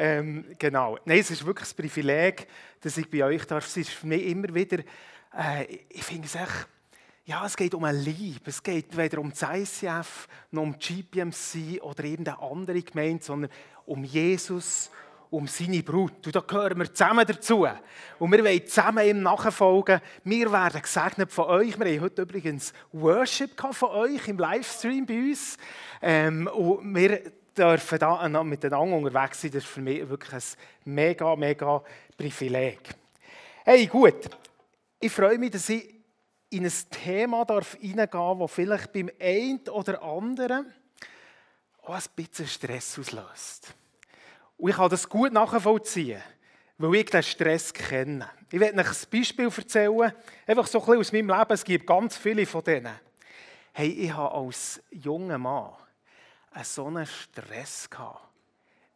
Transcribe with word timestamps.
Ähm, 0.00 0.44
genau. 0.60 0.96
Nein, 1.04 1.18
es 1.18 1.32
ist 1.32 1.44
wirklich 1.44 1.70
ein 1.70 1.76
Privileg, 1.76 2.46
dass 2.80 2.96
ich 2.96 3.10
bei 3.10 3.24
euch 3.24 3.44
darf. 3.44 3.66
Es 3.66 3.76
ist 3.76 3.90
für 3.90 4.06
mich 4.06 4.26
immer 4.26 4.54
wieder, 4.54 4.78
äh, 5.36 5.64
ich 5.88 6.04
finde 6.04 6.26
es 6.26 6.36
echt, 6.36 6.68
ja, 7.24 7.44
es 7.44 7.56
geht 7.56 7.74
um 7.74 7.82
eine 7.82 7.98
Liebe. 7.98 8.48
Es 8.48 8.62
geht 8.62 8.96
weder 8.96 9.18
um 9.18 9.30
das 9.30 9.42
ICF, 9.42 10.28
noch 10.52 10.62
um 10.62 10.78
die 10.78 11.02
GPMC 11.02 11.82
oder 11.82 12.04
irgendeine 12.04 12.40
andere 12.40 12.80
Gemeinde, 12.80 13.24
sondern 13.24 13.50
um 13.86 14.04
Jesus, 14.04 14.88
um 15.30 15.48
seine 15.48 15.82
Brut. 15.82 16.24
Und 16.24 16.36
da 16.36 16.40
gehören 16.40 16.78
wir 16.78 16.94
zusammen 16.94 17.26
dazu. 17.26 17.66
Und 18.20 18.32
wir 18.32 18.44
wollen 18.44 18.66
zusammen 18.66 19.04
ihm 19.04 19.20
nachfolgen. 19.20 20.00
Wir 20.22 20.52
werden 20.52 20.80
gesegnet 20.80 21.32
von 21.32 21.46
euch. 21.46 21.76
Wir 21.76 21.86
haben 21.86 22.00
heute 22.02 22.22
übrigens 22.22 22.72
Worship 22.92 23.50
von 23.72 23.90
euch 23.90 24.28
im 24.28 24.38
Livestream 24.38 25.04
bei 25.04 25.14
uns. 25.14 25.56
Ähm, 26.00 26.46
und 26.46 26.94
wir 26.94 27.20
dürfen 27.58 27.98
da 27.98 28.44
miteinander 28.44 28.96
unterwegs 28.96 29.40
sein. 29.40 29.50
Das 29.50 29.64
ist 29.64 29.70
für 29.70 29.80
mich 29.80 30.08
wirklich 30.08 30.32
ein 30.32 30.42
mega, 30.84 31.36
mega 31.36 31.82
Privileg. 32.16 32.80
Hey, 33.64 33.86
gut. 33.86 34.28
Ich 35.00 35.12
freue 35.12 35.38
mich, 35.38 35.50
dass 35.50 35.68
ich 35.68 35.94
in 36.50 36.64
ein 36.64 36.72
Thema 36.90 37.44
darf 37.44 37.74
hineingehen 37.74 38.10
darf, 38.10 38.38
das 38.38 38.50
vielleicht 38.52 38.92
beim 38.92 39.10
einen 39.20 39.60
oder 39.68 40.02
anderen 40.02 40.72
auch 41.82 41.94
ein 41.94 42.02
bisschen 42.16 42.46
Stress 42.46 42.98
auslöst. 42.98 43.74
Und 44.56 44.70
ich 44.70 44.76
kann 44.76 44.90
das 44.90 45.08
gut 45.08 45.32
nachvollziehen, 45.32 46.22
weil 46.78 46.94
ich 46.96 47.10
den 47.10 47.22
Stress 47.22 47.72
kenne. 47.72 48.28
Ich 48.50 48.58
werde 48.58 48.80
euch 48.80 48.88
ein 48.88 49.10
Beispiel 49.10 49.50
erzählen, 49.54 50.12
einfach 50.46 50.66
so 50.66 50.80
ein 50.80 50.86
bisschen 50.86 51.00
aus 51.00 51.12
meinem 51.12 51.28
Leben. 51.28 51.52
Es 51.52 51.64
gibt 51.64 51.86
ganz 51.86 52.16
viele 52.16 52.46
von 52.46 52.64
denen. 52.64 52.94
Hey, 53.72 53.88
ich 53.88 54.12
habe 54.12 54.34
als 54.34 54.82
junger 54.90 55.38
Mann 55.38 55.72
so 56.64 56.86
einen 56.86 57.06
Stress 57.06 57.88
gehabt, 57.88 58.28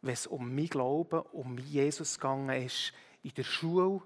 wenn 0.01 0.13
es 0.13 0.27
um 0.27 0.53
mein 0.53 0.67
Glauben, 0.67 1.21
um 1.31 1.57
Jesus 1.57 2.15
gegangen 2.19 2.65
ist, 2.65 2.93
in 3.21 3.33
der 3.33 3.43
Schule, 3.43 4.01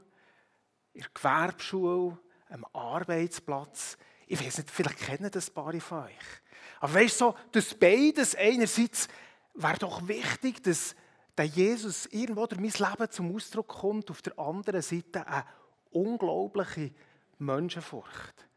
in 0.93 1.01
der 1.01 1.09
Gewerbeschule, 1.13 2.17
am 2.49 2.65
Arbeitsplatz. 2.73 3.97
Ich 4.27 4.43
weiß 4.43 4.59
nicht, 4.59 4.71
vielleicht 4.71 4.99
kennen 4.99 5.31
das 5.31 5.49
ein 5.49 5.53
paar 5.53 5.79
von 5.79 6.03
euch. 6.03 6.41
Aber 6.79 6.93
weißt 6.93 7.21
du, 7.21 7.25
so, 7.25 7.35
dass 7.51 7.73
beides 7.73 8.35
einerseits 8.35 9.07
wäre 9.53 9.77
doch 9.79 10.07
wichtig, 10.07 10.61
dass 10.63 10.95
der 11.37 11.45
Jesus 11.45 12.07
irgendwo 12.07 12.45
durch 12.45 12.61
mein 12.61 12.89
Leben 12.89 13.11
zum 13.11 13.35
Ausdruck 13.35 13.67
kommt, 13.67 14.09
auf 14.09 14.21
der 14.21 14.37
anderen 14.37 14.81
Seite 14.81 15.25
eine 15.27 15.45
unglaubliche 15.91 16.91
Menschenfurcht. 17.39 18.47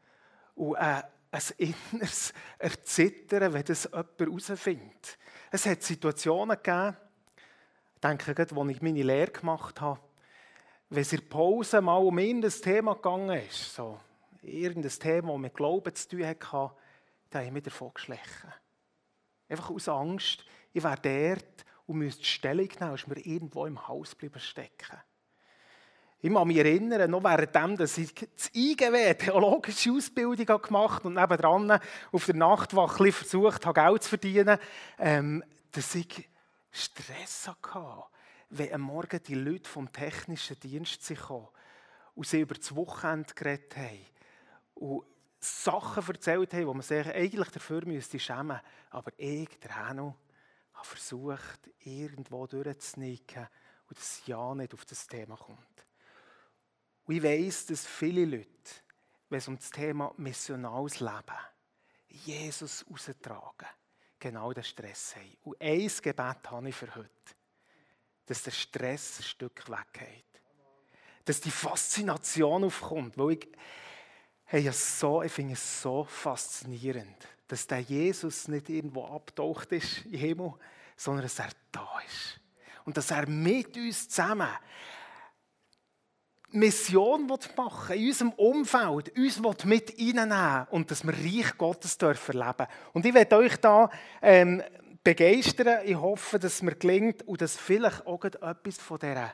Und 0.54 0.76
ein, 0.76 1.04
ein 1.30 1.42
inneres 1.58 2.32
Erzittern, 2.58 3.52
wenn 3.52 3.64
das 3.64 3.84
jemand 3.84 4.18
herausfindet. 4.18 5.18
Es 5.50 5.66
hat 5.66 5.82
Situationen 5.82 6.56
gegeben, 6.56 6.96
ich 7.94 8.00
denke, 8.00 8.34
als 8.36 8.52
ich 8.52 8.82
meine 8.82 9.02
Lehre 9.02 9.30
gemacht 9.30 9.80
habe, 9.80 10.00
wenn 10.88 11.02
es 11.02 11.12
in 11.12 11.20
der 11.20 11.26
Pause 11.26 11.80
mal 11.80 11.96
um 11.96 12.18
irgendein 12.18 12.50
Thema 12.50 12.94
gegangen 12.94 13.42
ist, 13.48 13.74
so 13.74 14.00
irgendein 14.42 14.90
Thema, 14.90 15.32
das 15.32 15.40
mit 15.40 15.54
Glauben 15.54 15.94
zu 15.94 16.08
tun 16.08 16.26
hatte, 16.26 16.72
dann 17.30 17.40
habe 17.40 17.46
ich 17.46 17.52
mich 17.52 17.62
davon 17.62 17.94
geschlichen. 17.94 18.52
Einfach 19.48 19.70
aus 19.70 19.88
Angst, 19.88 20.44
ich 20.72 20.82
wäre 20.82 20.96
dort 21.00 21.64
und 21.86 21.98
müsste 21.98 22.24
Stellung 22.24 22.68
nehmen, 22.80 22.94
ist 22.94 23.06
mir 23.06 23.18
irgendwo 23.18 23.66
im 23.66 23.86
Haus 23.86 24.14
bleiben 24.14 24.40
stecken. 24.40 24.98
Ich 26.22 26.32
kann 26.32 26.48
mich 26.48 26.58
erinnern, 26.58 27.10
noch 27.10 27.24
währenddem, 27.24 27.76
dass 27.76 27.96
ich 27.96 28.14
das 28.14 28.50
IGW, 28.54 29.14
theologische 29.14 29.92
Ausbildung 29.92 30.60
gemacht 30.60 31.04
habe 31.04 31.08
und 31.08 31.14
nebenan 31.14 31.80
auf 32.12 32.26
der 32.26 32.34
Nachtwache 32.34 33.10
versucht 33.10 33.64
habe, 33.64 33.80
Geld 33.80 34.02
zu 34.02 34.10
verdienen, 34.10 34.58
ähm, 34.98 35.42
dass 35.72 35.94
ich 35.94 36.28
Stress 36.70 37.48
hatte 37.48 38.04
wenn 38.50 38.74
am 38.74 38.80
Morgen 38.82 39.22
die 39.22 39.34
Leute 39.34 39.70
vom 39.70 39.92
technischen 39.92 40.58
Dienst 40.58 41.06
kamen 41.26 41.46
und 42.14 42.26
sie 42.26 42.40
über 42.40 42.56
das 42.56 42.74
Wochenende 42.74 43.32
geredet 43.32 43.76
haben 43.76 44.06
und 44.74 45.04
Sachen 45.38 46.06
erzählt 46.06 46.52
haben, 46.52 46.66
wo 46.66 46.74
man 46.74 46.82
sich 46.82 47.06
eigentlich 47.06 47.48
dafür 47.48 47.86
müsste 47.86 48.18
schämen 48.18 48.60
Aber 48.90 49.12
ich, 49.16 49.48
der 49.60 49.76
Hanno, 49.76 50.16
habe 50.74 50.86
versucht, 50.86 51.70
irgendwo 51.84 52.46
durchzusnicken 52.46 53.46
und 53.88 53.98
das 53.98 54.22
Ja 54.26 54.54
nicht 54.54 54.74
auf 54.74 54.84
das 54.84 55.06
Thema 55.06 55.36
kommt. 55.36 55.86
Und 57.10 57.16
ich 57.16 57.24
weiss, 57.24 57.66
dass 57.66 57.84
viele 57.84 58.24
Leute, 58.24 58.46
wenn 59.30 59.38
es 59.38 59.48
um 59.48 59.56
das 59.56 59.68
Thema 59.68 60.14
missionales 60.16 61.00
Leben, 61.00 61.40
Jesus 62.06 62.86
raustragen, 62.88 63.66
genau 64.20 64.52
den 64.52 64.62
Stress 64.62 65.16
haben. 65.16 65.36
Und 65.42 65.60
ein 65.60 65.90
Gebet 66.02 66.48
habe 66.48 66.68
ich 66.68 66.76
für 66.76 66.94
heute 66.94 67.10
dass 68.26 68.44
der 68.44 68.52
Stress 68.52 69.18
ein 69.18 69.24
Stück 69.24 69.68
weggeht. 69.68 70.24
Dass 71.24 71.40
die 71.40 71.50
Faszination 71.50 72.62
aufkommt. 72.62 73.18
Weil 73.18 73.32
ich, 73.32 73.48
hey, 74.44 74.70
so, 74.70 75.24
ich 75.24 75.32
finde 75.32 75.54
es 75.54 75.82
so 75.82 76.04
faszinierend, 76.04 77.26
dass 77.48 77.66
der 77.66 77.80
Jesus 77.80 78.46
nicht 78.46 78.68
irgendwo 78.68 79.04
abtaucht 79.04 79.72
ist 79.72 80.06
im 80.06 80.12
Himmel, 80.20 80.52
sondern 80.96 81.24
dass 81.24 81.40
er 81.40 81.50
da 81.72 81.98
ist. 82.06 82.38
Und 82.84 82.96
dass 82.96 83.10
er 83.10 83.28
mit 83.28 83.76
uns 83.76 84.08
zusammen 84.08 84.48
Mission 86.52 87.26
machen 87.26 87.96
in 87.96 88.08
unserem 88.08 88.32
Umfeld, 88.32 89.16
uns 89.16 89.64
mit 89.64 89.94
reinnehmen 89.98 90.66
und 90.70 90.90
dass 90.90 91.04
wir 91.04 91.12
Reich 91.12 91.56
Gottes 91.56 91.96
dürfen 91.98 92.40
erleben. 92.40 92.66
Und 92.92 93.06
ich 93.06 93.14
werde 93.14 93.36
euch 93.36 93.56
da 93.56 93.90
ähm, 94.20 94.62
begeistern. 95.02 95.80
Ich 95.84 95.96
hoffe, 95.96 96.38
dass 96.38 96.54
es 96.54 96.62
mir 96.62 96.74
gelingt 96.74 97.22
und 97.26 97.40
dass 97.40 97.56
vielleicht 97.56 98.06
auch 98.06 98.24
etwas 98.24 98.78
von 98.78 98.98
dieser 98.98 99.32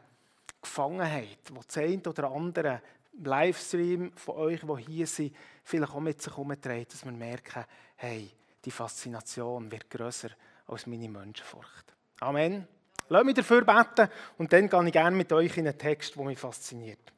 Gefangenheit, 0.60 1.38
die 1.48 1.54
das 1.54 1.78
eine 1.78 2.02
oder 2.02 2.30
andere 2.30 2.82
Livestream 3.22 4.12
von 4.14 4.36
euch, 4.36 4.60
die 4.60 4.92
hier 4.92 5.06
sind, 5.06 5.34
vielleicht 5.64 5.92
auch 5.92 6.00
mit 6.00 6.20
sich 6.20 6.32
herumträgt, 6.32 6.92
dass 6.92 7.04
wir 7.04 7.12
merken, 7.12 7.64
hey, 7.96 8.30
die 8.64 8.70
Faszination 8.70 9.70
wird 9.70 9.88
grösser 9.88 10.30
als 10.66 10.86
meine 10.86 11.08
Menschenfurcht. 11.08 11.94
Amen. 12.20 12.66
Lass 13.08 13.24
mich 13.24 13.34
dafür 13.34 13.64
beten 13.64 14.10
und 14.38 14.52
dann 14.52 14.68
gehe 14.68 14.86
ich 14.86 14.92
gerne 14.92 15.16
mit 15.16 15.32
euch 15.32 15.56
in 15.56 15.68
einen 15.68 15.78
Text, 15.78 16.16
der 16.16 16.24
mich 16.24 16.38
fasziniert. 16.38 17.12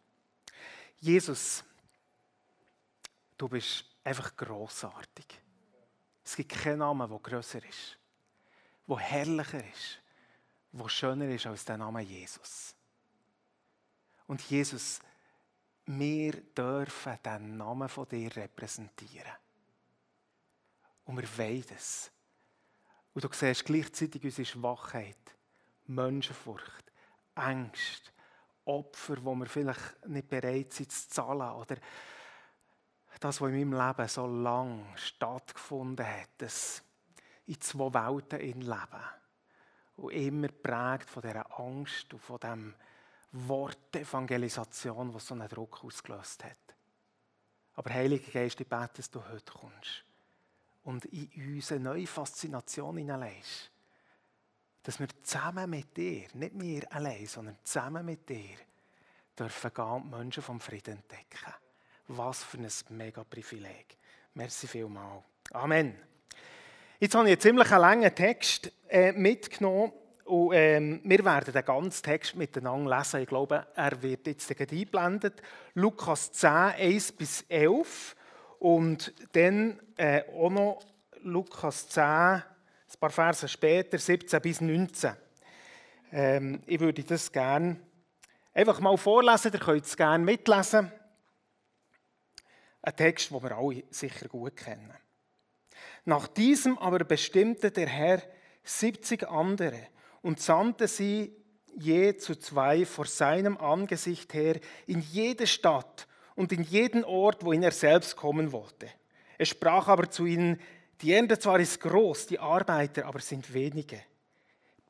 Jesus, 1.00 1.64
du 3.36 3.48
bist 3.48 3.84
einfach 4.04 4.36
großartig. 4.36 5.26
Es 6.24 6.36
gibt 6.36 6.50
keinen 6.50 6.80
Namen, 6.80 7.08
der 7.08 7.18
grösser 7.18 7.64
ist 7.64 7.98
wo 8.88 8.98
herrlicher 8.98 9.62
ist, 9.72 10.00
wo 10.72 10.88
schöner 10.88 11.28
ist 11.28 11.46
als 11.46 11.64
der 11.64 11.76
Name 11.76 12.00
Jesus. 12.00 12.74
Und 14.26 14.40
Jesus, 14.50 15.00
wir 15.84 16.32
dürfen 16.32 17.18
den 17.22 17.58
Namen 17.58 17.88
von 17.88 18.08
dir 18.08 18.34
repräsentieren. 18.34 19.32
Und 21.04 21.18
wir 21.18 21.38
wollen 21.38 21.64
es. 21.74 22.10
Und 23.12 23.24
du 23.24 23.28
siehst 23.30 23.64
gleichzeitig 23.66 24.24
unsere 24.24 24.46
Schwachheit, 24.46 25.36
Menschenfurcht, 25.88 26.92
Angst, 27.34 28.12
Opfer, 28.64 29.16
wo 29.24 29.34
wir 29.34 29.46
vielleicht 29.46 30.06
nicht 30.06 30.28
bereit 30.28 30.72
sind 30.72 30.92
zu 30.92 31.08
zahlen 31.08 31.52
oder 31.52 31.76
das, 33.20 33.40
was 33.40 33.50
in 33.50 33.70
meinem 33.70 33.88
Leben 33.88 34.08
so 34.08 34.26
lange 34.26 34.84
stattgefunden 34.96 36.06
hat, 36.06 36.28
das 36.38 36.82
in 37.46 37.60
zwei 37.60 37.92
Welten 37.92 38.40
in 38.40 38.60
leben. 38.60 39.04
Und 39.96 40.12
immer 40.12 40.48
prägt 40.48 41.10
von 41.10 41.22
dieser 41.22 41.58
Angst 41.58 42.12
und 42.12 42.20
von 42.20 42.38
dem 42.38 42.74
Wort 43.32 43.96
Evangelisation, 43.96 45.12
was 45.12 45.26
so 45.26 45.34
einen 45.34 45.48
Druck 45.48 45.82
ausgelöst 45.82 46.44
hat. 46.44 46.56
Aber 47.74 47.90
Heiliger 47.90 48.30
Geist, 48.30 48.60
ich 48.60 48.68
bete, 48.68 48.94
dass 48.96 49.10
du 49.10 49.22
heute 49.28 49.52
kommst 49.52 50.04
und 50.84 51.04
in 51.06 51.54
uns 51.54 51.72
eine 51.72 51.80
neue 51.80 52.06
Faszination 52.06 52.96
hineinlegst. 52.96 53.70
Dass 54.88 54.98
wir 55.00 55.08
zusammen 55.22 55.68
mit 55.68 55.94
dir, 55.94 56.22
nicht 56.32 56.58
wir 56.58 56.90
allein, 56.90 57.26
sondern 57.26 57.58
zusammen 57.62 58.06
mit 58.06 58.26
dir, 58.26 58.56
dürfen 59.38 59.70
gehen 59.74 60.08
Menschen 60.08 60.42
vom 60.42 60.60
Frieden 60.60 60.94
entdecken. 60.94 61.52
Was 62.06 62.42
für 62.42 62.56
ein 62.56 62.66
mega 62.96 63.22
Privileg. 63.22 63.98
Merci 64.32 64.66
vielmals. 64.66 65.24
Amen. 65.52 65.94
Jetzt 66.98 67.14
habe 67.14 67.26
ich 67.26 67.32
einen 67.32 67.40
ziemlich 67.42 67.68
langen 67.68 68.14
Text 68.14 68.72
äh, 68.88 69.12
mitgenommen 69.12 69.92
und 70.24 70.54
ähm, 70.54 71.02
wir 71.04 71.22
werden 71.22 71.52
den 71.52 71.64
ganzen 71.66 72.02
Text 72.02 72.34
miteinander 72.34 72.96
lesen. 72.96 73.20
Ich 73.20 73.28
glaube, 73.28 73.66
er 73.74 74.02
wird 74.02 74.26
jetzt 74.26 74.50
eingeblendet. 74.50 75.42
Lukas 75.74 76.32
10, 76.32 76.50
1 76.50 77.12
bis 77.12 77.42
11 77.50 78.16
und 78.58 79.12
dann 79.32 79.80
äh, 79.98 80.22
auch 80.34 80.48
noch 80.48 80.80
Lukas 81.24 81.90
10, 81.90 82.42
ein 82.96 83.00
paar 83.00 83.10
Verse 83.10 83.48
später, 83.48 83.98
17 83.98 84.40
bis 84.40 84.60
19. 84.60 85.12
Ähm, 86.12 86.62
ich 86.66 86.80
würde 86.80 87.04
das 87.04 87.30
gerne 87.30 87.76
einfach 88.54 88.80
mal 88.80 88.96
vorlesen, 88.96 89.52
ihr 89.52 89.60
könnt 89.60 89.84
es 89.84 89.96
gerne 89.96 90.24
mitlesen. 90.24 90.90
Ein 92.82 92.96
Text, 92.96 93.30
den 93.30 93.42
wir 93.42 93.56
alle 93.56 93.84
sicher 93.90 94.28
gut 94.28 94.56
kennen. 94.56 94.92
Nach 96.04 96.26
diesem 96.28 96.78
aber 96.78 97.04
bestimmte 97.04 97.70
der 97.70 97.88
Herr 97.88 98.22
70 98.64 99.28
andere 99.28 99.88
und 100.22 100.40
sandte 100.40 100.88
sie 100.88 101.36
je 101.76 102.16
zu 102.16 102.36
zwei 102.36 102.84
vor 102.86 103.04
seinem 103.04 103.56
Angesicht 103.58 104.32
her 104.34 104.58
in 104.86 105.00
jede 105.00 105.46
Stadt 105.46 106.08
und 106.34 106.52
in 106.52 106.62
jeden 106.62 107.04
Ort, 107.04 107.44
wohin 107.44 107.62
er 107.62 107.72
selbst 107.72 108.16
kommen 108.16 108.52
wollte. 108.52 108.88
Er 109.36 109.46
sprach 109.46 109.88
aber 109.88 110.10
zu 110.10 110.26
ihnen, 110.26 110.60
die 111.00 111.12
Ernte 111.12 111.38
zwar 111.38 111.60
ist 111.60 111.80
groß, 111.80 112.26
die 112.26 112.38
Arbeiter 112.38 113.06
aber 113.06 113.20
sind 113.20 113.52
wenige. 113.52 114.00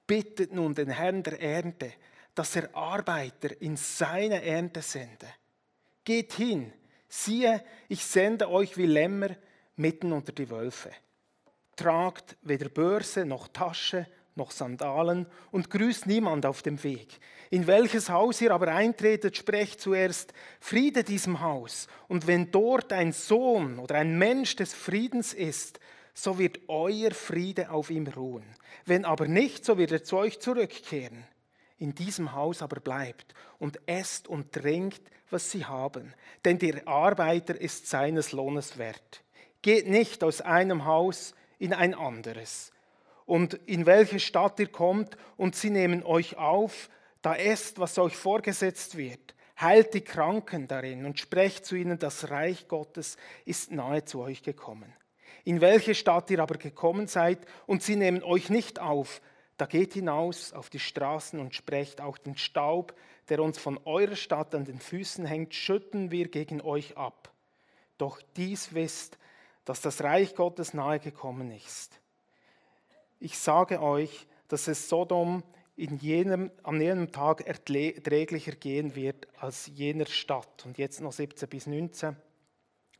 Bittet 0.06 0.52
nun 0.52 0.74
den 0.74 0.90
Herrn 0.90 1.22
der 1.22 1.40
Ernte, 1.40 1.92
dass 2.34 2.56
er 2.56 2.74
Arbeiter 2.74 3.60
in 3.60 3.76
seine 3.76 4.42
Ernte 4.42 4.80
sende. 4.80 5.26
Geht 6.04 6.32
hin, 6.34 6.72
siehe, 7.08 7.62
ich 7.88 8.04
sende 8.04 8.48
euch 8.48 8.76
wie 8.76 8.86
Lämmer 8.86 9.30
mitten 9.76 10.12
unter 10.12 10.32
die 10.32 10.48
Wölfe. 10.48 10.90
Tragt 11.76 12.36
weder 12.42 12.68
Börse 12.68 13.24
noch 13.24 13.48
Tasche 13.48 14.06
noch 14.38 14.50
Sandalen 14.52 15.26
und 15.50 15.68
grüßt 15.68 16.06
niemand 16.06 16.46
auf 16.46 16.62
dem 16.62 16.82
Weg. 16.82 17.18
In 17.50 17.66
welches 17.66 18.08
Haus 18.08 18.40
ihr 18.40 18.54
aber 18.54 18.68
eintretet, 18.68 19.36
sprecht 19.36 19.80
zuerst 19.80 20.32
Friede 20.60 21.04
diesem 21.04 21.40
Haus. 21.40 21.88
Und 22.08 22.26
wenn 22.26 22.50
dort 22.50 22.92
ein 22.92 23.12
Sohn 23.12 23.78
oder 23.78 23.96
ein 23.96 24.16
Mensch 24.16 24.56
des 24.56 24.72
Friedens 24.72 25.34
ist, 25.34 25.80
so 26.18 26.38
wird 26.38 26.60
euer 26.68 27.12
Friede 27.12 27.70
auf 27.70 27.90
ihm 27.90 28.06
ruhen. 28.06 28.44
Wenn 28.86 29.04
aber 29.04 29.28
nicht, 29.28 29.64
so 29.64 29.78
wird 29.78 29.92
er 29.92 30.02
zu 30.02 30.16
euch 30.16 30.40
zurückkehren 30.40 31.24
in 31.78 31.94
diesem 31.94 32.32
Haus 32.32 32.60
aber 32.60 32.80
bleibt 32.80 33.34
und 33.58 33.78
esst 33.86 34.28
und 34.28 34.52
trinkt, 34.52 35.00
was 35.30 35.50
sie 35.50 35.64
haben, 35.64 36.12
denn 36.44 36.58
der 36.58 36.86
Arbeiter 36.88 37.60
ist 37.60 37.86
seines 37.86 38.32
Lohnes 38.32 38.78
wert. 38.78 39.22
Geht 39.62 39.88
nicht 39.88 40.24
aus 40.24 40.40
einem 40.40 40.84
Haus 40.84 41.34
in 41.58 41.72
ein 41.72 41.94
anderes. 41.94 42.72
Und 43.26 43.54
in 43.66 43.86
welche 43.86 44.20
Stadt 44.20 44.58
ihr 44.58 44.68
kommt 44.68 45.16
und 45.36 45.54
sie 45.54 45.70
nehmen 45.70 46.02
euch 46.02 46.36
auf, 46.36 46.88
da 47.22 47.34
esst, 47.34 47.78
was 47.78 47.98
euch 47.98 48.16
vorgesetzt 48.16 48.96
wird. 48.96 49.34
Heilt 49.60 49.92
die 49.92 50.00
Kranken 50.00 50.66
darin 50.66 51.04
und 51.04 51.18
sprecht 51.18 51.66
zu 51.66 51.74
ihnen, 51.74 51.98
das 51.98 52.30
Reich 52.30 52.68
Gottes 52.68 53.16
ist 53.44 53.70
nahe 53.70 54.04
zu 54.04 54.20
euch 54.20 54.42
gekommen. 54.42 54.92
In 55.48 55.62
welche 55.62 55.94
Stadt 55.94 56.30
ihr 56.30 56.40
aber 56.40 56.58
gekommen 56.58 57.06
seid 57.06 57.38
und 57.64 57.82
sie 57.82 57.96
nehmen 57.96 58.22
euch 58.22 58.50
nicht 58.50 58.80
auf, 58.80 59.22
da 59.56 59.64
geht 59.64 59.94
hinaus 59.94 60.52
auf 60.52 60.68
die 60.68 60.78
Straßen 60.78 61.40
und 61.40 61.54
sprecht 61.54 62.02
auch 62.02 62.18
den 62.18 62.36
Staub, 62.36 62.94
der 63.30 63.40
uns 63.40 63.56
von 63.56 63.80
eurer 63.86 64.14
Stadt 64.14 64.54
an 64.54 64.66
den 64.66 64.78
Füßen 64.78 65.24
hängt, 65.24 65.54
schütten 65.54 66.10
wir 66.10 66.28
gegen 66.28 66.60
euch 66.60 66.98
ab. 66.98 67.32
Doch 67.96 68.20
dies 68.36 68.74
wisst, 68.74 69.16
dass 69.64 69.80
das 69.80 70.04
Reich 70.04 70.34
Gottes 70.34 70.74
nahe 70.74 70.98
gekommen 70.98 71.50
ist. 71.50 71.98
Ich 73.18 73.38
sage 73.38 73.80
euch, 73.80 74.26
dass 74.48 74.68
es 74.68 74.90
Sodom 74.90 75.42
in 75.76 75.96
jenem, 75.96 76.50
an 76.62 76.78
jenem 76.78 77.10
Tag 77.10 77.46
erträglicher 77.46 78.52
gehen 78.52 78.94
wird 78.94 79.26
als 79.40 79.66
jener 79.68 80.04
Stadt. 80.04 80.66
Und 80.66 80.76
jetzt 80.76 81.00
noch 81.00 81.12
17 81.12 81.48
bis 81.48 81.66
19, 81.66 82.16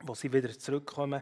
wo 0.00 0.14
sie 0.14 0.32
wieder 0.32 0.58
zurückkommen. 0.58 1.20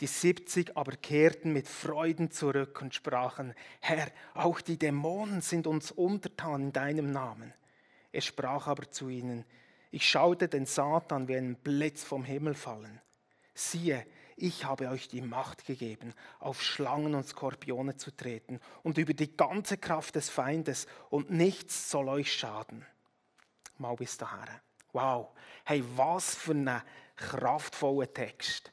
Die 0.00 0.06
70 0.06 0.76
aber 0.76 0.92
kehrten 0.92 1.52
mit 1.52 1.66
Freuden 1.66 2.30
zurück 2.30 2.80
und 2.80 2.94
sprachen, 2.94 3.54
Herr, 3.80 4.08
auch 4.34 4.60
die 4.60 4.78
Dämonen 4.78 5.40
sind 5.40 5.66
uns 5.66 5.90
untertan 5.90 6.62
in 6.62 6.72
deinem 6.72 7.10
Namen. 7.10 7.52
Er 8.12 8.20
sprach 8.20 8.68
aber 8.68 8.90
zu 8.90 9.08
ihnen, 9.08 9.44
ich 9.90 10.08
schaute 10.08 10.48
den 10.48 10.66
Satan 10.66 11.28
wie 11.28 11.36
einen 11.36 11.56
Blitz 11.56 12.04
vom 12.04 12.24
Himmel 12.24 12.54
fallen. 12.54 13.00
Siehe, 13.54 14.06
ich 14.36 14.64
habe 14.64 14.88
euch 14.88 15.08
die 15.08 15.20
Macht 15.20 15.66
gegeben, 15.66 16.14
auf 16.38 16.62
Schlangen 16.62 17.16
und 17.16 17.26
Skorpione 17.26 17.96
zu 17.96 18.12
treten 18.12 18.60
und 18.84 18.98
über 18.98 19.14
die 19.14 19.36
ganze 19.36 19.78
Kraft 19.78 20.14
des 20.14 20.30
Feindes 20.30 20.86
und 21.10 21.30
nichts 21.30 21.90
soll 21.90 22.08
euch 22.08 22.32
schaden. 22.32 22.86
Mal 23.78 23.96
bis 23.96 24.16
dahin. 24.16 24.48
Wow, 24.92 25.30
hey, 25.64 25.82
was 25.96 26.36
für 26.36 26.52
ein 26.52 26.82
kraftvoller 27.16 28.12
Text. 28.12 28.72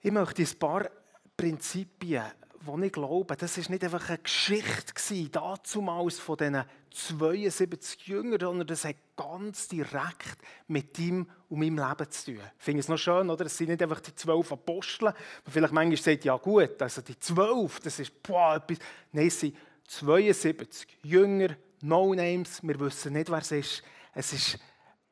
Ich 0.00 0.12
möchte 0.12 0.42
ein 0.42 0.58
paar 0.58 0.90
Prinzipien, 1.36 2.24
die 2.60 2.86
ich 2.86 2.92
glaube, 2.92 3.36
das 3.36 3.58
ist 3.58 3.70
nicht 3.70 3.82
einfach 3.82 4.08
eine 4.08 4.18
Geschichte 4.18 5.28
damals 5.30 6.18
von 6.18 6.36
diesen 6.36 6.64
72 6.90 8.06
Jüngern, 8.06 8.40
sondern 8.40 8.66
das 8.66 8.84
hat 8.84 8.96
ganz 9.16 9.66
direkt 9.68 10.38
mit 10.68 10.96
ihm 10.98 11.28
und 11.48 11.58
meinem 11.58 11.78
Leben 11.78 12.10
zu 12.10 12.26
tun. 12.26 12.40
Ich 12.58 12.64
finde 12.64 12.80
es 12.80 12.88
noch 12.88 12.98
schön, 12.98 13.28
oder? 13.28 13.46
Es 13.46 13.56
sind 13.56 13.70
nicht 13.70 13.82
einfach 13.82 14.00
die 14.00 14.14
zwölf 14.14 14.52
Apostel, 14.52 15.06
man 15.06 15.14
vielleicht 15.46 15.72
manchmal 15.72 15.96
sagt, 15.96 16.24
ja 16.24 16.36
gut, 16.36 16.80
also 16.80 17.02
die 17.02 17.18
zwölf, 17.18 17.80
das 17.80 17.98
ist 17.98 18.22
boah, 18.22 18.56
etwas. 18.56 18.78
Nein, 19.12 19.26
es 19.26 19.40
sind 19.40 19.56
72 19.88 20.98
Jünger, 21.02 21.56
No-Names, 21.80 22.62
wir 22.62 22.78
wissen 22.78 23.14
nicht, 23.14 23.30
wer 23.30 23.38
es 23.38 23.52
ist. 23.52 23.82
Es 24.14 24.32
ist 24.32 24.58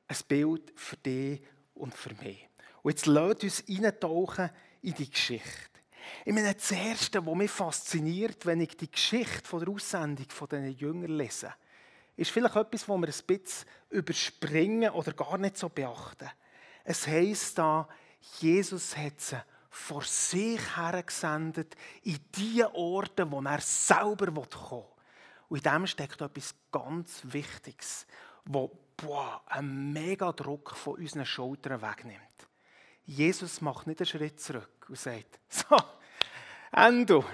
ein 0.09 0.17
Bild 0.29 0.73
für 0.77 0.97
dich 0.97 1.41
und 1.75 1.95
für 1.95 2.15
mich. 2.15 2.49
Und 2.83 2.93
jetzt 2.93 3.07
lasst 3.07 3.43
uns 3.43 3.65
eintauchen 3.69 4.51
in 4.87 4.95
die 4.95 5.11
Geschichte. 5.11 5.81
Ich 6.25 6.33
meine, 6.33 6.55
das 6.55 6.71
Erste, 6.71 7.27
was 7.27 7.35
mich 7.35 7.51
fasziniert, 7.51 8.47
wenn 8.47 8.61
ich 8.61 8.77
die 8.77 8.91
Geschichte 8.91 9.45
von 9.45 9.59
der 9.59 9.69
Aussendung 9.69 10.31
von 10.31 10.49
diesen 10.49 10.77
Jüngern 10.77 11.17
lese, 11.17 11.53
ist 12.17 12.31
vielleicht 12.31 12.55
etwas, 12.55 12.89
was 12.89 12.97
wir 12.97 13.09
ein 13.09 13.27
bisschen 13.27 13.69
überspringen 13.91 14.91
oder 14.91 15.13
gar 15.13 15.39
nicht 15.39 15.59
so 15.59 15.69
beachten. 15.69 16.31
Es 16.85 17.05
heisst 17.09 17.59
da, 17.59 17.89
Jesus 18.39 18.97
hat 18.97 19.21
sie 19.21 19.43
vor 19.71 20.05
sich 20.05 20.61
hergesendet 20.77 21.75
in 22.03 22.21
die 22.37 22.65
Orte, 22.65 23.29
wo 23.29 23.41
er 23.43 23.61
selber 23.61 24.27
kommen 24.27 24.47
will. 24.71 24.85
Und 25.49 25.67
in 25.67 25.73
dem 25.73 25.87
steckt 25.89 26.21
etwas 26.21 26.55
ganz 26.71 27.23
Wichtiges, 27.25 28.07
das 28.45 28.71
einen 29.47 29.93
mega 29.93 30.31
Druck 30.31 30.77
von 30.77 30.95
unseren 30.95 31.27
Schultern 31.27 31.83
wegnimmt. 31.83 32.26
Jesus 33.07 33.61
macht 33.61 33.87
nicht 33.87 34.01
einen 34.01 34.07
Schritt 34.07 34.41
zurück 34.41 34.87
und 34.89 34.99
sagt, 34.99 35.39
so, 35.49 35.77
Endo, 36.73 37.25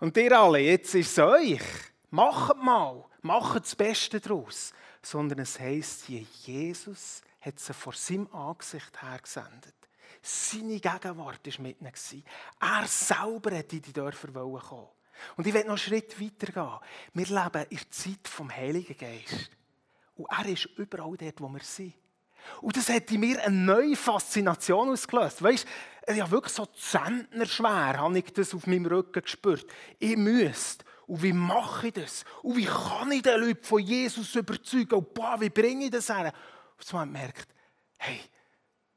und 0.00 0.16
ihr 0.16 0.38
alle, 0.38 0.58
jetzt 0.58 0.94
ist 0.94 1.12
es 1.12 1.18
euch. 1.18 1.62
Macht 2.10 2.56
mal, 2.56 3.04
macht 3.22 3.64
das 3.64 3.76
Beste 3.76 4.20
daraus. 4.20 4.72
Sondern 5.02 5.38
es 5.38 5.58
heisst 5.58 6.04
hier, 6.06 6.26
Jesus 6.44 7.22
hat 7.40 7.58
sie 7.58 7.72
vor 7.72 7.94
seinem 7.94 8.26
Angesicht 8.34 9.00
hergesendet. 9.00 9.74
Seine 10.20 10.80
Gegenwart 10.80 11.46
war 11.46 11.62
mit 11.62 11.80
ihnen. 11.80 12.24
Er 12.60 12.86
selber 12.86 13.52
hätte 13.52 13.76
in 13.76 13.82
die 13.82 13.92
Dörfer 13.92 14.28
kommen 14.28 14.88
Und 15.36 15.46
ich 15.46 15.54
will 15.54 15.62
noch 15.62 15.70
einen 15.70 15.78
Schritt 15.78 16.20
weiter 16.20 16.52
gehen. 16.52 16.78
Wir 17.14 17.26
leben 17.26 17.66
in 17.70 17.78
der 17.78 17.90
Zeit 17.90 18.28
vom 18.28 18.50
Heiligen 18.50 18.98
Geist. 18.98 19.50
Und 20.16 20.26
er 20.30 20.46
ist 20.46 20.66
überall 20.76 21.16
dort, 21.16 21.40
wo 21.40 21.48
wir 21.48 21.60
sind. 21.60 21.94
Und 22.60 22.76
das 22.76 22.88
hat 22.88 23.10
in 23.10 23.20
mir 23.20 23.42
eine 23.42 23.56
neue 23.56 23.96
Faszination 23.96 24.90
ausgelöst. 24.90 25.42
Weißt 25.42 25.66
du, 26.06 26.14
ja 26.14 26.30
wirklich 26.30 26.54
so 26.54 26.66
zentnerschwer 26.66 27.98
habe 27.98 28.18
ich 28.18 28.32
das 28.32 28.54
auf 28.54 28.66
meinem 28.66 28.86
Rücken 28.86 29.22
gespürt. 29.22 29.66
Ich 29.98 30.16
müsste. 30.16 30.84
Und 31.06 31.22
wie 31.22 31.32
mache 31.32 31.88
ich 31.88 31.94
das? 31.94 32.24
Und 32.42 32.56
wie 32.56 32.66
kann 32.66 33.10
ich 33.10 33.22
den 33.22 33.40
Leuten 33.40 33.64
von 33.64 33.80
Jesus 33.80 34.34
überzeugen? 34.34 34.94
Und 34.94 35.12
boah, 35.12 35.40
wie 35.40 35.50
bringe 35.50 35.86
ich 35.86 35.90
das 35.90 36.08
her? 36.08 36.32
Und 36.78 36.92
man 36.92 37.10
merkt, 37.10 37.48
hey, 37.98 38.20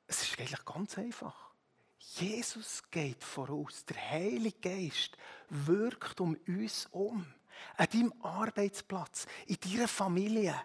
es 0.05 0.21
ist 0.21 0.39
eigentlich 0.39 0.63
ganz 0.63 0.97
einfach. 0.97 1.51
Jesus 1.97 2.83
geht 2.91 3.23
voraus. 3.23 3.83
Der 3.85 4.12
Heilige 4.12 4.59
Geist 4.59 5.17
wirkt 5.50 6.21
um 6.21 6.38
uns 6.47 6.88
um. 6.91 7.25
An 7.77 7.88
deinem 7.91 8.13
Arbeitsplatz, 8.21 9.25
in 9.47 9.57
deiner 9.59 9.88
Familie 9.88 10.55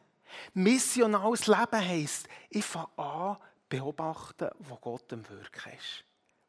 Missionales 0.55 1.47
Leben 1.47 1.89
heisst, 1.89 2.29
ich 2.51 2.65
fange 2.65 2.89
an, 2.97 3.37
beobachten, 3.69 4.49
wo 4.59 4.77
Gott 4.77 5.13
am 5.13 5.29
Wirken 5.29 5.73
ist. 5.73 6.05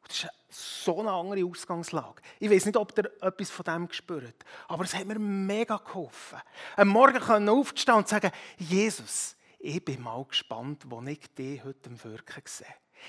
das 0.08 0.30
ist 0.48 0.84
so 0.84 1.00
eine 1.00 1.12
andere 1.12 1.44
Ausgangslage. 1.44 2.22
Ich 2.38 2.50
weiß 2.50 2.66
nicht, 2.66 2.76
ob 2.76 2.96
ihr 2.96 3.10
etwas 3.22 3.50
von 3.50 3.64
dem 3.64 3.88
gespürt 3.88 4.44
aber 4.68 4.84
es 4.84 4.94
hat 4.94 5.06
mir 5.06 5.18
mega 5.18 5.76
geholfen. 5.76 6.38
Am 6.76 6.88
Morgen 6.88 7.20
können 7.20 7.48
aufstehen 7.48 7.94
und 7.96 8.08
sagen, 8.08 8.30
Jesus, 8.58 9.36
ich 9.58 9.84
bin 9.84 10.02
mal 10.02 10.24
gespannt, 10.24 10.84
wo 10.86 11.02
ich 11.02 11.20
dich 11.34 11.62
heute 11.62 11.90
am 11.90 12.04
Wirken 12.04 12.42
sehe. 12.46 12.66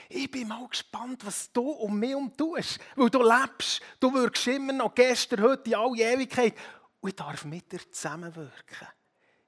Ich 0.10 0.30
bin 0.30 0.48
mal 0.48 0.68
gespannt, 0.68 1.26
was 1.26 1.52
du 1.52 1.70
um 1.70 2.00
mich 2.00 2.16
um 2.16 2.36
tust. 2.36 2.80
Weil 2.96 3.10
du 3.10 3.22
lebst, 3.24 3.82
du 4.00 4.14
wirkst 4.14 4.48
immer 4.48 4.74
noch 4.74 4.96
gestern, 4.96 5.42
heute, 5.42 5.70
in 5.70 5.76
alle 5.76 6.14
Ewigkeit. 6.14 6.56
Und 7.00 7.10
ich 7.10 7.16
darf 7.16 7.46
mit 7.46 7.72
dir 7.72 7.80
zusammenwirken. 7.92 8.88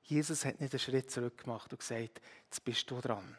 Jesus 0.04 0.46
hat 0.46 0.60
nicht 0.60 0.74
einen 0.74 0.80
Schritt 0.80 1.10
zurück 1.10 1.44
gemacht 1.44 1.72
und 1.72 1.80
gesagt, 1.80 2.22
jetzt 2.46 2.64
bist 2.64 2.90
du 2.92 3.00
dran 3.00 3.38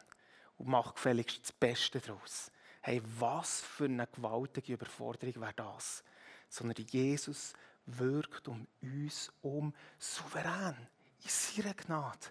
und 0.57 0.67
mach 0.67 0.95
gefälligst 0.95 1.41
das 1.43 1.51
Beste 1.51 1.99
daraus. 1.99 2.51
Hey, 2.81 3.01
was 3.19 3.61
für 3.61 3.85
eine 3.85 4.07
gewaltige 4.07 4.73
Überforderung 4.73 5.41
wäre 5.41 5.53
das? 5.55 6.03
Sondern 6.49 6.85
Jesus 6.89 7.53
wirkt 7.85 8.47
um 8.47 8.67
uns 8.81 9.31
um 9.41 9.73
souverän 9.99 10.75
in 11.23 11.29
seiner 11.29 11.73
Gnade. 11.73 12.27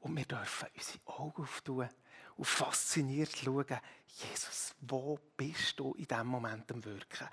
Und 0.00 0.16
wir 0.16 0.24
dürfen 0.24 0.68
unsere 0.74 0.98
Augen 1.06 1.42
auftun 1.42 1.88
und 2.36 2.44
fasziniert 2.46 3.36
schauen, 3.36 3.78
Jesus, 4.06 4.74
wo 4.80 5.18
bist 5.36 5.78
du 5.78 5.94
in 5.94 6.06
diesem 6.06 6.26
Moment 6.26 6.70
am 6.72 6.84
Wirken? 6.84 7.28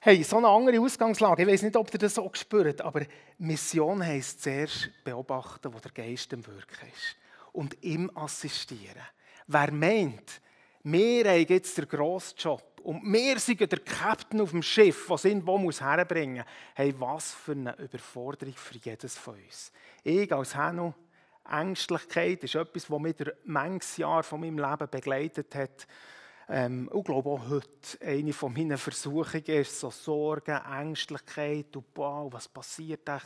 Hey, 0.00 0.22
so 0.22 0.36
eine 0.38 0.48
andere 0.48 0.80
Ausgangslage. 0.80 1.42
Ich 1.42 1.48
weiß 1.48 1.62
nicht, 1.62 1.76
ob 1.76 1.92
ihr 1.92 1.98
das 1.98 2.14
so 2.14 2.30
spürt, 2.32 2.80
aber 2.80 3.02
Mission 3.38 4.04
heisst 4.04 4.42
zuerst 4.42 4.90
beobachten, 5.04 5.72
wo 5.72 5.78
der 5.78 5.90
Geist 5.90 6.32
im 6.32 6.46
Wirken 6.46 6.88
ist. 6.94 7.16
Und 7.52 7.82
ihm 7.82 8.10
assistieren. 8.14 9.02
Wer 9.46 9.72
meint, 9.72 10.40
wir 10.82 11.28
haben 11.28 11.46
jetzt 11.48 11.78
den 11.78 11.88
grossen 11.88 12.36
Job 12.38 12.80
und 12.82 13.02
wir 13.12 13.40
sind 13.40 13.60
der 13.60 13.80
Captain 13.80 14.40
auf 14.40 14.50
dem 14.50 14.62
Schiff, 14.62 15.06
das 15.08 15.24
irgendwo 15.24 15.58
muss 15.58 15.80
herbringen 15.80 16.44
hey, 16.74 16.94
was 16.98 17.32
für 17.32 17.52
eine 17.52 17.76
Überforderung 17.76 18.54
für 18.54 18.76
jedes 18.78 19.18
von 19.18 19.34
uns. 19.34 19.72
Ich 20.04 20.32
als 20.32 20.54
Henno, 20.54 20.94
Ängstlichkeit 21.50 22.44
ist 22.44 22.54
etwas, 22.54 22.86
das 22.86 22.98
mich 23.00 23.16
manches 23.44 23.96
Jahr 23.96 24.22
von 24.22 24.40
meinem 24.40 24.58
Leben 24.58 24.88
begleitet 24.88 25.54
hat. 25.54 25.86
Ähm, 26.48 26.90
ich 26.94 27.04
glaube 27.04 27.28
auch 27.28 27.48
heute, 27.48 28.00
eine 28.00 28.32
von 28.32 28.52
meinen 28.52 28.78
Versuchungen 28.78 29.44
ist 29.46 29.80
so 29.80 29.90
Sorgen, 29.90 30.56
Ängstlichkeit 30.56 31.76
und 31.76 31.92
boah, 31.92 32.32
was 32.32 32.48
passiert 32.48 33.08
euch? 33.08 33.22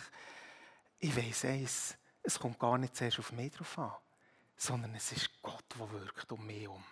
Ich 0.98 1.14
weiß 1.14 1.44
eins, 1.46 1.96
es 2.22 2.38
kommt 2.38 2.58
gar 2.58 2.78
nicht 2.78 2.96
zuerst 2.96 3.18
auf 3.18 3.32
mich 3.32 3.52
drauf 3.52 3.78
an, 3.78 3.92
sondern 4.56 4.94
es 4.94 5.12
ist 5.12 5.30
Gott, 5.42 5.64
der 5.78 5.90
wirkt 5.92 6.32
um 6.32 6.46
mich 6.46 6.62
herum. 6.62 6.84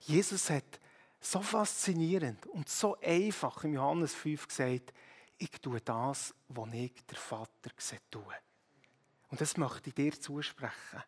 Jesus 0.00 0.50
hat 0.50 0.80
so 1.20 1.40
faszinierend 1.40 2.44
und 2.46 2.68
so 2.68 2.98
einfach 3.00 3.64
im 3.64 3.74
Johannes 3.74 4.14
5 4.14 4.48
gesagt, 4.48 4.92
ich 5.38 5.50
tue 5.50 5.80
das, 5.80 6.34
was 6.48 6.72
ich 6.74 7.06
der 7.06 7.18
Vater 7.18 7.70
sieht 7.78 8.10
tue. 8.10 8.34
Und 9.30 9.40
das 9.40 9.56
möchte 9.56 9.88
ich 9.88 9.94
dir 9.94 10.12
zusprechen, 10.12 11.02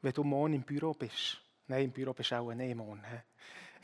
wenn 0.00 0.12
du 0.12 0.24
morgen 0.24 0.54
im 0.54 0.62
Büro 0.62 0.94
bist. 0.94 1.40
Nein, 1.66 1.84
im 1.84 1.92
Büro 1.92 2.12
bist 2.14 2.30
du 2.30 2.36
auch 2.36 2.52
nicht 2.52 2.74
morgen. 2.74 3.04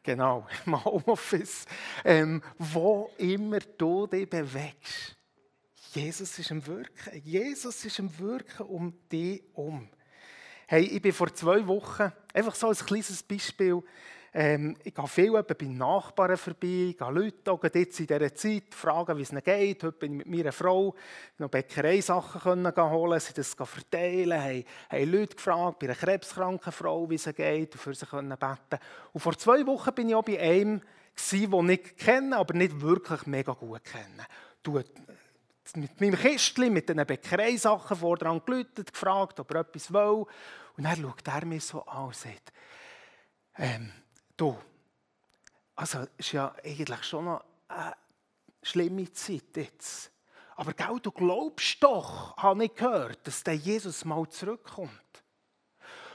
Genau, 0.04 0.46
im 0.66 0.84
Homeoffice. 0.84 1.64
Ähm, 2.04 2.42
wo 2.58 3.10
immer 3.18 3.58
du 3.58 4.06
dich 4.06 4.28
bewegst. 4.28 5.16
Jesus 5.94 6.38
ist 6.38 6.50
im 6.50 6.64
Wirken. 6.66 7.22
Jesus 7.24 7.84
ist 7.84 7.98
im 7.98 8.16
Wirken 8.18 8.66
um 8.66 8.94
dich 9.10 9.42
um. 9.54 9.88
Hey, 10.66 10.84
ich 10.84 11.00
bin 11.00 11.12
vor 11.12 11.32
zwei 11.34 11.66
Wochen, 11.66 12.12
einfach 12.32 12.54
so 12.54 12.68
als 12.68 12.84
kleines 12.84 13.22
Beispiel, 13.22 13.82
ähm, 14.36 14.76
ich 14.82 14.92
gehe 14.92 15.06
viel 15.06 15.30
bei 15.30 15.66
Nachbarn 15.66 16.36
vorbei, 16.36 16.88
ich 16.90 16.98
gehe 16.98 17.10
Leute 17.10 17.52
auch 17.52 17.62
jetzt 17.62 18.00
in 18.00 18.08
dieser 18.08 18.34
Zeit 18.34 18.74
fragen, 18.74 19.16
wie 19.16 19.22
es 19.22 19.30
ihnen 19.30 19.44
geht. 19.44 19.84
Heute 19.84 19.96
bin 19.96 20.18
ich 20.18 20.26
mit 20.26 20.36
meiner 20.36 20.50
Frau 20.50 20.92
noch 21.38 21.48
Bäckerei-Sachen 21.48 22.42
holen, 22.90 23.20
sie 23.20 23.32
das 23.32 23.54
verteilen, 23.54 24.42
haben, 24.42 24.64
haben 24.90 25.12
Leute 25.12 25.36
gefragt, 25.36 25.78
bei 25.78 25.86
einer 25.86 25.94
krebskranken 25.94 26.72
Frau, 26.72 27.08
wie 27.08 27.14
es 27.14 27.26
ihnen 27.26 27.36
geht, 27.36 27.74
und 27.74 27.80
für 27.80 27.94
sie 27.94 28.06
können 28.06 28.36
beten. 28.36 28.82
Und 29.12 29.20
vor 29.20 29.38
zwei 29.38 29.64
Wochen 29.68 29.94
bin 29.94 30.08
ich 30.08 30.16
auch 30.16 30.24
bei 30.24 30.40
einem, 30.40 30.82
den 31.30 31.68
ich 31.68 31.96
kenne, 31.96 32.36
aber 32.36 32.54
nicht 32.54 32.80
wirklich 32.80 33.26
mega 33.26 33.52
gut 33.52 33.84
kenne. 33.84 34.26
Du, 34.64 34.82
mit 35.76 36.00
meinem 36.00 36.18
Kistchen, 36.18 36.72
mit 36.72 36.88
diesen 36.88 37.06
Bäckerei-Sachen 37.06 37.96
vor 37.96 38.16
dran 38.16 38.42
gelütet, 38.44 38.92
gefragt, 38.92 39.38
ob 39.38 39.52
er 39.52 39.60
etwas 39.60 39.92
will. 39.92 40.26
Und 40.76 40.84
dann 40.84 40.96
schaut 40.96 41.28
er 41.28 41.44
mich 41.46 41.64
so 41.64 41.84
an 41.86 42.06
und 42.06 42.16
sagt, 42.16 42.52
ähm, 43.56 43.92
Du, 44.36 44.56
also 45.76 46.06
ist 46.16 46.32
ja 46.32 46.54
eigentlich 46.64 47.04
schon 47.04 47.38
eine 47.68 47.94
schlimme 48.62 49.12
Zeit 49.12 49.56
jetzt. 49.56 50.10
Aber 50.56 50.72
gell, 50.72 51.00
du 51.02 51.10
glaubst 51.10 51.82
doch, 51.82 52.36
habe 52.36 52.64
ich 52.64 52.74
gehört, 52.74 53.26
dass 53.26 53.42
der 53.42 53.56
Jesus 53.56 54.04
mal 54.04 54.28
zurückkommt. 54.28 54.90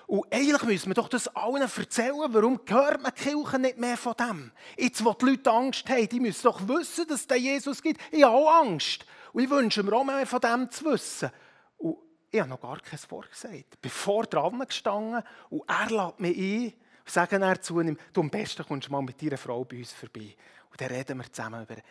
Und 0.07 0.25
eigentlich 0.33 0.63
müssen 0.63 0.89
wir 0.89 0.95
doch 0.95 1.07
das 1.07 1.27
allen 1.35 1.61
erzählen, 1.61 2.33
warum 2.33 2.59
hört 2.65 3.01
man 3.01 3.11
die 3.15 3.21
Kirche 3.21 3.59
nicht 3.59 3.77
mehr 3.77 3.95
von 3.95 4.15
dem? 4.19 4.51
Jetzt, 4.75 5.05
wo 5.05 5.13
die 5.13 5.25
Leute 5.25 5.51
Angst 5.51 5.87
haben, 5.87 6.09
die 6.09 6.19
müssen 6.19 6.43
doch 6.43 6.67
wissen, 6.67 7.07
dass 7.07 7.27
es 7.29 7.37
Jesus 7.37 7.81
gibt. 7.81 8.01
Ich 8.11 8.23
habe 8.23 8.35
auch 8.35 8.61
Angst. 8.61 9.05
Und 9.33 9.43
ich 9.43 9.49
wünsche 9.49 9.83
mir 9.83 9.93
auch 9.93 10.03
mehr 10.03 10.25
von 10.25 10.41
dem 10.41 10.71
zu 10.71 10.85
wissen. 10.85 11.29
Und 11.77 11.97
ich 12.31 12.39
habe 12.39 12.49
noch 12.49 12.59
gar 12.59 12.79
kein 12.79 12.99
Wort 13.09 13.29
gesagt. 13.29 13.53
Ich 13.53 13.79
bin 13.79 13.91
vor 13.91 14.23
dran 14.23 14.57
gestanden 14.59 15.21
und 15.51 15.61
er 15.67 15.89
lädt 15.89 16.19
mich 16.19 16.37
ein, 16.37 16.73
sagen 17.09 17.41
er 17.41 17.61
zu 17.61 17.79
ihm, 17.81 17.97
du 18.13 18.21
am 18.21 18.29
besten 18.29 18.65
kommst 18.65 18.89
mal 18.89 19.01
mit 19.01 19.21
deiner 19.21 19.37
Frau 19.37 19.63
bei 19.63 19.77
uns 19.77 19.93
vorbei. 19.93 20.35
Und 20.69 20.79
dann 20.79 20.89
reden 20.89 21.17
wir 21.17 21.31
zusammen 21.31 21.63
über 21.63 21.75
den 21.75 21.83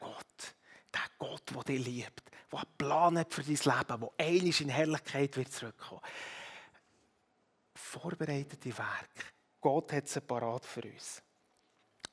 Gott, 0.00 0.54
den 0.94 1.00
Gott, 1.18 1.42
der 1.54 1.62
dich 1.62 1.84
liebt, 1.84 2.22
der 2.50 2.58
einen 2.58 2.76
Plan 2.78 3.18
hat 3.18 3.32
für 3.32 3.42
dein 3.42 3.54
Leben, 3.54 4.00
der 4.00 4.26
einig 4.26 4.60
in 4.60 4.68
Herrlichkeit 4.68 5.36
wird 5.36 5.52
zurückkommen. 5.52 6.00
Vorbereitete 7.74 8.76
Werk. 8.76 9.32
Gott 9.60 9.92
hat 9.92 10.08
sie 10.08 10.20
parat 10.20 10.64
für 10.64 10.82
uns. 10.82 11.22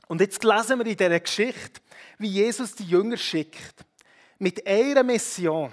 Und 0.07 0.21
jetzt 0.21 0.43
lesen 0.43 0.79
wir 0.79 0.85
in 0.85 0.97
dieser 0.97 1.19
Geschichte, 1.19 1.81
wie 2.17 2.27
Jesus 2.27 2.75
die 2.75 2.85
Jünger 2.85 3.17
schickt. 3.17 3.85
Mit 4.39 4.65
einer 4.65 5.03
Mission. 5.03 5.71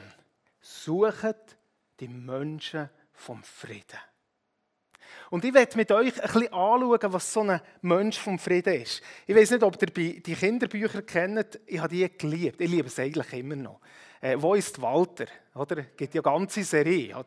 Sucht 0.60 1.56
die 1.98 2.08
Menschen 2.08 2.88
vom 3.12 3.42
Frieden. 3.42 3.98
Und 5.30 5.44
ich 5.44 5.52
werde 5.52 5.76
mit 5.76 5.92
euch 5.92 6.14
ein 6.22 6.32
bisschen 6.32 6.52
anschauen, 6.52 7.12
was 7.12 7.32
so 7.32 7.40
ein 7.40 7.60
Mensch 7.82 8.18
vom 8.18 8.38
Frieden 8.38 8.82
ist. 8.82 9.02
Ich 9.26 9.36
weiß 9.36 9.50
nicht, 9.50 9.62
ob 9.62 9.80
ihr 9.80 9.88
die 10.20 10.34
Kinderbücher 10.34 11.02
kennt. 11.02 11.60
Ich 11.66 11.78
habe 11.78 11.88
die 11.88 12.08
geliebt. 12.16 12.60
Ich 12.60 12.70
liebe 12.70 12.88
es 12.88 12.98
eigentlich 12.98 13.32
immer 13.34 13.56
noch. 13.56 13.80
Äh, 14.20 14.36
wo 14.38 14.54
ist 14.54 14.80
Walter? 14.80 15.26
Oder? 15.54 15.78
Es 15.78 15.96
gibt 15.96 16.14
ja 16.14 16.22
eine 16.22 16.38
ganze 16.38 16.64
Serie. 16.64 17.14
Oder? 17.14 17.26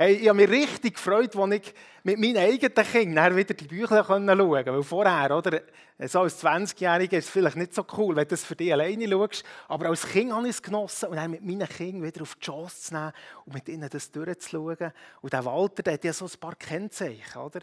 Hey, 0.00 0.12
ich 0.12 0.28
habe 0.28 0.36
mich 0.36 0.48
richtig 0.48 0.94
gefreut, 0.94 1.34
als 1.34 1.54
ich 1.54 1.74
mit 2.04 2.20
meinen 2.20 2.36
eigenen 2.36 2.86
Kindern 2.86 3.34
wieder 3.34 3.52
die 3.52 3.64
Bücher 3.64 4.04
schauen 4.04 4.28
konnte. 4.28 4.72
Weil 4.72 4.82
vorher, 4.84 5.36
oder, 5.36 5.60
so 6.06 6.20
als 6.20 6.40
20-Jähriger 6.40 7.14
ist 7.14 7.24
es 7.24 7.30
vielleicht 7.30 7.56
nicht 7.56 7.74
so 7.74 7.84
cool, 7.96 8.14
wenn 8.14 8.22
du 8.22 8.28
das 8.28 8.44
für 8.44 8.54
dich 8.54 8.72
alleine 8.72 9.08
schaust. 9.08 9.42
Aber 9.66 9.86
als 9.86 10.06
Kind 10.06 10.32
habe 10.32 10.44
ich 10.46 10.54
es 10.54 10.62
genossen, 10.62 11.08
und 11.08 11.16
dann 11.16 11.32
mit 11.32 11.44
meinen 11.44 11.68
Kindern 11.68 12.04
wieder 12.04 12.22
auf 12.22 12.36
die 12.36 12.42
Chance 12.42 12.80
zu 12.80 12.94
nehmen 12.94 13.12
und 13.44 13.54
mit 13.54 13.68
ihnen 13.68 13.88
das 13.90 14.12
durchzuschauen. 14.12 14.92
Und 15.20 15.32
der 15.32 15.44
Walter, 15.44 15.82
der 15.82 15.94
hat 15.94 16.04
ja 16.04 16.12
so 16.12 16.26
ein 16.26 16.38
paar 16.38 16.54
Kennzeichen, 16.54 17.42
oder? 17.42 17.62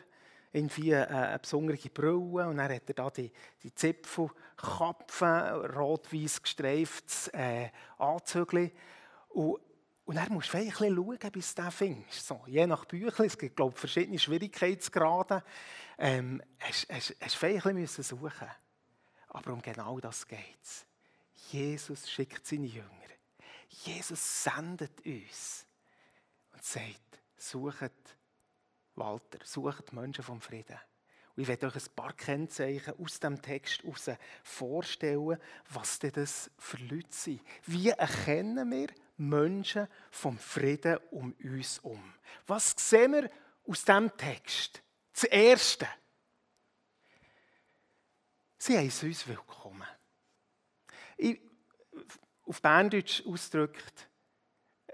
Irgendwie 0.52 0.92
äh, 0.92 1.06
eine 1.06 1.40
besondere 1.40 1.78
Brille 1.94 2.50
und 2.50 2.58
dann 2.58 2.70
hat 2.70 2.84
er 2.86 2.96
da 2.96 3.10
die, 3.12 3.32
die 3.64 3.74
Zipfel, 3.74 4.30
Kapfen, 4.58 5.40
rot-weiß 5.74 6.42
gestreiftes 6.42 7.30
äh, 7.30 7.70
Anzügel. 7.98 8.72
Und 9.30 9.62
und 10.06 10.16
dann 10.16 10.32
musst 10.32 10.54
du 10.54 10.58
ein 10.58 10.66
bisschen 10.66 10.96
schauen, 10.96 11.32
bis 11.32 11.56
du 11.56 11.62
den 11.64 11.72
findest. 11.72 12.28
So, 12.28 12.44
je 12.46 12.68
nach 12.68 12.86
Büchlein, 12.86 13.28
es 13.28 13.38
gibt 13.38 13.56
glaube 13.56 13.74
ich, 13.74 13.80
verschiedene 13.80 14.20
Schwierigkeitsgrade. 14.20 15.44
Ähm, 15.98 16.42
hast, 16.60 16.88
hast, 16.92 17.16
hast 17.20 17.44
ein 17.44 17.76
bisschen 17.76 18.04
suchen 18.04 18.48
Aber 19.30 19.54
um 19.54 19.62
genau 19.62 20.00
das 20.00 20.28
geht 20.28 20.60
es. 20.62 20.86
Jesus 21.52 22.10
schickt 22.10 22.46
seine 22.46 22.68
Jünger. 22.68 22.90
Jesus 23.70 24.44
sendet 24.44 25.04
uns 25.06 25.66
und 26.54 26.64
sagt, 26.64 27.22
sucht 27.36 27.92
Walter, 28.94 29.40
sucht 29.44 29.92
Menschen 29.92 30.24
vom 30.24 30.40
Frieden. 30.40 30.80
Und 31.36 31.42
ich 31.42 31.48
werde 31.48 31.68
euch 31.68 31.76
ein 31.76 31.96
paar 31.96 32.14
Kennzeichen 32.14 32.94
aus 32.98 33.20
dem 33.20 33.42
Text 33.42 33.84
heraus 33.84 34.12
vorstellen, 34.44 35.38
was 35.70 36.00
denn 36.00 36.12
das 36.12 36.50
für 36.60 36.78
Leute 36.78 37.08
sind. 37.10 37.42
Wie 37.66 37.90
erkennen 37.90 38.70
wir 38.72 38.88
Menschen 39.18 39.88
vom 40.12 40.38
Frieden 40.38 40.98
um 41.12 41.34
uns 41.44 41.80
um. 41.80 42.14
Was 42.48 42.76
sehen 42.78 43.14
wir 43.14 43.32
aus 43.68 43.84
diesem 43.84 44.16
Text? 44.18 44.82
Das 45.14 45.24
Erste. 45.26 45.88
Sie 48.58 48.78
heißen 48.78 49.08
uns 49.08 49.28
willkommen. 49.28 49.88
Ich, 51.18 51.40
auf 52.46 52.62
Berndeutsch 52.62 53.26
ausgedrückt, 53.26 54.10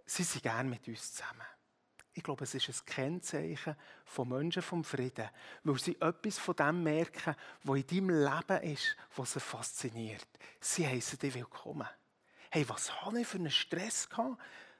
sie 0.05 0.23
sind 0.23 0.43
gerne 0.43 0.69
mit 0.69 0.87
uns 0.87 1.13
zusammen. 1.13 1.45
Ich 2.13 2.23
glaube, 2.23 2.43
es 2.43 2.53
ist 2.53 2.67
ein 2.67 2.85
Kennzeichen 2.85 3.75
von 4.03 4.27
Menschen 4.27 4.61
vom 4.61 4.83
Frieden, 4.83 5.29
weil 5.63 5.79
sie 5.79 5.99
etwas 6.01 6.37
von 6.37 6.55
dem 6.55 6.83
merken, 6.83 7.35
was 7.63 7.77
in 7.77 7.87
deinem 7.87 8.09
Leben 8.09 8.73
ist, 8.73 8.97
was 9.15 9.33
sie 9.33 9.39
fasziniert. 9.39 10.27
Sie 10.59 10.85
heißen 10.85 11.17
dich 11.17 11.33
willkommen 11.33 11.87
hey, 12.51 12.67
was 12.67 13.01
habe 13.01 13.21
ich 13.21 13.27
für 13.27 13.37
einen 13.37 13.49
Stress 13.49 14.09
gehabt? 14.09 14.37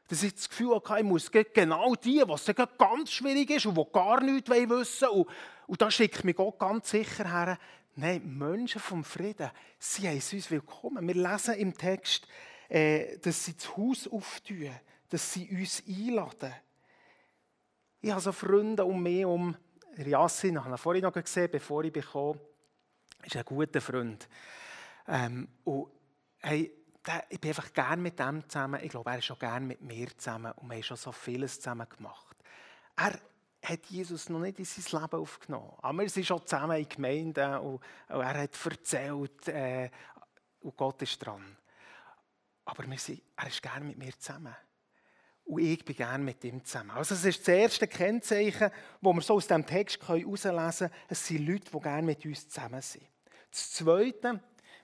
Dass 0.10 0.24
ich 0.24 0.36
das 0.36 0.50
Gefühl 0.50 0.76
hatte, 0.76 0.98
ich 0.98 1.06
muss 1.06 1.32
genau 1.32 1.96
die, 1.96 2.22
was 2.28 2.46
ganz 2.78 3.12
schwierig 3.12 3.50
ist 3.50 3.66
und 3.66 3.78
die 3.78 3.92
gar 3.94 4.22
nichts 4.22 4.50
wissen 4.50 4.70
wollen. 5.08 5.22
Und, 5.22 5.28
und 5.68 5.82
da 5.82 5.90
schickt 5.90 6.26
mich 6.26 6.36
Gott 6.36 6.60
ganz 6.60 6.90
sicher 6.90 7.32
her. 7.32 7.58
Nein, 7.96 8.38
Menschen 8.38 8.82
vom 8.82 9.06
Frieden, 9.06 9.50
sie 9.80 10.08
heißen 10.08 10.38
uns 10.38 10.52
willkommen. 10.52 11.08
Wir 11.08 11.16
lesen 11.16 11.56
im 11.56 11.78
Text, 11.78 12.28
äh, 12.68 13.18
dass 13.20 13.46
sie 13.46 13.56
das 13.56 13.76
Haus 13.78 14.08
auftun, 14.08 14.70
dass 15.10 15.34
sie 15.34 15.50
uns 15.50 15.82
einladen. 15.88 16.54
Ich 18.02 18.12
habe 18.12 18.20
so 18.20 18.34
Freunde 18.34 18.84
um 18.84 19.02
mich 19.02 19.26
um. 19.26 19.56
Yassin, 19.98 20.56
ich 20.56 20.62
habe 20.62 20.74
ihn 20.74 20.78
vorhin 20.78 21.04
noch 21.04 21.14
gesehen, 21.14 21.50
bevor 21.52 21.84
ich 21.86 21.94
bekam, 21.94 22.38
ist 23.24 23.38
ein 23.38 23.46
guter 23.46 23.80
Freund. 23.80 24.28
Ähm, 25.08 25.48
und 25.64 25.92
hey, 26.40 26.72
ich 27.30 27.40
bin 27.40 27.50
einfach 27.50 27.74
gerne 27.74 28.02
mit 28.02 28.20
ihm 28.20 28.48
zusammen. 28.48 28.80
Ich 28.84 28.90
glaube, 28.90 29.10
er 29.10 29.18
ist 29.18 29.26
schon 29.26 29.40
gerne 29.40 29.66
mit 29.66 29.82
mir 29.82 30.16
zusammen 30.18 30.52
und 30.54 30.70
wir 30.70 30.76
haben 30.76 30.84
schon 30.84 30.98
so 30.98 31.12
vieles 31.12 31.60
zusammen 31.60 31.88
gemacht. 31.90 32.36
Er 32.96 33.20
hat 33.64 33.86
Jesus 33.88 34.30
noch 34.30 34.40
nicht 34.40 34.60
in 34.60 34.66
sein 34.66 35.02
Leben 35.02 35.20
aufgenommen. 35.20 35.74
Aber 35.82 36.00
wir 36.00 36.10
sind 36.10 36.26
schon 36.26 36.46
zusammen 36.46 36.78
in 36.78 36.90
Gemeinden 36.90 37.56
und, 37.56 37.82
und 38.10 38.22
er 38.22 38.42
hat 38.42 38.66
erzählt 38.66 39.48
äh, 39.48 39.90
und 40.62 40.78
Gott 40.78 41.02
ist 41.02 41.18
dran. 41.26 41.58
aber 42.66 42.90
wir 42.90 43.00
sind, 43.00 43.22
er 43.36 43.48
ist 43.48 43.62
gerne 43.62 43.86
mit 43.86 43.98
mir 43.98 44.18
zusammen. 44.18 44.56
Und 45.44 45.62
ich 45.62 45.84
bin 45.84 45.96
gerne 45.96 46.24
mit 46.24 46.44
ihm 46.44 46.64
zusammen. 46.64 46.92
Also 46.92 47.16
das 47.16 47.26
ist 47.26 47.40
das 47.40 47.48
erste 47.48 47.88
Kennzeichen, 47.88 48.70
das 49.02 49.14
wir 49.14 49.22
so 49.22 49.36
aus 49.36 49.48
diesem 49.48 49.66
Text 49.66 50.08
herauslesen 50.08 50.88
können. 50.88 50.94
Es 51.10 51.28
sind 51.28 51.46
Leute, 51.46 51.72
die 51.72 51.80
gerne 51.80 52.04
mit 52.04 52.26
uns 52.26 52.48
zusammen 52.48 52.82
sind. 52.82 53.06
Das 53.50 53.72
Zweite, 53.72 54.40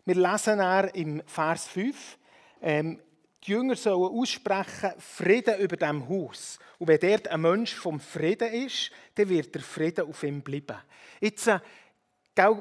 wir 0.08 0.16
lesen 0.16 0.62
er 0.62 0.96
im 0.96 1.22
Vers 1.26 1.68
5, 1.68 2.18
ähm, 2.62 3.02
die 3.44 3.52
Jünger 3.52 3.76
sollen 3.76 4.18
aussprechen, 4.18 4.94
Frieden 5.00 5.60
über 5.60 5.76
dem 5.76 6.08
Haus. 6.08 6.60
Und 6.80 6.88
wenn 6.88 7.00
dort 7.00 7.28
ein 7.28 7.42
Mensch 7.42 7.76
vom 7.76 8.00
Frieden 8.00 8.54
ist, 8.54 8.90
dann 9.16 9.28
wird 9.28 9.54
der 9.54 9.62
Frieden 9.62 10.08
auf 10.08 10.24
ihm 10.24 10.42
bleiben. 10.42 10.78
Jetzt, 11.20 11.48
äh, 11.48 11.60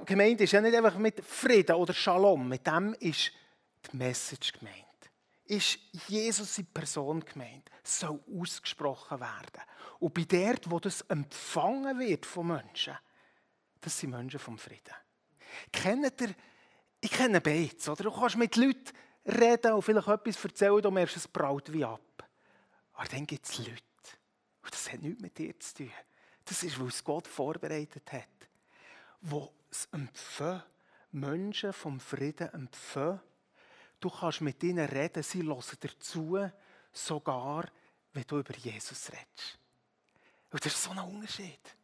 Gemeinde 0.04 0.42
ist 0.42 0.54
ja 0.54 0.60
nicht 0.60 0.74
einfach 0.74 0.98
mit 0.98 1.24
Frieden 1.24 1.76
oder 1.76 1.94
Shalom, 1.94 2.48
mit 2.48 2.66
dem 2.66 2.96
ist 2.98 3.30
die 3.92 3.96
Message 3.96 4.52
gemeint. 4.52 4.76
Ist 5.44 5.78
Jesus 6.08 6.58
in 6.58 6.66
Person 6.66 7.24
gemeint, 7.24 7.70
soll 7.84 8.18
ausgesprochen 8.40 9.20
werden. 9.20 9.62
Und 10.00 10.14
bei 10.14 10.24
dort, 10.24 10.68
wo 10.68 10.80
das 10.80 11.02
empfangen 11.02 12.00
wird 12.00 12.26
von 12.26 12.48
Menschen, 12.48 12.98
das 13.80 14.00
sind 14.00 14.10
Menschen 14.10 14.40
vom 14.40 14.58
Frieden. 14.58 14.94
Kennt 15.70 16.20
ihr, 16.20 16.34
ich 17.00 17.10
kenne 17.10 17.40
beides, 17.40 17.88
oder? 17.88 18.04
Du 18.04 18.10
kannst 18.10 18.36
mit 18.36 18.56
Leuten 18.56 18.92
reden 19.24 19.72
und 19.72 19.82
vielleicht 19.82 20.08
etwas 20.08 20.44
erzählen, 20.44 20.82
du 20.82 20.90
merkst, 20.90 21.16
es 21.16 21.28
braut 21.28 21.72
wie 21.72 21.84
ab. 21.84 22.00
Aber 22.94 23.08
dann 23.08 23.26
gibt 23.26 23.46
es 23.46 23.58
Leute. 23.58 23.82
Und 24.62 24.72
das 24.72 24.90
hat 24.90 25.02
nichts 25.02 25.20
mit 25.20 25.36
dir 25.38 25.58
zu 25.60 25.74
tun. 25.74 25.92
Das 26.44 26.62
ist, 26.62 26.78
weil 26.80 26.88
es 26.88 27.04
Gott 27.04 27.26
vorbereitet 27.26 28.12
hat. 28.12 28.28
Wo 29.20 29.52
es 29.70 29.86
empfangen, 29.92 30.62
Menschen 31.12 31.72
vom 31.72 32.00
Frieden 32.00 32.52
empfangen. 32.52 33.20
Du 34.00 34.10
kannst 34.10 34.40
mit 34.40 34.62
ihnen 34.62 34.86
reden, 34.86 35.22
sie 35.22 35.42
hören 35.42 35.62
dir 35.82 35.98
zu, 35.98 36.50
sogar 36.92 37.68
wenn 38.12 38.24
du 38.26 38.38
über 38.38 38.54
Jesus 38.54 39.10
redest. 39.10 39.58
Und 40.50 40.64
das 40.64 40.72
ist 40.72 40.82
so 40.82 40.90
ein 40.90 40.98
Unterschied. 40.98 41.75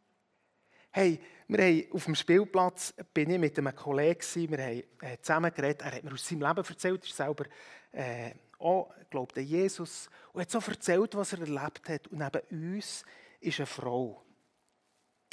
Hey, 0.95 1.19
wir 1.47 1.57
haben 1.57 1.85
auf 1.91 2.05
dem 2.05 2.13
Spielplatz 2.13 2.93
bin 3.15 3.31
ich 3.31 3.39
mit 3.39 3.57
einem 3.57 3.75
Kollegen, 3.75 4.21
wir 4.51 4.63
haben 4.63 4.83
äh, 5.01 5.17
zusammen 5.23 5.51
geredet, 5.51 5.81
er 5.81 5.93
hat 5.93 6.03
mir 6.03 6.13
aus 6.13 6.27
seinem 6.27 6.43
Leben 6.43 6.63
erzählt, 6.63 7.01
er 7.01 7.07
ist 7.07 7.17
selber 7.17 7.45
äh, 7.93 8.35
auch, 8.59 8.93
glaubt 9.09 9.35
an 9.35 9.43
Jesus 9.43 10.07
und 10.33 10.41
hat 10.41 10.51
so 10.51 10.59
erzählt, 10.59 11.15
was 11.15 11.33
er 11.33 11.39
erlebt 11.39 11.89
hat. 11.89 12.07
Und 12.09 12.19
neben 12.19 12.75
uns 12.75 13.03
ist 13.39 13.59
eine 13.59 13.65
Frau, 13.65 14.23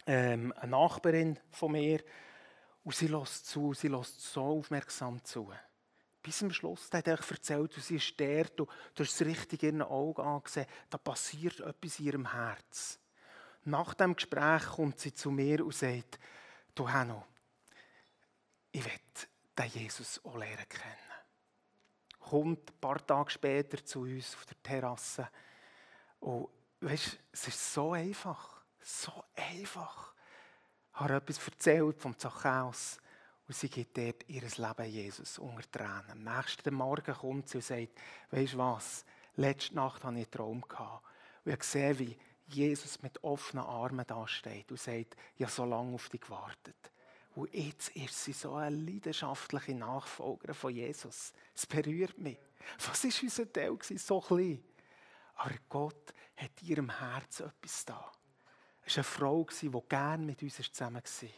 ähm, 0.06 0.54
eine 0.56 0.70
Nachbarin 0.70 1.38
von 1.50 1.72
mir, 1.72 2.02
und 2.82 2.94
sie 2.94 3.08
lässt 3.08 3.46
zu, 3.48 3.74
sie 3.74 3.88
lässt 3.88 4.18
so 4.18 4.40
aufmerksam 4.40 5.22
zu. 5.22 5.52
Bis 6.22 6.38
zum 6.38 6.50
Schluss 6.54 6.88
hat 6.90 7.06
er 7.06 7.18
erzählt, 7.18 7.76
und 7.76 7.84
sie 7.84 7.96
ist 7.96 8.18
dort, 8.18 8.58
und 8.62 8.70
du 8.94 9.04
hast 9.04 9.20
es 9.20 9.26
richtig 9.26 9.62
in 9.64 9.80
ihren 9.80 9.82
Augen 9.82 10.22
angesehen, 10.22 10.66
da 10.88 10.96
passiert 10.96 11.60
etwas 11.60 12.00
in 12.00 12.06
ihrem 12.06 12.32
Herz. 12.32 12.98
Nach 13.64 13.94
dem 13.94 14.14
Gespräch 14.14 14.64
kommt 14.64 14.98
sie 15.00 15.14
zu 15.14 15.30
mir 15.30 15.64
und 15.64 15.74
sagt, 15.74 16.18
du 16.74 16.90
Hanno, 16.90 17.24
ich 18.72 18.84
will 18.84 18.92
den 19.58 19.66
Jesus 19.66 20.20
auch 20.24 20.36
lernen 20.36 20.68
kennen. 20.68 20.96
Kommt 22.18 22.70
ein 22.70 22.80
paar 22.80 23.04
Tage 23.04 23.30
später 23.30 23.84
zu 23.84 24.02
uns 24.02 24.34
auf 24.34 24.46
der 24.46 24.62
Terrasse. 24.62 25.28
Und 26.20 26.48
weißt, 26.80 27.18
es 27.32 27.48
ist 27.48 27.74
so 27.74 27.92
einfach, 27.92 28.62
so 28.80 29.24
einfach. 29.34 30.14
Ich 30.94 31.00
habe 31.00 31.16
etwas 31.16 31.46
erzählt 31.46 32.00
vom 32.00 32.18
Zachäus 32.18 32.98
und 33.46 33.56
sie 33.56 33.68
gibt 33.68 33.96
dort 33.98 34.28
ihr 34.28 34.42
Leben 34.42 34.90
Jesus 34.90 35.38
unter 35.38 35.70
Tränen. 35.70 36.10
Am 36.10 36.22
nächsten 36.22 36.74
Morgen 36.74 37.14
kommt 37.14 37.48
sie 37.48 37.58
und 37.58 37.64
sagt, 37.64 38.00
weißt 38.30 38.52
du 38.54 38.58
was, 38.58 39.04
letzte 39.36 39.74
Nacht 39.74 40.04
hatte 40.04 40.18
ich 40.18 40.26
einen 40.26 40.30
Traum. 40.30 40.60
Gehabt. 40.60 41.04
Und 41.44 41.52
ich 41.52 41.58
gesehen, 41.58 41.98
wie 41.98 42.18
Jesus 42.54 43.02
mit 43.02 43.22
offenen 43.22 43.64
Armen 43.64 44.06
dasteht 44.06 44.70
und 44.70 44.80
sagt, 44.80 45.16
ich 45.36 45.42
habe 45.42 45.52
so 45.52 45.64
lange 45.64 45.94
auf 45.94 46.08
dich 46.08 46.20
gewartet. 46.20 46.76
Und 47.34 47.52
jetzt 47.54 47.94
ist 47.96 48.24
sie 48.24 48.32
so 48.32 48.54
eine 48.54 48.76
leidenschaftliche 48.76 49.74
Nachfolgerin 49.74 50.54
von 50.54 50.74
Jesus. 50.74 51.32
Es 51.54 51.66
berührt 51.66 52.18
mich. 52.18 52.38
Was 52.86 53.04
war 53.04 53.22
unser 53.22 53.52
Teil? 53.52 53.78
So 53.80 54.20
klein. 54.20 54.62
Aber 55.36 55.54
Gott 55.68 56.12
hat 56.36 56.50
in 56.60 56.68
ihrem 56.68 56.98
Herzen 56.98 57.46
etwas 57.46 57.84
da. 57.84 58.12
Es 58.82 58.96
war 58.96 59.04
eine 59.04 59.04
Frau, 59.04 59.46
die 59.62 59.88
gerne 59.88 60.24
mit 60.24 60.42
uns 60.42 60.56
zusammen 60.56 61.02
war. 61.02 61.28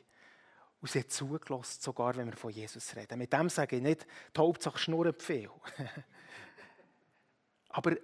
Und 0.81 0.91
sie 0.91 0.99
hat 0.99 1.13
zugelassen, 1.13 1.81
sogar 1.81 2.17
wenn 2.17 2.27
wir 2.27 2.37
von 2.37 2.51
Jesus 2.51 2.97
reden. 2.97 3.19
Mit 3.19 3.33
dem 3.33 3.49
sage 3.49 3.77
ich 3.77 3.83
nicht, 3.83 4.07
die 4.35 4.41
Hauptsache 4.41 4.79
schnurrt 4.79 5.23
viel. 5.23 5.51
Aber 7.69 7.97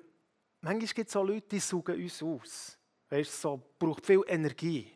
manchmal 0.60 0.86
gibt 0.94 1.08
es 1.08 1.16
auch 1.16 1.24
Leute, 1.24 1.48
die 1.48 1.58
suchen 1.60 1.96
uns 1.96 2.22
aus. 2.22 2.77
Weißt, 3.10 3.40
so 3.40 3.62
braucht 3.78 4.04
viel 4.04 4.22
Energie. 4.26 4.92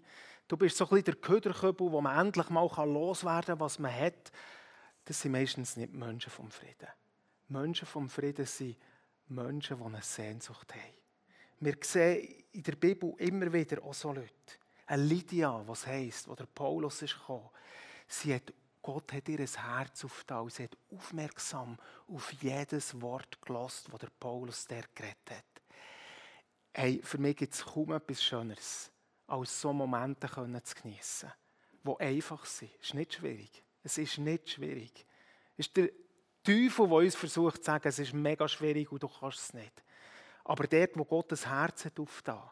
Du 0.48 0.56
bist 0.56 0.76
so 0.76 0.84
ein 0.84 0.90
bisschen 0.90 1.04
der 1.04 1.14
Köderköbel, 1.14 1.90
wo 1.90 2.00
man 2.00 2.26
endlich 2.26 2.50
mal 2.50 2.68
loswerden 2.84 3.46
kann, 3.46 3.60
was 3.60 3.78
man 3.78 3.94
hat. 3.94 4.30
Das 5.04 5.20
sind 5.20 5.32
meistens 5.32 5.76
nicht 5.76 5.92
Menschen 5.92 6.30
vom 6.30 6.50
Frieden. 6.50 6.88
Menschen 7.48 7.86
vom 7.86 8.08
Frieden 8.08 8.46
sind 8.46 8.76
Menschen, 9.28 9.78
die 9.78 9.84
eine 9.84 10.02
Sehnsucht 10.02 10.74
haben. 10.74 10.94
Wir 11.60 11.76
sehen 11.80 12.44
in 12.52 12.62
der 12.62 12.76
Bibel 12.76 13.14
immer 13.18 13.52
wieder 13.52 13.82
auch 13.82 13.94
so 13.94 14.12
Leute. 14.12 14.30
Eine 14.86 15.04
Lydia, 15.04 15.62
was 15.66 15.86
heisst, 15.86 16.28
wo 16.28 16.34
der 16.34 16.46
Paulus 16.46 17.02
ist 17.02 17.18
gekommen. 17.18 17.48
Sie 18.06 18.34
hat, 18.34 18.52
Gott 18.82 19.12
hat 19.12 19.28
ihr 19.28 19.38
Herz 19.38 20.04
aufgetan. 20.04 20.50
Sie 20.50 20.64
hat 20.64 20.76
aufmerksam 20.90 21.78
auf 22.08 22.32
jedes 22.32 23.00
Wort 23.00 23.40
gelost, 23.40 23.88
das 23.90 24.00
der 24.00 24.10
Paulus 24.18 24.66
der 24.66 24.84
geredet 24.94 25.30
hat. 25.30 25.51
Hey, 26.74 27.00
für 27.02 27.18
mich 27.18 27.36
gibt 27.36 27.52
es 27.52 27.64
kaum 27.64 27.92
etwas 27.92 28.22
Schöneres, 28.22 28.90
als 29.26 29.60
so 29.60 29.72
Momente 29.72 30.26
zu 30.28 30.74
geniessen, 30.82 31.32
die 31.84 32.00
einfach 32.00 32.44
sind. 32.46 32.70
Es 32.80 32.88
ist 32.88 32.94
nicht 32.94 33.14
schwierig. 33.14 33.64
Es 33.82 33.98
ist 33.98 34.18
nicht 34.18 34.50
schwierig. 34.50 35.06
Es 35.56 35.66
ist 35.66 35.76
der 35.76 35.90
Teufel, 36.42 36.88
der 36.88 36.96
uns 36.96 37.14
versucht 37.14 37.58
zu 37.58 37.64
sagen, 37.64 37.88
es 37.88 37.98
ist 37.98 38.14
mega 38.14 38.48
schwierig 38.48 38.90
und 38.90 39.02
du 39.02 39.08
kannst 39.08 39.38
es 39.38 39.54
nicht. 39.54 39.82
Aber 40.44 40.66
dort, 40.66 40.96
wo 40.96 41.04
Gott 41.04 41.30
das 41.30 41.46
Herz 41.46 41.84
hat 41.84 42.00
aufgetan 42.00 42.42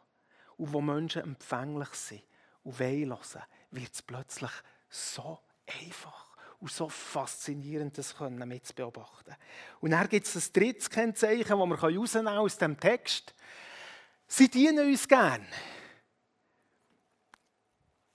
und 0.57 0.73
wo 0.73 0.81
Menschen 0.81 1.23
empfänglich 1.23 1.89
sind 1.91 2.23
und 2.63 2.79
hören, 2.79 3.43
wird 3.71 3.93
es 3.93 4.03
plötzlich 4.03 4.51
so 4.89 5.41
einfach 5.67 6.37
und 6.61 6.71
so 6.71 6.89
faszinierend, 6.89 7.97
das 7.97 8.17
können 8.17 8.47
mit 8.47 8.67
zu 8.67 8.75
beobachten. 8.75 9.35
Und 9.81 9.91
dann 9.91 10.09
gibt 10.09 10.27
es 10.27 10.37
ein 10.37 10.53
drittes 10.53 10.91
Kennzeichen, 10.91 11.59
das 11.59 11.83
herausnehmen 11.83 12.29
aus 12.29 12.59
dem 12.59 12.79
Text. 12.79 13.35
Sie 14.33 14.49
dienen 14.49 14.87
uns 14.87 15.09
gern. 15.09 15.45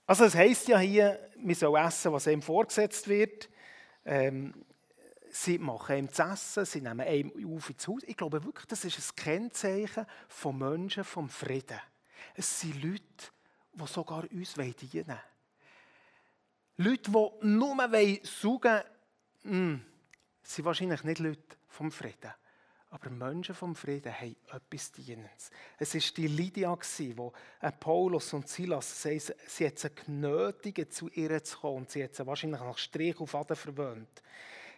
Also 0.06 0.24
es 0.24 0.34
heisst 0.34 0.66
ja 0.66 0.78
hier, 0.78 1.30
wir 1.36 1.54
sollen 1.54 1.84
essen, 1.84 2.10
was 2.10 2.26
ihm 2.26 2.40
vorgesetzt 2.40 3.06
wird. 3.06 3.50
Ähm, 4.02 4.64
sie 5.30 5.58
machen 5.58 5.96
ihm 5.96 6.10
zu 6.10 6.22
essen, 6.22 6.64
sie 6.64 6.80
nehmen 6.80 7.06
ihm 7.06 7.54
auf 7.54 7.68
ins 7.68 7.86
Haus. 7.86 8.02
Ich 8.06 8.16
glaube 8.16 8.42
wirklich, 8.42 8.64
das 8.64 8.86
ist 8.86 8.98
ein 8.98 9.16
Kennzeichen 9.16 10.06
von 10.26 10.56
Menschen 10.56 11.04
vom 11.04 11.28
Frieden. 11.28 11.80
Es 12.34 12.60
sind 12.60 12.82
Leute, 12.82 13.02
die 13.74 13.86
sogar 13.86 14.24
uns 14.32 14.54
dienen 14.54 15.06
wollen. 15.06 15.20
Leute, 16.78 17.10
die 17.10 17.46
nur 17.46 17.76
saugen 18.22 18.62
wollen, 18.62 18.84
hm, 19.42 19.84
sind 20.42 20.64
wahrscheinlich 20.64 21.04
nicht 21.04 21.18
Leute 21.18 21.56
vom 21.68 21.92
Frieden. 21.92 22.32
Aber 22.98 23.10
Menschen 23.10 23.54
vom 23.54 23.76
Frieden 23.76 24.10
haben 24.10 24.36
etwas 24.50 24.90
Dienendes. 24.90 25.50
Es 25.78 25.94
war 25.94 26.00
die 26.16 26.28
Lydia, 26.28 26.78
die 26.98 27.14
Paulus 27.78 28.32
und 28.32 28.48
Silas, 28.48 29.02
sie, 29.02 29.18
sie 29.18 29.66
hat 29.66 29.78
sie 29.78 29.90
genötigt, 29.90 30.94
zu 30.94 31.10
ihr 31.10 31.44
zu 31.44 31.58
kommen. 31.58 31.84
Sie 31.90 32.02
hat 32.02 32.14
sie 32.14 32.26
wahrscheinlich 32.26 32.58
nach 32.58 32.78
Strich 32.78 33.20
auf 33.20 33.34
Aden 33.34 33.54
verwöhnt. 33.54 34.22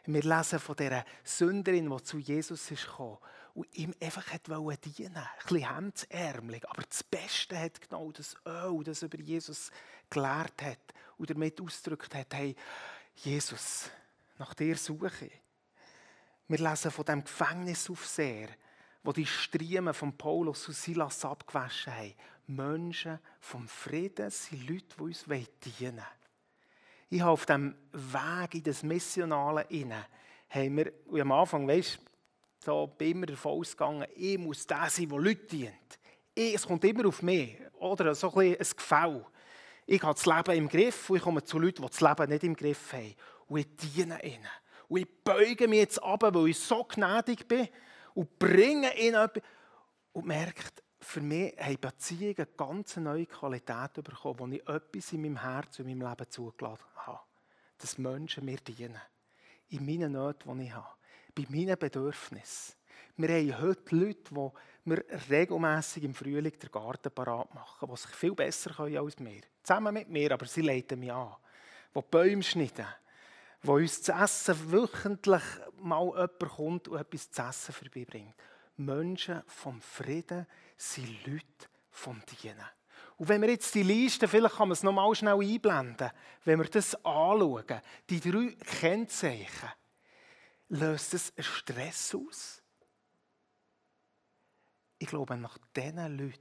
Wir 0.04 0.22
lesen 0.22 0.58
von 0.58 0.74
dieser 0.74 1.04
Sünderin, 1.22 1.88
die 1.88 2.02
zu 2.02 2.18
Jesus 2.18 2.66
gekommen 2.66 3.18
und 3.54 3.72
ihm 3.76 3.94
einfach 4.02 4.26
wollte 4.48 4.90
dienen. 4.90 5.14
Ein 5.14 5.24
bisschen 5.46 5.74
hemdsärmelig. 5.76 6.68
Aber 6.68 6.82
das 6.82 7.04
Beste 7.04 7.56
hat 7.56 7.80
genau 7.80 8.10
das 8.10 8.34
Öl, 8.44 8.82
das 8.82 9.02
über 9.04 9.20
Jesus 9.20 9.70
gelehrt 10.10 10.60
hat 10.60 10.80
und 11.18 11.30
damit 11.30 11.60
ausgedrückt 11.60 12.12
hat, 12.16 12.34
hey, 12.34 12.56
Jesus, 13.14 13.90
nach 14.38 14.54
dir 14.54 14.76
suche 14.76 15.26
ich. 15.26 15.40
Wir 16.48 16.58
lesen 16.58 16.90
von 16.90 17.04
dem 17.04 17.22
Gefängnisaufseher, 17.22 18.48
wo 19.02 19.12
die 19.12 19.26
Striemen 19.26 19.92
von 19.92 20.16
Paulus 20.16 20.66
und 20.68 20.74
Silas 20.74 21.24
abgewaschen 21.24 21.94
haben. 21.94 22.14
Menschen 22.46 23.18
vom 23.40 23.68
Frieden 23.68 24.30
sind 24.30 24.66
Leute, 24.66 24.96
die 24.96 25.02
uns 25.02 25.24
dienen 25.24 25.96
wollen. 25.96 26.02
Ich 27.10 27.20
habe 27.20 27.32
auf 27.32 27.44
dem 27.46 27.74
Weg 27.92 28.54
in 28.54 28.62
das 28.62 28.82
Missionale 28.82 29.66
inne, 29.68 30.06
haben 30.48 30.76
wir, 30.76 30.92
und 31.06 31.20
am 31.20 31.32
Anfang, 31.32 31.68
weißt 31.68 32.00
so 32.64 32.86
bin 32.86 33.12
immer 33.12 33.26
davon 33.26 33.60
ausgegangen, 33.60 34.06
ich 34.16 34.38
muss 34.38 34.66
der 34.66 34.90
sein, 34.90 35.08
der 35.08 35.18
Leute 35.18 35.46
dient. 35.46 35.98
Ich, 36.34 36.54
es 36.54 36.66
kommt 36.66 36.84
immer 36.84 37.06
auf 37.06 37.22
mich, 37.22 37.56
oder? 37.78 38.14
So 38.14 38.34
ein, 38.34 38.52
ein 38.52 38.58
Gefäll. 38.58 39.24
Ich 39.86 40.02
habe 40.02 40.14
das 40.14 40.26
Leben 40.26 40.58
im 40.58 40.68
Griff 40.68 41.08
und 41.10 41.16
ich 41.16 41.22
komme 41.22 41.44
zu 41.44 41.58
Leuten, 41.58 41.82
die 41.82 41.88
das 41.88 42.00
Leben 42.00 42.30
nicht 42.30 42.44
im 42.44 42.54
Griff 42.54 42.92
haben. 42.92 43.14
Und 43.48 43.58
ich 43.60 43.66
diene 43.76 44.22
ihnen. 44.24 44.48
Und 44.88 45.00
ich 45.00 45.24
beuge 45.24 45.68
mich 45.68 45.80
jetzt 45.80 46.02
ab, 46.02 46.22
weil 46.22 46.48
ich 46.48 46.58
so 46.58 46.84
gnädig 46.84 47.46
bin. 47.46 47.68
und 48.14 48.38
bringen 48.38 48.90
ihnen 48.98 49.14
etwas. 49.14 49.42
Und 50.12 50.26
merkt, 50.26 50.82
für 51.00 51.20
mich 51.20 51.56
haben 51.58 51.78
Beziehungen 51.80 52.36
eine 52.36 52.46
ganz 52.56 52.96
neue 52.96 53.26
Qualität 53.26 53.92
bekommen, 53.94 54.38
wo 54.38 54.46
ich 54.48 54.68
etwas 54.68 55.12
in 55.12 55.22
meinem 55.22 55.40
Herz 55.40 55.78
und 55.78 55.88
in 55.88 55.98
meinem 55.98 56.10
Leben 56.10 56.30
zugelassen 56.30 56.84
habe. 56.96 57.20
Dass 57.78 57.98
Menschen 57.98 58.44
mir 58.44 58.56
dienen. 58.56 59.00
In 59.68 59.86
meinen 59.86 60.12
Nöten, 60.12 60.58
die 60.58 60.64
ich 60.64 60.72
habe. 60.74 60.88
Bei 61.34 61.46
meinen 61.48 61.78
Bedürfnissen. 61.78 62.74
Wir 63.16 63.28
haben 63.28 63.62
heute 63.62 63.96
Leute, 63.96 64.34
die 64.34 64.50
wir 64.84 65.04
regelmässig 65.28 66.04
im 66.04 66.14
Frühling 66.14 66.58
den 66.58 66.70
Garten 66.70 67.12
parat 67.12 67.54
machen, 67.54 67.88
die 67.88 67.96
sich 67.96 68.10
viel 68.10 68.34
besser 68.34 68.70
können 68.70 68.96
als 68.96 69.18
wir. 69.18 69.42
Zusammen 69.62 69.94
mit 69.94 70.08
mir, 70.08 70.32
aber 70.32 70.46
sie 70.46 70.62
leiten 70.62 70.98
mich 70.98 71.12
an. 71.12 71.36
Die 71.94 72.02
Bäume 72.10 72.42
schneiden. 72.42 72.86
Die 73.62 73.68
uns 73.68 74.02
zu 74.02 74.12
essen 74.12 74.72
wöchentlich 74.72 75.42
mal 75.80 76.06
jemand 76.06 76.38
kommt 76.38 76.88
und 76.88 76.98
etwas 76.98 77.30
zu 77.30 77.42
essen 77.42 77.74
vorbeibringt. 77.74 78.34
Menschen 78.76 79.42
vom 79.46 79.80
Frieden 79.80 80.46
sind 80.76 81.26
Leute 81.26 81.68
vom 81.90 82.22
Dienen. 82.26 82.64
Und 83.16 83.28
wenn 83.28 83.42
wir 83.42 83.50
jetzt 83.50 83.74
die 83.74 83.82
Liste, 83.82 84.28
vielleicht 84.28 84.56
kann 84.56 84.68
man 84.68 84.74
es 84.74 84.84
noch 84.84 84.92
mal 84.92 85.12
schnell 85.14 85.40
einblenden, 85.40 86.10
wenn 86.44 86.60
wir 86.60 86.68
das 86.68 86.94
anschauen, 87.04 87.80
die 88.08 88.20
drei 88.20 88.56
Kennzeichen, 88.78 89.70
löst 90.68 91.14
es 91.14 91.32
einen 91.36 91.44
Stress 91.44 92.14
aus? 92.14 92.62
Ich 94.98 95.08
glaube, 95.08 95.36
nach 95.36 95.58
diesen 95.74 96.18
Leuten 96.18 96.40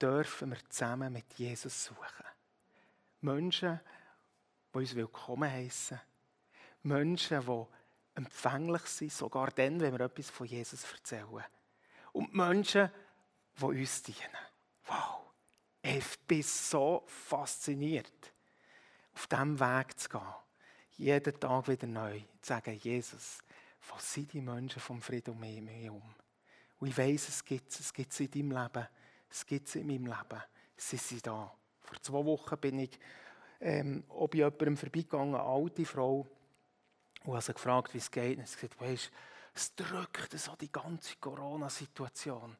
dürfen 0.00 0.50
wir 0.50 0.58
zusammen 0.68 1.12
mit 1.12 1.32
Jesus 1.34 1.84
suchen. 1.84 2.24
Menschen, 3.22 3.80
die 4.76 4.82
uns 4.82 4.94
willkommen 4.94 5.50
heißen. 5.50 5.98
Menschen, 6.82 7.40
die 7.40 7.64
empfänglich 8.14 8.82
sind, 8.82 9.12
sogar 9.12 9.50
dann, 9.50 9.80
wenn 9.80 9.92
wir 9.92 10.00
etwas 10.04 10.28
von 10.28 10.46
Jesus 10.46 10.84
erzählen. 10.92 11.44
Und 12.12 12.34
Menschen, 12.34 12.90
die 13.58 13.64
uns 13.64 14.02
dienen. 14.02 14.36
Wow, 14.86 15.32
ich 15.80 16.18
bin 16.26 16.42
so 16.42 17.04
fasziniert, 17.06 18.32
auf 19.14 19.26
diesem 19.26 19.58
Weg 19.58 19.98
zu 19.98 20.08
gehen. 20.10 20.34
Jeden 20.98 21.40
Tag 21.40 21.68
wieder 21.68 21.86
neu 21.86 22.20
zu 22.20 22.26
sagen, 22.42 22.74
Jesus, 22.74 23.38
was 23.88 24.12
sind 24.12 24.32
die 24.32 24.40
Menschen 24.40 24.80
vom 24.80 25.00
Frieden 25.00 25.34
um 25.34 25.40
mich 25.40 25.66
herum? 25.68 26.14
Und 26.78 26.88
ich 26.88 26.98
weiss, 26.98 27.28
es 27.28 27.44
gibt 27.44 27.72
es, 27.72 27.80
es 27.80 27.92
gibt 27.92 28.12
es 28.12 28.20
in 28.20 28.30
deinem 28.30 28.50
Leben, 28.50 28.88
es 29.30 29.46
gibt 29.46 29.68
es 29.68 29.76
in 29.76 29.86
meinem 29.86 30.06
Leben. 30.06 30.42
Sie 30.76 30.96
sind 30.98 31.26
da. 31.26 31.54
Vor 31.80 32.02
zwei 32.02 32.24
Wochen 32.24 32.58
bin 32.58 32.78
ich 32.80 32.98
ähm, 33.60 34.04
ob 34.08 34.34
ich 34.34 34.38
jemandem 34.38 34.76
vorbeigegangen, 34.76 35.34
eine 35.34 35.44
alte 35.44 35.84
Frau, 35.84 36.26
und 37.24 37.32
habe 37.32 37.42
sie 37.42 37.54
gefragt, 37.54 37.92
wie 37.94 37.98
es 37.98 38.10
geht. 38.10 38.38
Und 38.38 38.46
sie 38.46 38.54
hat 38.54 38.60
gesagt, 38.60 38.80
weißt, 38.80 39.10
es 39.54 39.74
drückt 39.74 40.38
so 40.38 40.54
die 40.56 40.70
ganze 40.70 41.16
Corona-Situation. 41.16 42.56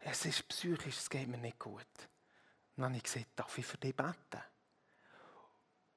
Es 0.00 0.26
ist 0.26 0.46
psychisch, 0.48 0.98
es 0.98 1.08
geht 1.08 1.28
mir 1.28 1.38
nicht 1.38 1.58
gut. 1.58 1.78
Und 2.76 2.82
dann 2.82 2.86
habe 2.86 2.96
ich 2.96 3.04
gesagt, 3.04 3.28
darf 3.36 3.56
ich 3.56 3.64
für 3.64 3.78
dich 3.78 3.96
beten? 3.96 4.42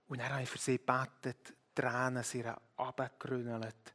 Und 0.08 0.20
dann 0.20 0.32
habe 0.32 0.44
ich 0.44 0.50
für 0.50 0.60
sie 0.60 0.78
gebetet, 0.78 1.54
Tränen 1.76 2.24
sind 2.24 2.46
ihr 2.46 2.58
runtergerünnelt. 2.78 3.94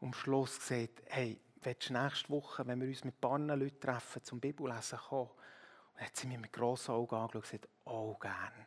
Und 0.00 0.08
am 0.08 0.14
Schluss 0.14 0.58
gesagt, 0.58 1.02
hey, 1.06 1.38
willst 1.62 1.90
du 1.90 1.92
nächste 1.92 2.30
Woche, 2.30 2.66
wenn 2.66 2.80
wir 2.80 2.88
uns 2.88 3.04
mit 3.04 3.16
ein 3.16 3.20
paar 3.20 3.38
Leuten 3.38 3.80
treffen, 3.80 4.24
zum 4.24 4.40
Bibellesen 4.40 4.98
kommen? 4.98 5.28
Und 5.28 5.96
dann 5.96 6.06
hat 6.06 6.16
sie 6.16 6.28
mich 6.28 6.38
mit 6.38 6.52
grossen 6.52 6.92
Augen 6.92 7.14
angeschaut 7.14 7.34
und 7.34 7.42
gesagt, 7.42 7.68
oh, 7.84 8.16
gern 8.18 8.66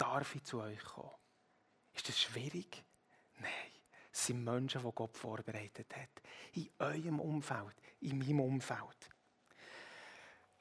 darf 0.00 0.34
ich 0.34 0.44
zu 0.44 0.60
euch 0.60 0.82
kommen? 0.84 1.10
Ist 1.92 2.08
das 2.08 2.18
schwierig? 2.18 2.82
Nein. 3.38 3.50
Es 4.12 4.26
sind 4.26 4.42
Menschen, 4.42 4.82
die 4.82 4.90
Gott 4.94 5.16
vorbereitet 5.16 5.94
hat. 5.94 6.22
In 6.54 6.68
eurem 6.78 7.20
Umfeld, 7.20 7.74
in 8.00 8.18
meinem 8.18 8.40
Umfeld. 8.40 9.08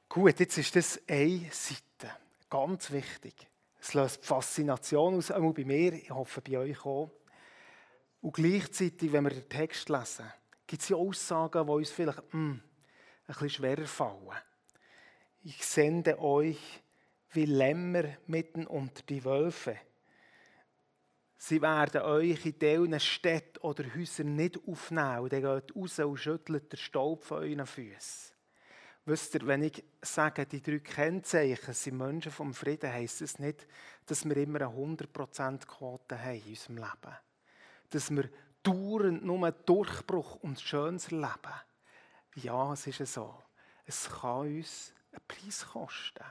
Gut, 0.08 0.40
jetzt 0.40 0.58
ist 0.58 0.76
das 0.76 1.02
eine 1.08 1.50
Seite. 1.52 2.16
Ganz 2.50 2.92
wichtig. 2.92 3.48
Es 3.80 3.94
löst 3.94 4.26
Faszination 4.26 5.16
aus, 5.16 5.32
auch 5.32 5.54
bei 5.54 5.64
mir, 5.64 5.94
ich 5.94 6.10
hoffe 6.10 6.42
bei 6.42 6.58
euch 6.58 6.86
auch. 6.86 7.12
Und 8.22 8.34
gleichzeitig, 8.34 9.12
wenn 9.12 9.24
wir 9.24 9.32
den 9.32 9.48
Text 9.48 9.88
lesen, 9.90 10.32
gibt 10.68 10.82
es 10.82 10.90
ja 10.90 10.98
Aussagen, 10.98 11.66
die 11.66 11.72
uns 11.72 11.90
vielleicht 11.90 12.34
mm, 12.34 12.52
ein 12.52 12.62
bisschen 13.26 13.50
schwerer 13.50 13.88
fallen. 13.88 14.38
Ich 15.44 15.66
sende 15.66 16.20
euch 16.20 16.60
wie 17.32 17.46
Lämmer 17.46 18.04
mitten 18.28 18.66
unter 18.66 19.04
die 19.04 19.24
Wölfe. 19.24 19.78
Sie 21.38 21.62
werden 21.62 22.02
euch 22.02 22.46
in 22.46 22.60
diesen 22.60 23.00
Städten 23.00 23.60
oder 23.60 23.86
Häusern 23.96 24.36
nicht 24.36 24.60
aufnehmen. 24.68 25.20
Und 25.20 25.34
dann 25.34 25.42
geht 25.42 25.76
raus 25.76 26.00
und 26.00 26.18
schüttelt 26.18 26.72
den 26.72 26.78
Staub 26.78 27.24
von 27.24 27.40
euren 27.40 27.66
Füßen. 27.66 28.34
Wisst 29.06 29.34
ihr, 29.36 29.48
wenn 29.48 29.64
ich 29.64 29.84
sage, 30.02 30.46
die 30.46 30.62
drei 30.62 30.80
Kennzeichen 30.80 31.74
sind 31.74 31.98
Menschen 31.98 32.32
vom 32.32 32.54
Frieden, 32.54 32.92
heisst 32.92 33.22
das 33.22 33.40
nicht, 33.40 33.66
dass 34.06 34.28
wir 34.28 34.38
immer 34.38 34.62
eine 34.62 34.76
100%-Quote 34.76 36.22
haben 36.22 36.36
in 36.36 36.50
unserem 36.50 36.76
Leben. 36.76 37.16
Dass 37.90 38.12
wir 38.12 38.30
dauernd 38.62 39.24
nur 39.24 39.52
Durchbruch 39.52 40.36
und 40.36 40.60
Schönes 40.60 41.12
erleben. 41.12 41.54
Ja, 42.36 42.74
es 42.74 42.86
ist 42.86 43.14
so. 43.14 43.42
Es 43.86 44.10
kann 44.10 44.42
uns 44.42 44.94
einen 45.12 45.22
Preis 45.28 45.66
kosten. 45.66 46.26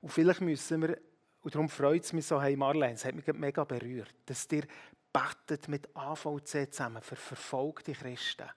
Und 0.00 0.10
vielleicht 0.10 0.40
müssen 0.40 0.82
wir, 0.82 0.98
und 1.42 1.54
darum 1.54 1.68
freut 1.68 2.04
es 2.04 2.12
mich 2.12 2.26
so, 2.26 2.40
hey 2.40 2.56
Marlene, 2.56 2.94
es 2.94 3.04
hat 3.04 3.14
mich 3.14 3.26
mega 3.26 3.64
berührt, 3.64 4.14
dass 4.26 4.46
ihr 4.50 4.64
betet 5.12 5.68
mit 5.68 5.88
AVC 5.94 6.72
zusammen 6.72 7.02
für 7.02 7.16
verfolgte 7.16 7.92
Christen. 7.92 8.48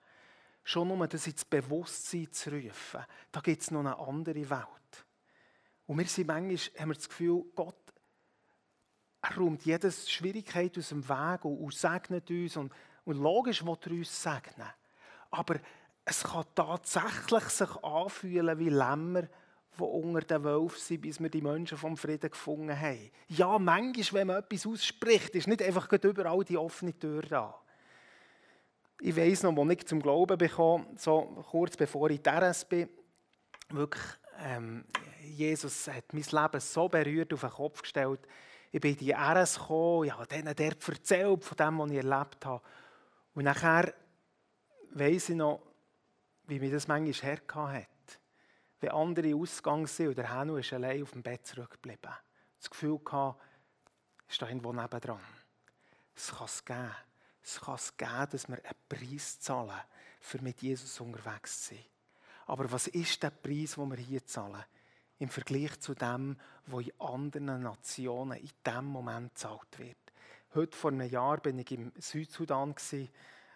Schon 0.63 0.87
nur 0.87 1.07
das 1.07 1.27
ins 1.27 1.43
Bewusstsein 1.45 2.31
zu 2.31 2.51
rufen, 2.51 3.01
da 3.31 3.41
gibt 3.41 3.61
es 3.61 3.71
noch 3.71 3.81
eine 3.81 3.97
andere 3.97 4.49
Welt. 4.49 5.05
Und 5.85 5.97
wir 5.97 6.05
sind 6.05 6.27
manchmal, 6.27 6.57
haben 6.79 6.89
wir 6.89 6.95
das 6.95 7.09
Gefühl, 7.09 7.43
Gott 7.55 7.83
er 9.23 9.37
räumt 9.37 9.63
jede 9.63 9.89
Schwierigkeit 9.89 10.77
aus 10.77 10.89
dem 10.89 11.07
Weg 11.07 11.45
und, 11.45 11.57
und 11.57 11.73
segnet 11.73 12.29
uns. 12.29 12.57
Und, 12.57 12.73
und 13.05 13.17
logisch 13.17 13.65
will 13.65 13.77
er 13.85 13.91
uns 13.91 14.21
segnen. 14.21 14.67
Aber 15.31 15.55
es 16.03 16.23
kann 16.23 16.43
tatsächlich 16.53 17.43
sich 17.45 17.83
anfühlen 17.83 18.59
wie 18.59 18.69
Lämmer, 18.69 19.23
die 19.77 19.83
unter 19.83 20.21
den 20.21 20.43
Wölfen 20.43 20.79
sind, 20.79 21.01
bis 21.01 21.19
wir 21.19 21.29
die 21.29 21.41
Menschen 21.41 21.77
vom 21.77 21.97
Frieden 21.97 22.29
gefunden 22.29 22.79
haben. 22.79 23.11
Ja, 23.27 23.57
manchmal, 23.59 24.21
wenn 24.21 24.27
man 24.27 24.37
etwas 24.37 24.67
ausspricht, 24.67 25.35
ist 25.35 25.47
nicht 25.47 25.61
einfach 25.61 25.91
überall 25.91 26.43
die 26.43 26.57
offene 26.57 26.97
Tür 26.97 27.21
da. 27.23 27.59
Ich 28.99 29.15
weiss 29.15 29.43
noch, 29.43 29.57
als 29.57 29.71
ich 29.71 29.85
zum 29.87 30.01
Glauben 30.01 30.37
bekam, 30.37 30.85
so 30.95 31.43
kurz 31.49 31.75
bevor 31.75 32.09
ich 32.09 32.21
der 32.21 32.41
RS 32.41 32.65
bin, 32.65 32.89
wirklich, 33.69 34.03
ähm, 34.39 34.85
Jesus 35.23 35.87
hat 35.87 36.13
mein 36.13 36.23
Leben 36.23 36.59
so 36.59 36.87
berührt, 36.87 37.33
auf 37.33 37.41
den 37.41 37.49
Kopf 37.49 37.81
gestellt. 37.81 38.21
Ich 38.71 38.79
bin 38.79 38.91
in 38.91 38.97
die 38.97 39.11
RS 39.11 39.59
gekommen, 39.59 40.07
ja, 40.07 40.25
denen 40.25 40.55
der 40.55 40.73
erzählt 40.87 41.43
von 41.43 41.57
dem, 41.57 41.79
was 41.79 41.91
ich 41.91 41.97
erlebt 41.97 42.45
habe. 42.45 42.61
Und 43.33 43.43
nachher 43.43 43.93
weiss 44.91 45.29
ich 45.29 45.35
noch, 45.35 45.61
wie 46.47 46.59
mir 46.59 46.71
das 46.71 46.87
manchmal 46.87 47.13
hergehabt 47.13 47.73
hat 47.73 47.92
wenn 48.83 48.91
andere 48.91 49.33
ausgegangen 49.33 49.87
sind 49.87 50.09
und 50.09 50.17
der 50.17 50.29
Hanu 50.29 50.57
ist 50.57 50.73
allein 50.73 51.03
auf 51.03 51.11
dem 51.11 51.23
Bett 51.23 51.47
zurückgeblieben. 51.47 52.11
Das 52.59 52.69
Gefühl 52.69 52.99
hatte, 53.09 53.39
ist 54.27 54.41
da 54.41 54.47
irgendwo 54.47 54.73
nebendran. 54.73 55.21
Es 56.15 56.31
kann 56.31 56.45
es 56.45 56.65
geben. 56.65 56.91
Es 57.41 57.61
kann 57.61 57.75
es 57.75 57.95
geben, 57.95 58.27
dass 58.29 58.47
wir 58.49 58.57
einen 58.57 58.75
Preis 58.89 59.39
zahlen, 59.39 59.79
für 60.19 60.41
mit 60.41 60.61
Jesus 60.61 60.99
unterwegs 60.99 61.63
zu 61.63 61.75
sein. 61.75 61.85
Aber 62.45 62.69
was 62.71 62.87
ist 62.87 63.23
der 63.23 63.29
Preis, 63.29 63.75
den 63.75 63.89
wir 63.89 63.97
hier 63.97 64.25
zahlen? 64.25 64.63
Im 65.19 65.29
Vergleich 65.29 65.79
zu 65.79 65.93
dem, 65.93 66.37
was 66.65 66.85
in 66.85 66.99
anderen 66.99 67.61
Nationen 67.61 68.37
in 68.37 68.49
diesem 68.65 68.85
Moment 68.85 69.33
gezahlt 69.33 69.79
wird. 69.79 69.97
Heute 70.55 70.77
vor 70.77 70.91
einem 70.91 71.09
Jahr 71.09 71.37
bin 71.37 71.59
ich 71.59 71.71
im 71.71 71.93
Südsudan, 71.97 72.75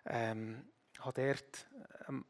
ähm, 0.05 0.69
habe 0.99 1.21
dort 1.21 1.67
ähm, 2.07 2.25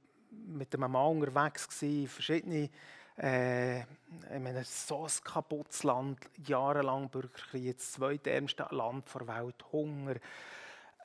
mit 0.46 0.74
einem 0.74 0.92
Mann 0.92 1.18
unterwegs 1.18 1.68
gewesen, 1.68 2.08
verschiedene, 2.08 2.70
äh, 3.18 3.80
ich 3.82 4.40
meine, 4.40 4.64
so 4.64 5.06
ein 5.06 5.12
kaputtes 5.24 5.84
Land, 5.84 6.20
jahrelang 6.46 7.10
Bürgerkrieg, 7.10 7.78
das 7.78 7.94
zweitärmste 7.94 8.68
Land 8.72 9.08
der 9.14 9.28
Welt, 9.28 9.66
Hunger, 9.72 10.16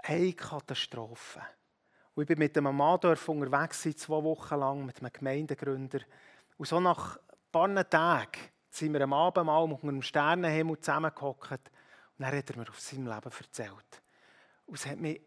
eine 0.02 0.32
Katastrophe. 0.32 1.40
Und 2.14 2.22
ich 2.24 2.28
bin 2.28 2.38
mit 2.38 2.56
einem 2.56 2.76
Mann 2.76 2.98
unterwegs 2.98 3.82
sein, 3.82 3.96
zwei 3.96 4.22
Wochen 4.22 4.56
lang, 4.56 4.84
mit 4.84 5.00
einem 5.00 5.12
Gemeindegründer. 5.12 6.00
Und 6.58 6.66
so 6.66 6.78
nach 6.78 7.16
ein 7.16 7.50
paar 7.50 7.88
Tagen 7.88 8.40
sind 8.68 8.92
wir 8.92 9.00
am 9.02 9.12
Abend 9.12 9.46
mal 9.46 9.62
unter 9.62 9.88
einem 9.88 10.02
Sternenhimmel 10.02 10.78
zusammengehockt 10.78 11.50
und 11.50 12.26
dann 12.26 12.36
hat 12.36 12.50
er 12.50 12.56
mir 12.56 12.68
auf 12.68 12.80
seinem 12.80 13.06
Leben 13.06 13.32
erzählt. 13.38 14.02
Und 14.66 14.74
es 14.74 14.86
hat 14.86 14.98
mich 14.98 15.20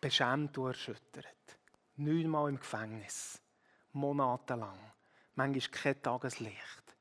beschämt 0.00 0.56
und 0.58 0.68
erschüttert. 0.68 1.26
Neunmal 1.96 2.50
im 2.50 2.58
Gefängnis 2.58 3.40
monatelang. 3.92 4.78
Manchmal 5.34 5.70
kein 5.70 6.02
Tageslicht. 6.02 6.96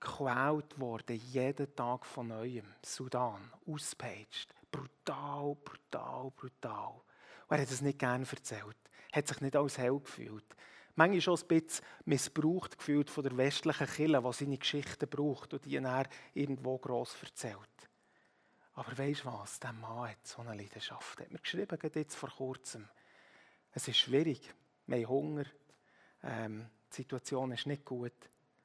Gequält 0.00 0.78
worden, 0.78 1.16
jeden 1.16 1.74
Tag 1.74 2.04
von 2.04 2.28
neuem. 2.28 2.66
Sudan, 2.84 3.52
ausgepeitscht. 3.66 4.54
Brutal, 4.70 5.56
brutal, 5.64 6.30
brutal. 6.36 7.02
Und 7.48 7.56
er 7.56 7.62
hat 7.62 7.70
es 7.70 7.80
nicht 7.80 7.98
gerne 7.98 8.26
erzählt. 8.30 8.76
hat 9.12 9.28
sich 9.28 9.40
nicht 9.40 9.56
als 9.56 9.78
Held 9.78 10.04
gefühlt. 10.04 10.56
Manchmal 10.96 11.20
schon 11.20 11.38
ein 11.38 11.48
bisschen 11.48 11.84
missbraucht 12.04 12.78
gefühlt 12.78 13.10
von 13.10 13.24
der 13.24 13.36
westlichen 13.36 13.86
Kirche, 13.86 14.22
die 14.22 14.32
seine 14.32 14.58
Geschichten 14.58 15.08
braucht 15.08 15.54
und 15.54 15.64
die 15.64 15.76
er 15.76 16.08
irgendwo 16.34 16.78
gross 16.78 17.16
erzählt. 17.22 17.58
Aber 18.74 18.96
weißt 18.98 19.24
du 19.24 19.26
was? 19.26 19.60
Der 19.60 19.72
Mann 19.72 20.10
hat 20.10 20.26
so 20.26 20.42
eine 20.42 20.54
Leidenschaft. 20.54 21.18
Er 21.18 21.26
hat 21.26 21.32
mir 21.32 21.38
geschrieben, 21.38 21.78
gerade 21.78 22.00
jetzt 22.00 22.16
vor 22.16 22.30
kurzem. 22.30 22.88
Es 23.72 23.88
ist 23.88 23.98
schwierig. 23.98 24.52
Wir 24.86 24.98
haben 24.98 25.08
Hunger. 25.08 25.44
Ähm, 26.24 26.66
die 26.92 26.96
Situation 26.96 27.52
ist 27.52 27.66
nicht 27.66 27.84
gut. 27.84 28.12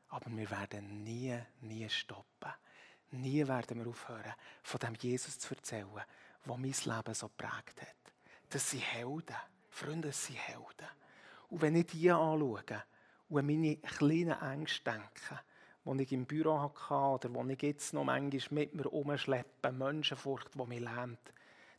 Aber 0.10 0.26
wir 0.36 0.50
werden 0.50 1.04
nie, 1.04 1.38
nie 1.62 1.88
stoppen. 1.90 2.52
Nie 3.12 3.48
werden 3.48 3.80
wir 3.80 3.88
aufhören, 3.88 4.34
von 4.64 4.80
dem 4.80 4.96
Jesus 4.96 5.40
zu 5.40 5.54
erzählen, 5.54 5.88
der 6.46 6.58
mein 6.58 6.64
Leben 6.64 7.14
so 7.14 7.28
geprägt 7.28 7.82
hat. 7.82 8.14
Das 8.50 8.70
sind 8.70 8.82
Helden. 8.82 9.36
Freunde, 9.70 10.10
das 10.10 10.26
sind 10.26 10.38
Helden. 10.38 10.90
Und 11.50 11.62
wenn 11.62 11.76
ich 11.76 11.88
die 11.88 12.12
anschaue 12.12 12.64
und 13.30 13.40
an 13.40 13.46
meine 13.46 13.78
kleinen 13.78 14.42
Ängste 14.42 14.92
denke, 14.92 15.42
die 15.86 16.04
ich 16.04 16.12
im 16.12 16.26
Büro 16.26 16.60
hatte 16.60 17.30
oder 17.30 17.44
die 17.44 17.54
ich 17.54 17.62
jetzt 17.62 17.94
noch 17.94 18.04
manchmal 18.04 18.60
mit 18.60 18.76
mir 18.76 18.84
herumschleppe, 18.84 19.72
Menschenfurcht, 19.72 20.54
die 20.54 20.66
mich 20.66 20.80
lähmt, 20.80 21.34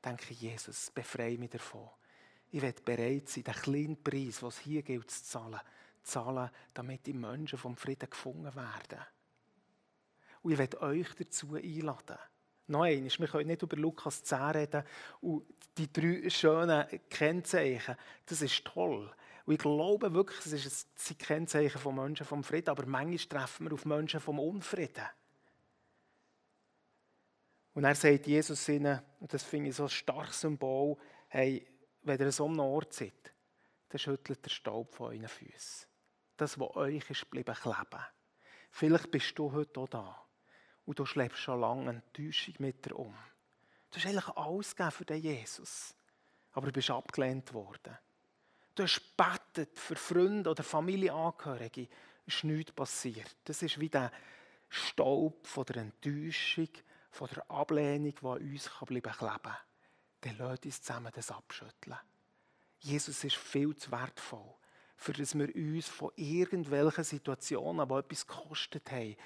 denke 0.05 0.27
ich, 0.31 0.40
Jesus, 0.40 0.90
befreie 0.90 1.38
mich 1.38 1.51
davon. 1.51 1.88
Ich 2.51 2.63
werde 2.63 2.83
bereit 2.83 3.29
sein, 3.29 3.45
den 3.45 3.55
kleinen 3.55 4.03
Preis, 4.03 4.43
was 4.43 4.59
hier 4.59 4.83
gilt, 4.83 5.11
zu 5.11 5.25
zahlen, 5.25 5.61
zu 6.03 6.13
zahlen, 6.13 6.51
damit 6.75 7.07
die 7.07 7.13
Menschen 7.13 7.59
vom 7.59 7.77
Frieden 7.77 8.11
gefunden 8.11 8.55
werden. 8.55 9.05
Und 10.43 10.53
ich 10.53 10.59
werde 10.59 10.81
euch 10.83 11.15
dazu 11.15 11.55
einladen. 11.55 12.19
Noch 12.67 12.83
einmal, 12.83 13.11
wir 13.19 13.29
können 13.29 13.49
nicht 13.49 13.63
über 13.63 13.77
Lukas 13.77 14.23
10 14.23 14.39
reden 14.39 14.85
und 15.21 15.45
die 15.77 15.93
drei 15.93 16.29
schönen 16.31 16.87
Kennzeichen, 17.09 17.97
das 18.27 18.43
ist 18.43 18.65
toll. 18.65 19.13
Und 19.45 19.55
ich 19.55 19.59
glaube 19.59 20.13
wirklich, 20.15 20.47
es 20.47 20.53
ist 20.53 20.89
ein 21.11 21.19
Kennzeichen 21.19 21.81
von 21.81 21.97
Menschen 21.97 22.27
vom 22.27 22.45
Frieden, 22.45 22.71
aber 22.71 22.87
manchmal 22.87 23.41
treffen 23.41 23.67
wir 23.67 23.75
auf 23.75 23.85
Menschen 23.85 24.21
vom 24.21 24.39
Unfrieden. 24.39 25.05
Und 27.75 27.85
er 27.85 27.95
sagt 27.95 28.27
Jesus 28.27 28.69
ihnen, 28.69 29.01
und 29.21 29.33
das 29.33 29.43
finde 29.43 29.71
ich 29.71 29.77
so 29.77 29.85
ein 29.85 29.89
starkes 29.89 30.41
Symbol, 30.41 30.97
hey, 31.29 31.67
wenn 32.03 32.21
ihr 32.21 32.33
so 32.33 32.47
einem 32.47 32.61
Ort 32.61 32.93
seid, 32.93 33.35
dann 33.89 33.99
schüttelt 33.99 34.45
der 34.45 34.51
Staub 34.51 34.95
von 34.95 35.09
euren 35.09 35.29
Füßen. 35.29 35.89
Das, 36.37 36.59
was 36.59 36.77
euch 36.77 37.11
ist, 37.11 37.31
bleiben 37.31 37.55
kleben. 37.55 38.05
Vielleicht 38.71 39.11
bist 39.11 39.39
du 39.39 39.53
heute 39.53 39.81
auch 39.81 39.89
da 39.89 40.25
und 40.87 40.99
du 40.99 41.05
schleppst 41.05 41.41
schon 41.41 41.61
lange 41.61 41.91
eine 41.91 42.13
Täuschung 42.13 42.55
mit 42.59 42.85
dir 42.85 42.97
um. 42.97 43.15
Du 43.91 43.97
hast 43.97 44.07
eigentlich 44.07 44.29
alles 44.29 44.75
für 44.95 45.05
den 45.05 45.21
Jesus, 45.21 45.95
aber 46.53 46.67
du 46.67 46.73
bist 46.73 46.91
abgelehnt 46.91 47.53
worden. 47.53 47.99
Du 48.75 48.85
hast 48.85 49.03
gebetet 49.17 49.77
für 49.79 49.97
Freunde 49.97 50.49
oder 50.49 50.63
Familienangehörige, 50.63 51.89
es 52.27 52.37
ist 52.37 52.45
nichts 52.45 52.73
passiert. 52.73 53.37
Das 53.45 53.61
ist 53.63 53.81
wie 53.81 53.89
der 53.89 54.13
Staub 54.69 55.45
von 55.47 55.65
der 55.65 55.77
Enttäuschung, 55.79 56.69
von 57.11 57.29
der 57.29 57.51
Ablehnung, 57.51 58.15
die 58.15 58.27
an 58.27 58.39
uns 58.39 58.71
bleiben 58.87 59.13
kann. 59.13 59.57
Dann 60.21 60.37
lasst 60.39 60.65
uns 60.65 60.83
zusammen 60.83 61.13
das 61.15 61.31
abschütteln. 61.31 61.99
Jesus 62.81 63.25
ist 63.25 63.37
viel 63.37 63.75
zu 63.77 63.91
wertvoll 63.91 64.55
für 65.01 65.15
dass 65.15 65.35
wir 65.35 65.49
uns 65.57 65.89
von 65.89 66.11
irgendwelchen 66.17 67.05
Situationen, 67.05 67.89
die 67.89 67.95
etwas 67.95 68.27
gekostet 68.27 68.91
haben, 68.93 69.17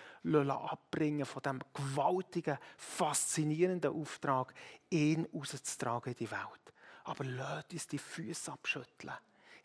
abbringen 0.49 1.27
von 1.27 1.43
dem 1.43 1.59
gewaltigen, 1.75 2.59
faszinierenden 2.77 3.91
Auftrag, 3.91 4.55
ihn 4.89 5.27
rauszutragen 5.35 6.13
in 6.13 6.19
die 6.19 6.31
Welt. 6.31 6.73
Aber 7.03 7.25
lasst 7.25 7.73
uns 7.73 7.89
die 7.89 7.99
Füße 7.99 8.53
abschütteln. 8.53 9.15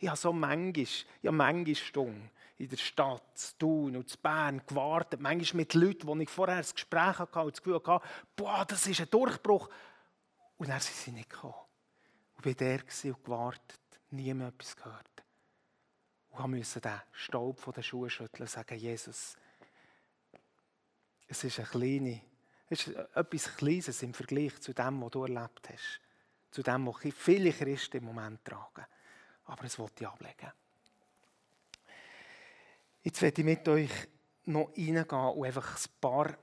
Ich 0.00 0.08
habe 0.08 0.18
so 0.18 0.32
manchmal, 0.32 0.86
ja 1.22 1.30
manchmal 1.30 1.76
Stunden 1.76 2.30
in 2.58 2.68
der 2.68 2.76
Stadt, 2.76 3.22
zu 3.38 3.58
Thun 3.58 3.96
und 3.96 4.08
zu 4.08 4.18
Bern 4.18 4.62
gewartet, 4.66 5.20
manchmal 5.20 5.60
mit 5.60 5.74
Leuten, 5.74 6.18
die 6.18 6.24
ich 6.24 6.30
vorher 6.30 6.56
ein 6.56 6.64
Gespräch 6.74 7.18
hatte 7.20 7.38
und 7.38 7.52
das 7.52 7.62
Gefühl 7.62 7.80
hatte, 7.84 8.04
boah, 8.34 8.64
das 8.66 8.84
ist 8.88 9.00
ein 9.00 9.10
Durchbruch. 9.10 9.68
Und 10.60 10.68
dann 10.68 10.78
sind 10.78 10.94
sie 10.94 11.12
nicht 11.12 11.30
gekommen. 11.30 11.54
Und 12.36 12.44
ich 12.44 12.60
war 12.60 12.66
der 12.66 13.14
und 13.14 13.24
gewartet, 13.24 13.80
niemand 14.10 14.54
etwas 14.54 14.76
gehört 14.76 15.24
und 16.32 16.54
musste 16.54 16.82
den 16.82 17.00
Staub 17.12 17.58
von 17.58 17.72
den 17.72 17.82
Schuhen 17.82 18.10
schütteln 18.10 18.42
und 18.42 18.50
sagen, 18.50 18.76
Jesus, 18.76 19.38
es 21.28 21.44
ist 21.44 21.58
eine 21.60 21.66
kleine, 21.66 22.20
es 22.68 22.86
ist 22.86 22.94
etwas 23.14 23.56
Kleines 23.56 24.02
im 24.02 24.12
Vergleich 24.12 24.60
zu 24.60 24.74
dem, 24.74 25.00
was 25.00 25.10
du 25.12 25.22
erlebt 25.22 25.66
hast. 25.72 26.00
Zu 26.50 26.62
dem, 26.62 26.86
was 26.86 27.14
viele 27.14 27.54
Christen 27.54 27.96
im 27.96 28.04
Moment 28.04 28.44
tragen. 28.44 28.84
Aber 29.46 29.64
es 29.64 29.78
wollte 29.78 30.04
ich 30.04 30.08
ablegen. 30.08 30.52
Jetzt 33.02 33.22
werde 33.22 33.40
ich 33.40 33.46
mit 33.46 33.66
euch 33.66 34.08
noch 34.44 34.68
reingehen 34.76 35.04
und 35.08 35.46
einfach 35.46 35.74
ein 35.74 36.00
paar 36.02 36.36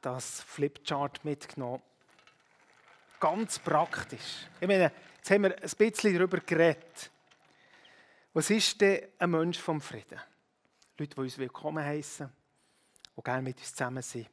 das 0.00 0.40
Flipchart 0.40 1.24
mitgenommen. 1.24 1.80
Ganz 3.22 3.60
praktisch. 3.60 4.48
Ich 4.60 4.66
meine, 4.66 4.90
jetzt 5.16 5.30
haben 5.30 5.44
wir 5.44 5.54
ein 5.54 5.70
bisschen 5.78 6.14
darüber 6.14 6.38
geredet. 6.38 7.08
Was 8.32 8.50
ist 8.50 8.80
denn 8.80 9.06
ein 9.16 9.30
Mensch 9.30 9.60
vom 9.60 9.80
Frieden? 9.80 10.18
Leute, 10.98 11.14
die 11.14 11.20
uns 11.20 11.38
willkommen 11.38 11.84
heißen, 11.84 12.28
die 13.16 13.22
gerne 13.22 13.42
mit 13.42 13.58
uns 13.58 13.72
zusammen 13.72 14.02
sind. 14.02 14.28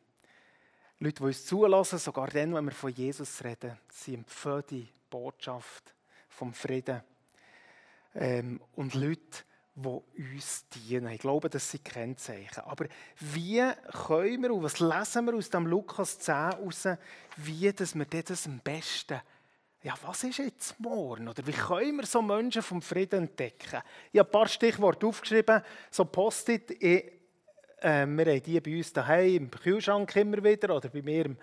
Leute, 0.97 1.17
die 1.17 1.23
uns 1.23 1.45
zulassen, 1.45 1.99
sogar 1.99 2.29
dann, 2.29 2.55
wenn 2.55 2.65
wir 2.65 2.71
von 2.71 2.89
Jesus 2.89 3.43
reden. 3.43 3.77
Sie 3.89 4.15
empfehlen 4.15 4.63
die 4.71 4.89
Botschaft 5.07 5.93
vom 6.27 6.51
Frieden. 6.51 7.03
Ähm, 8.15 8.59
und 8.75 8.95
Leute, 8.95 9.43
die 9.83 10.33
uns 10.33 10.67
dienen. 10.69 11.09
Ich 11.09 11.19
glaube, 11.19 11.49
das 11.49 11.71
sind 11.71 11.85
Kennzeichen. 11.85 12.61
Aber 12.65 12.85
wie 13.19 13.63
können 14.07 14.43
wir, 14.43 14.53
und 14.53 14.63
was 14.63 14.79
lesen 14.79 15.25
wir 15.25 15.35
aus 15.35 15.49
dem 15.49 15.67
Lukas 15.67 16.19
10 16.19 16.35
heraus, 16.35 16.87
wie 17.37 17.71
dass 17.71 17.95
wir 17.95 18.05
das 18.05 18.45
am 18.45 18.59
besten 18.59 19.19
ja, 19.81 19.93
was 20.03 20.25
ist 20.25 20.39
jetzt 20.39 20.77
morgen? 20.79 21.29
Oder 21.29 21.45
wie 21.47 21.53
können 21.53 21.97
wir 21.97 22.05
so 22.05 22.21
Menschen 22.21 22.61
vom 22.61 22.81
Frieden 22.81 23.23
entdecken? 23.23 23.81
Ich 24.11 24.19
habe 24.19 24.27
ein 24.27 24.31
paar 24.31 24.47
Stichworte 24.47 25.07
aufgeschrieben, 25.07 25.61
so 25.89 26.03
Post-it. 26.03 26.81
äh, 27.81 28.05
wir 28.05 28.25
haben 28.25 28.43
die 28.43 28.59
bei 28.59 28.77
uns 28.77 28.91
daheim 28.91 29.35
im 29.37 29.51
Kühlschrank 29.51 30.13
immer 30.17 30.43
wieder 30.43 30.75
oder 30.75 30.89
bei 30.89 31.01
mir 31.01 31.33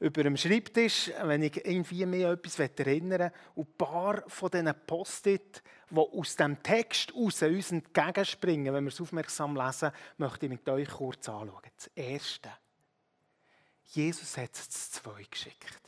über 0.00 0.22
dem 0.22 0.36
Schreibtisch, 0.36 1.10
wenn 1.22 1.42
ich 1.42 1.56
irgendwie 1.64 2.06
mehr 2.06 2.30
etwas 2.30 2.58
erinnern 2.58 3.20
will. 3.20 3.32
Und 3.56 3.68
ein 3.68 3.76
paar 3.76 4.22
von 4.28 4.50
diesen 4.50 4.74
Post-it, 4.86 5.62
die 5.90 5.96
aus 5.96 6.36
dem 6.36 6.62
Text 6.62 7.14
raus 7.14 7.42
uns 7.42 7.72
entgegenspringen, 7.72 8.72
wenn 8.72 8.84
wir 8.84 8.92
es 8.92 9.00
aufmerksam 9.00 9.56
lesen, 9.56 9.90
möchte 10.18 10.46
ich 10.46 10.50
mit 10.50 10.68
euch 10.68 10.88
kurz 10.88 11.28
anschauen. 11.28 11.70
Das 11.76 11.88
Erste. 11.94 12.50
Jesus 13.86 14.36
hat 14.36 14.54
es 14.54 14.68
zu 14.68 15.02
zwei 15.02 15.24
geschickt. 15.28 15.80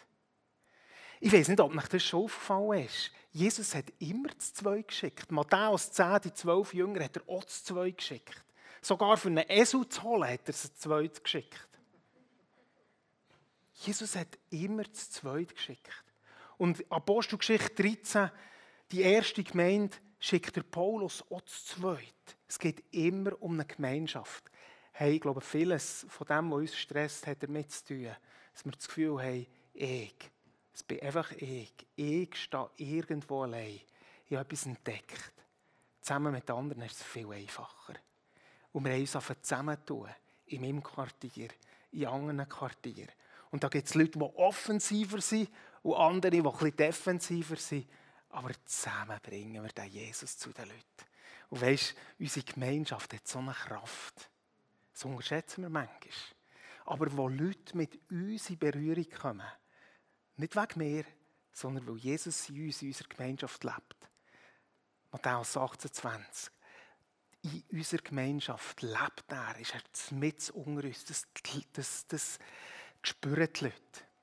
Ich 1.21 1.33
weiß 1.33 1.49
nicht, 1.49 1.61
ob 1.61 1.77
euch 1.77 1.89
das 1.89 2.03
schon 2.03 2.25
aufgefallen 2.25 2.87
ist. 2.87 3.13
Jesus 3.31 3.75
hat 3.75 3.93
immer 3.99 4.31
zu 4.39 4.55
zwei 4.55 4.83
geschickt. 4.83 5.31
Matthäus 5.31 5.93
10, 5.93 6.21
die 6.25 6.33
zwölf 6.33 6.75
Jünger, 6.75 7.05
hat 7.05 7.17
er 7.17 7.29
auch 7.29 7.45
zu 7.45 7.63
zwei 7.63 7.91
geschickt. 7.91 8.43
Sogar 8.81 9.19
für 9.19 9.29
einen 9.29 9.45
Esel 9.49 9.87
zu 9.89 10.03
holen, 10.03 10.29
hat 10.29 10.49
er 10.49 10.55
zu 10.55 10.75
zweit 10.75 11.23
geschickt. 11.23 11.69
Jesus 13.81 14.17
hat 14.17 14.39
immer 14.51 14.85
zu 14.93 15.11
zweit 15.11 15.55
geschickt. 15.55 16.05
Und 16.59 16.85
Apostelgeschichte 16.91 17.83
13, 17.83 18.31
die 18.93 19.03
erste 19.03 19.43
Gemeinde, 19.43 19.97
schickt 20.19 20.57
der 20.57 20.63
Paulus 20.63 21.25
auch 21.31 21.41
zu 21.43 21.65
zweit. 21.77 22.37
Es 22.47 22.59
geht 22.59 22.85
immer 22.91 23.41
um 23.41 23.55
eine 23.55 23.65
Gemeinschaft. 23.65 24.51
Hey, 24.93 25.15
ich 25.15 25.21
glaube, 25.21 25.41
vieles 25.41 26.05
von 26.09 26.27
dem, 26.27 26.51
was 26.51 26.59
uns 26.59 26.77
stresst, 26.77 27.27
hat 27.27 27.43
damit 27.43 27.71
zu 27.71 27.87
tun, 27.87 28.17
dass 28.53 28.65
wir 28.65 28.73
das 28.73 28.87
Gefühl 28.87 29.23
haben, 29.23 29.47
ich 29.73 30.31
es 30.81 30.85
bin 30.85 31.01
einfach 31.01 31.31
ich. 31.33 31.75
Ich 31.97 32.35
stehe 32.37 32.71
irgendwo 32.77 33.43
allein. 33.43 33.81
Ich 34.27 34.33
habe 34.33 34.47
etwas 34.47 34.65
entdeckt. 34.65 35.35
Zusammen 36.01 36.33
mit 36.33 36.51
anderen 36.51 36.83
ist 36.83 36.97
es 36.97 37.03
viel 37.03 37.31
einfacher. 37.31 37.95
Und 38.73 38.85
wir 38.85 38.93
haben 38.93 39.01
uns 39.01 39.43
zusammentun. 39.43 40.09
In 40.47 40.63
meinem 40.63 40.83
Quartier, 40.83 41.49
in 41.93 42.07
anderen 42.07 42.49
Quartieren. 42.49 43.13
Und 43.51 43.65
da 43.65 43.69
gibt 43.69 43.89
es 43.89 43.95
Leute, 43.95 44.19
die 44.19 44.25
offensiver 44.25 45.21
sind 45.21 45.51
und 45.83 45.97
andere, 45.97 46.31
die 46.31 46.43
bisschen 46.43 46.77
defensiver 46.77 47.57
sind. 47.57 47.89
Aber 48.31 48.51
zusammen 48.65 49.19
bringen 49.23 49.63
wir 49.63 49.71
den 49.71 49.91
Jesus 49.91 50.39
zu 50.39 50.53
den 50.53 50.69
Leuten. 50.69 51.11
Und 51.49 51.61
weisst, 51.61 51.97
unsere 52.19 52.47
Gemeinschaft 52.47 53.13
hat 53.13 53.27
so 53.27 53.41
eine 53.41 53.53
Kraft. 53.53 54.31
Das 54.93 55.05
unterschätzen 55.05 55.63
wir 55.63 55.71
manchmal. 55.71 55.99
Aber 56.85 57.17
wo 57.17 57.29
Leute 57.29 57.77
mit 57.77 57.99
uns 58.11 58.51
in 58.51 58.59
Berührung 58.59 59.09
kommen, 59.11 59.47
nicht 60.37 60.57
wegen 60.57 60.79
mir, 60.79 61.05
sondern 61.53 61.87
weil 61.87 61.97
Jesus 61.97 62.49
in 62.49 62.67
uns, 62.67 62.83
in 62.83 62.89
unserer 62.89 63.09
Gemeinschaft 63.09 63.65
lebt. 63.65 64.11
Matthäus 65.11 65.57
28. 65.57 66.53
In 67.43 67.65
unserer 67.73 68.03
Gemeinschaft 68.03 68.83
lebt 68.83 69.25
er, 69.29 69.59
ist 69.59 69.75
er 69.75 70.15
mit 70.15 70.51
unter 70.51 70.87
uns. 70.87 71.05
Das, 71.05 71.27
das, 71.73 72.07
das 72.07 72.39
spüren 73.03 73.49
die 73.55 73.65
Leute. 73.65 73.77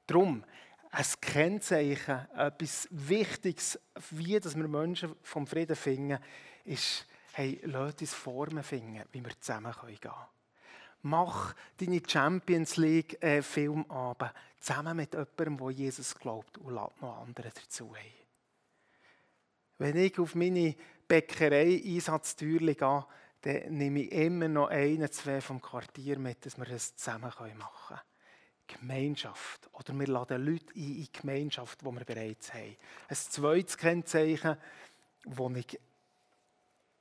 Darum, 0.05 0.43
ein 0.91 1.05
Kennzeichen, 1.21 2.27
etwas 2.35 2.87
Wichtiges, 2.91 3.79
wie 4.11 4.39
dass 4.39 4.55
wir 4.55 4.67
Menschen 4.67 5.15
vom 5.21 5.45
Frieden 5.45 5.75
finden, 5.75 6.19
ist, 6.65 7.05
hey, 7.33 7.59
lasst 7.63 8.01
uns 8.01 8.13
Formen 8.13 8.63
finden, 8.63 9.03
wie 9.11 9.23
wir 9.23 9.39
zusammen 9.39 9.73
gehen 9.85 9.99
können. 9.99 10.15
Mach 11.03 11.53
deine 11.77 12.01
Champions 12.05 12.77
League 12.77 13.21
äh, 13.21 13.41
Filmabend 13.41 14.33
zusammen 14.59 14.97
mit 14.97 15.13
jemandem, 15.13 15.57
der 15.57 15.69
Jesus 15.69 16.15
glaubt 16.15 16.57
und 16.57 16.73
lad 16.73 17.01
noch 17.01 17.21
andere 17.21 17.49
dazu 17.49 17.93
ein. 17.93 18.27
Wenn 19.77 19.97
ich 19.97 20.17
auf 20.17 20.33
meine 20.33 20.75
Bäckerei-Einsatztürchen 21.07 22.75
gehe, 22.75 23.05
dann 23.41 23.77
nehme 23.77 24.01
ich 24.01 24.11
immer 24.11 24.47
noch 24.47 24.69
einen, 24.69 25.11
zwei 25.11 25.39
vom 25.39 25.61
Quartier 25.61 26.17
mit, 26.17 26.45
dass 26.45 26.57
wir 26.57 26.65
das 26.65 26.95
zusammen 26.95 27.31
machen 27.31 27.59
können. 27.87 28.01
Gemeinschaft. 28.67 29.69
Oder 29.73 29.97
wir 29.97 30.07
laden 30.07 30.45
Leute 30.45 30.65
ein 30.75 30.81
in 30.81 30.95
die 30.95 31.11
Gemeinschaft, 31.11 31.81
die 31.81 31.85
wir 31.85 32.05
bereits 32.05 32.53
haben. 32.53 32.75
Ein 33.07 33.15
zweites 33.15 33.77
Kennzeichen, 33.77 34.57
das 35.25 35.51
ich 35.55 35.79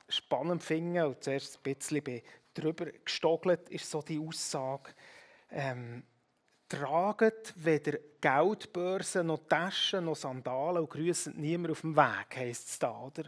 spannend 0.09 0.63
finde 0.63 1.09
und 1.09 1.23
zuerst 1.23 1.59
ein 1.65 1.75
bisschen 1.75 2.23
drüber 2.55 2.87
gestogelt, 3.05 3.69
ist 3.69 3.91
so 3.91 4.03
die 4.03 4.19
Aussage, 4.19 4.95
ähm, 5.51 6.03
traget 6.69 7.53
weder 7.57 7.99
Geldbörsen 8.21 9.27
noch 9.27 9.47
Taschen 9.49 10.05
noch 10.05 10.17
Sandalen 10.17 10.83
und 10.83 10.91
grüßen 10.91 11.35
niemand 11.37 11.73
auf 11.73 11.81
dem 11.83 11.97
Weg, 11.97 12.37
heisst 12.37 12.69
es 12.69 12.79
da, 12.79 12.99
oder? 12.99 13.25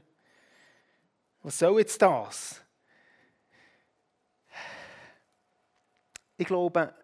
Was 1.42 1.59
soll 1.59 1.79
jetzt 1.79 2.03
das? 2.03 2.62
Ich 6.37 6.46
glaube, 6.46 6.94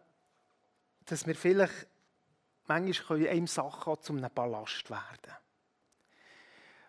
dass 1.06 1.26
wir 1.26 1.34
vielleicht 1.34 1.86
manchmal 2.66 3.28
einem 3.28 3.46
Sachen 3.46 4.00
zu 4.00 4.12
einem 4.12 4.30
Ballast 4.34 4.88
werden 4.90 5.36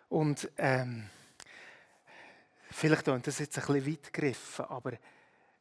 Und 0.08 0.50
ähm, 0.56 1.10
vielleicht 2.70 3.04
klingt 3.04 3.26
das 3.26 3.38
jetzt 3.38 3.58
ein 3.58 3.66
bisschen 3.66 3.92
weit 3.92 4.12
gegriffen, 4.12 4.64
aber 4.66 4.92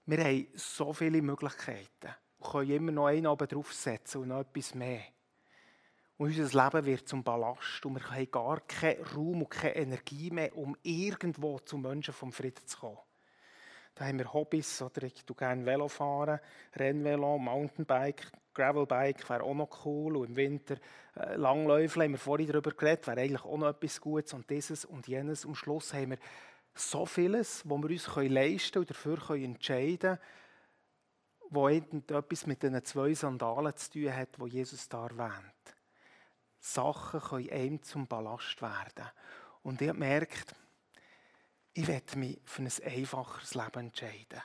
wir 0.06 0.24
haben 0.24 0.48
so 0.54 0.94
viele 0.94 1.22
Möglichkeiten 1.22 2.16
und 2.40 2.52
können 2.52 2.70
immer 2.70 2.92
noch 2.92 3.08
einen 3.08 3.28
oben 3.28 3.48
draufsetzen 3.48 4.22
und 4.22 4.28
noch 4.30 4.42
etwas 4.42 4.76
mehr. 4.76 5.04
Und 6.18 6.28
unser 6.38 6.64
Leben 6.64 6.86
wird 6.86 7.10
zum 7.10 7.24
Ballast 7.24 7.86
und 7.86 7.96
wir 7.96 8.10
haben 8.10 8.32
gar 8.32 8.62
keinen 8.62 9.04
Raum 9.04 9.42
und 9.42 9.50
keine 9.50 9.76
Energie 9.76 10.32
mehr, 10.32 10.56
um 10.56 10.78
irgendwo 10.82 11.60
zu 11.60 11.78
Menschen 11.78 12.14
vom 12.14 12.32
Frieden 12.32 12.66
zu 12.66 12.78
kommen. 12.78 13.00
Da 13.96 14.06
haben 14.06 14.20
wir 14.20 14.32
Hobbys, 14.32 14.82
oder 14.82 15.04
ich 15.04 15.26
tue 15.26 15.36
gerne 15.36 15.66
Velo 15.66 15.88
fahren, 15.88 16.40
Rennvelo, 16.76 17.38
Mountainbike, 17.38 18.32
Gravelbike 18.56 19.30
wäre 19.30 19.44
auch 19.44 19.54
noch 19.54 19.86
cool. 19.86 20.18
Und 20.18 20.30
im 20.30 20.36
Winter 20.36 20.78
äh, 21.16 21.36
Langläufe, 21.36 22.02
haben 22.02 22.12
wir 22.14 22.18
vorhin 22.18 22.48
darüber 22.48 22.72
geredet, 22.72 23.06
wäre 23.06 23.22
eigentlich 23.22 23.44
auch 23.44 23.58
noch 23.58 23.70
etwas 23.70 24.02
Gutes. 24.02 24.34
Und 24.34 24.50
dieses 24.50 24.86
und 24.86 25.08
jenes. 25.08 25.46
Am 25.46 25.54
Schluss 25.54 25.94
haben 25.94 26.12
wir 26.12 26.18
so 26.74 27.06
vieles, 27.06 27.62
wo 27.70 27.78
wir 27.78 27.90
uns 27.90 28.08
leisten 28.16 28.74
können 28.74 28.84
und 28.84 28.90
dafür 28.90 29.18
können 29.18 29.44
entscheiden 29.44 30.00
können, 30.00 30.20
wo 31.50 31.70
etwas 31.70 32.48
mit 32.48 32.64
diesen 32.64 32.84
zwei 32.84 33.14
Sandalen 33.14 33.76
zu 33.76 33.92
tun 33.92 34.14
hat, 34.14 34.30
die 34.38 34.50
Jesus 34.50 34.90
da 34.90 35.06
erwähnt. 35.06 35.54
Sachen 36.60 37.22
können 37.22 37.50
einem 37.52 37.84
zum 37.84 38.08
Ballast 38.08 38.62
werden. 38.62 39.06
Und 39.62 39.82
ich 39.82 39.88
habe 39.88 40.00
gemerkt, 40.00 40.56
ich 41.74 41.88
werde 41.88 42.18
mich 42.18 42.40
für 42.46 42.64
ein 42.64 42.72
einfacheres 42.84 43.54
Leben 43.54 43.80
entscheiden, 43.80 44.42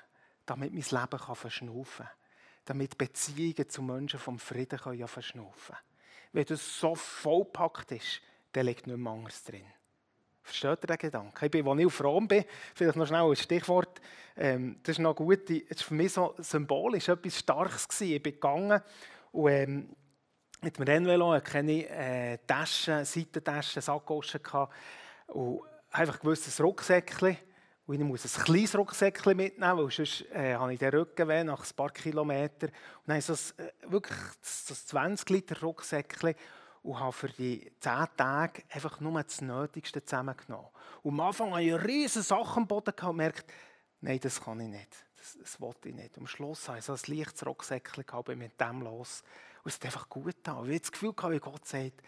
damit 0.46 0.72
mein 0.72 0.82
Leben 0.82 1.36
verschnaufen 1.36 2.06
kann, 2.06 2.19
damit 2.64 2.98
Beziehungen 2.98 3.68
zu 3.68 3.82
Menschen 3.82 4.20
vom 4.20 4.38
Frieden 4.38 4.78
können 4.78 5.06
verschnaufen 5.08 5.76
Wenn 6.32 6.44
das 6.44 6.78
so 6.78 6.94
vollpackt 6.94 7.92
ist, 7.92 8.20
dann 8.52 8.66
liegt 8.66 8.86
nichts 8.86 9.00
mehr 9.00 9.12
anderes 9.12 9.44
drin. 9.44 9.64
Versteht 10.42 10.84
ihr 10.84 10.86
den 10.86 10.98
Gedanken? 10.98 11.44
Ich 11.44 11.50
bin, 11.50 11.66
als 11.66 11.80
ich 11.80 11.86
auf 11.86 12.04
Rom 12.04 12.26
bin, 12.26 12.44
vielleicht 12.74 12.96
noch 12.96 13.06
schnell 13.06 13.22
ein 13.22 13.36
Stichwort, 13.36 14.00
ähm, 14.36 14.78
das 14.82 14.96
ist 14.96 14.98
noch 14.98 15.14
gut, 15.14 15.48
das 15.48 15.56
ist 15.56 15.82
für 15.82 15.94
mich 15.94 16.12
so 16.12 16.34
symbolisch 16.38 17.08
etwas 17.08 17.38
Starkes 17.38 17.86
gewesen. 17.86 18.14
Ich 18.14 18.22
bin 18.22 18.32
gegangen 18.32 18.82
und 19.32 19.50
ähm, 19.50 19.96
mit 20.62 20.76
dem 20.76 20.84
Rennvelo 20.84 21.32
hatte 21.32 21.60
ich 21.60 21.90
äh, 21.90 22.38
Taschen, 22.46 23.04
Seitentaschen, 23.04 23.82
Sackgoschen 23.82 24.40
und 25.28 25.62
einfach 25.90 26.22
ein 26.22 26.36
Rucksäckchen. 26.60 27.36
Und 27.90 28.00
ich 28.00 28.06
muss 28.06 28.24
ein 28.24 28.44
kleines 28.44 28.78
Rucksäckchen 28.78 29.36
mitnehmen, 29.36 29.76
weil 29.76 29.90
sonst 29.90 30.24
äh, 30.30 30.54
habe 30.54 30.72
ich 30.72 30.78
den 30.78 30.90
Rücken 30.90 31.26
weh 31.26 31.42
nach 31.42 31.68
ein 31.68 31.74
paar 31.74 31.90
Kilometern. 31.90 32.70
Und 32.70 33.08
dann 33.08 33.20
habe 33.20 33.34
ich 33.34 33.58
äh, 33.58 33.90
wirklich 33.90 34.16
so 34.42 34.74
20 34.76 35.28
Liter 35.28 35.60
Rucksäckchen 35.60 36.36
und 36.84 37.00
habe 37.00 37.12
für 37.12 37.30
die 37.30 37.68
10 37.80 38.06
Tage 38.16 38.62
einfach 38.68 39.00
nur 39.00 39.20
das 39.20 39.40
Nötigste 39.40 40.04
zusammengenommen. 40.04 40.68
Und 41.02 41.14
am 41.14 41.26
Anfang 41.26 41.50
habe 41.50 41.64
ich 41.64 41.84
riesige 41.84 42.22
Sache 42.22 42.58
am 42.58 42.68
Boden 42.68 42.94
gehabt 42.94 43.10
und 43.10 43.18
gemerkt, 43.18 43.52
nein, 44.02 44.20
das 44.20 44.40
kann 44.40 44.60
ich 44.60 44.68
nicht. 44.68 45.04
Das, 45.16 45.36
das 45.40 45.60
wollte 45.60 45.88
ich 45.88 45.94
nicht. 45.96 46.16
Am 46.16 46.28
Schluss 46.28 46.68
habe 46.68 46.78
ich 46.78 46.84
so 46.84 46.92
ein 46.92 47.00
leichtes 47.06 47.44
Rucksäckchen 47.44 48.06
gehabt, 48.06 48.26
bin 48.26 48.38
mit 48.38 48.60
dem 48.60 48.82
los. 48.82 49.24
Und 49.64 49.70
es 49.70 49.74
hat 49.74 49.86
einfach 49.86 50.08
gut 50.08 50.26
getan. 50.26 50.58
Ich 50.58 50.70
habe 50.70 50.78
das 50.78 50.92
Gefühl 50.92 51.12
wie 51.30 51.40
Gott 51.40 51.66
sagt, 51.66 52.04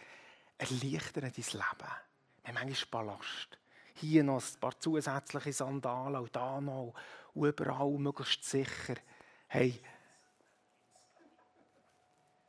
erleichtere 0.58 1.22
dein 1.22 1.32
Leben. 1.32 1.56
Wir 2.44 2.54
haben 2.54 2.54
manchmal 2.54 3.04
Ballast 3.04 3.58
hier 3.94 4.24
noch 4.24 4.42
ein 4.42 4.60
paar 4.60 4.78
zusätzliche 4.78 5.52
Sandalen 5.52 6.22
und 6.22 6.34
da 6.34 6.60
noch 6.60 6.94
und 7.34 7.48
überall 7.48 7.98
möglichst 7.98 8.44
sicher. 8.44 8.94
Hey, 9.48 9.80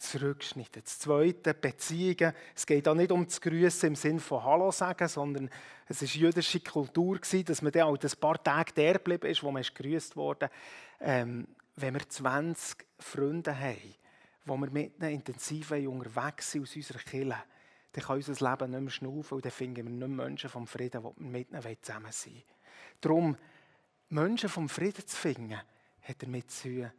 zurückschneiden. 0.03 0.84
Das 0.84 0.99
Zweite, 0.99 1.53
Beziehungen. 1.53 2.34
Es 2.56 2.65
geht 2.65 2.88
auch 2.88 2.95
nicht 2.95 3.12
um 3.12 3.25
das 3.25 3.39
Grüßen 3.39 3.88
im 3.88 3.95
Sinne 3.95 4.19
von 4.19 4.43
Hallo 4.43 4.71
sagen, 4.71 5.08
sondern 5.08 5.49
es 5.88 6.01
war 6.01 6.10
jüdische 6.10 6.60
Kultur, 6.60 7.19
dass 7.19 7.62
man 7.62 7.71
dann 7.71 7.84
auch 7.84 7.97
ein 7.97 8.19
paar 8.19 8.43
Tage 8.43 8.73
der 8.73 8.93
geblieben 8.93 9.27
ist, 9.27 9.43
wo 9.43 9.51
man 9.51 9.63
grüßt 9.63 10.15
wurde. 10.15 10.49
Ähm, 10.99 11.47
wenn 11.75 11.93
wir 11.93 12.08
20 12.08 12.86
Freunde 12.99 13.58
haben, 13.58 13.95
wo 14.45 14.58
wir 14.58 14.69
mit 14.69 14.99
ihnen 14.99 15.12
intensiv 15.13 15.71
unterwegs 15.71 16.51
sind 16.51 16.63
aus 16.63 16.75
unserer 16.75 16.99
Kirche, 16.99 17.43
dann 17.93 18.03
kann 18.03 18.15
unser 18.15 18.49
Leben 18.49 18.71
nicht 18.71 18.82
mehr 18.82 18.89
schnaufen 18.89 19.36
und 19.36 19.45
dann 19.45 19.51
finden 19.51 19.75
wir 19.77 19.84
nicht 19.84 19.99
mehr 19.99 20.25
Menschen 20.25 20.49
vom 20.49 20.67
Frieden, 20.67 21.01
die 21.01 21.23
wir 21.23 21.29
mit 21.29 21.51
ihnen 21.51 21.77
zusammen 21.82 22.12
sein 22.12 22.34
wollen. 22.34 22.43
Darum, 23.01 23.38
Menschen 24.10 24.49
vom 24.49 24.67
Frieden 24.67 25.06
zu 25.08 25.15
finden, 25.15 25.60
hat 26.01 26.21
damit 26.21 26.51
zu 26.51 26.69
tun, 26.69 26.91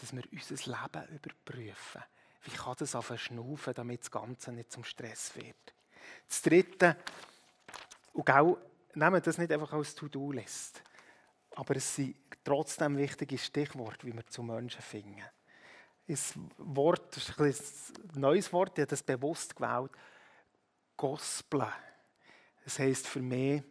dass 0.00 0.12
wir 0.14 0.22
unser 0.30 0.70
Leben 0.70 1.08
überprüfen. 1.16 2.02
Wie 2.44 2.50
kann 2.50 2.74
das 2.78 2.94
auf 2.94 3.12
schnaufen, 3.18 3.74
damit 3.74 4.00
das 4.00 4.10
Ganze 4.10 4.52
nicht 4.52 4.72
zum 4.72 4.84
Stress 4.84 5.34
wird? 5.36 5.74
Das 6.28 6.42
Dritte, 6.42 6.96
und 8.12 8.28
auch, 8.28 8.58
nehmen 8.94 9.22
das 9.22 9.38
nicht 9.38 9.52
einfach 9.52 9.72
als 9.72 9.94
To-Do-List, 9.94 10.82
aber 11.54 11.76
es 11.76 11.94
sind 11.94 12.16
trotzdem 12.44 12.96
wichtige 12.98 13.38
Stichworte, 13.38 14.06
wie 14.06 14.12
wir 14.12 14.26
zu 14.26 14.42
Menschen 14.42 14.82
finden. 14.82 15.22
Das 16.06 16.34
Wort, 16.58 17.16
das 17.16 17.30
ist 17.38 17.92
ein 18.14 18.20
neues 18.20 18.52
Wort, 18.52 18.76
ich 18.76 18.82
habe 18.82 18.90
das 18.90 19.02
bewusst 19.02 19.56
gewählt, 19.56 19.92
Gospel. 20.96 21.66
Das 22.64 22.78
heisst 22.78 23.08
für 23.08 23.20
mich, 23.20 23.62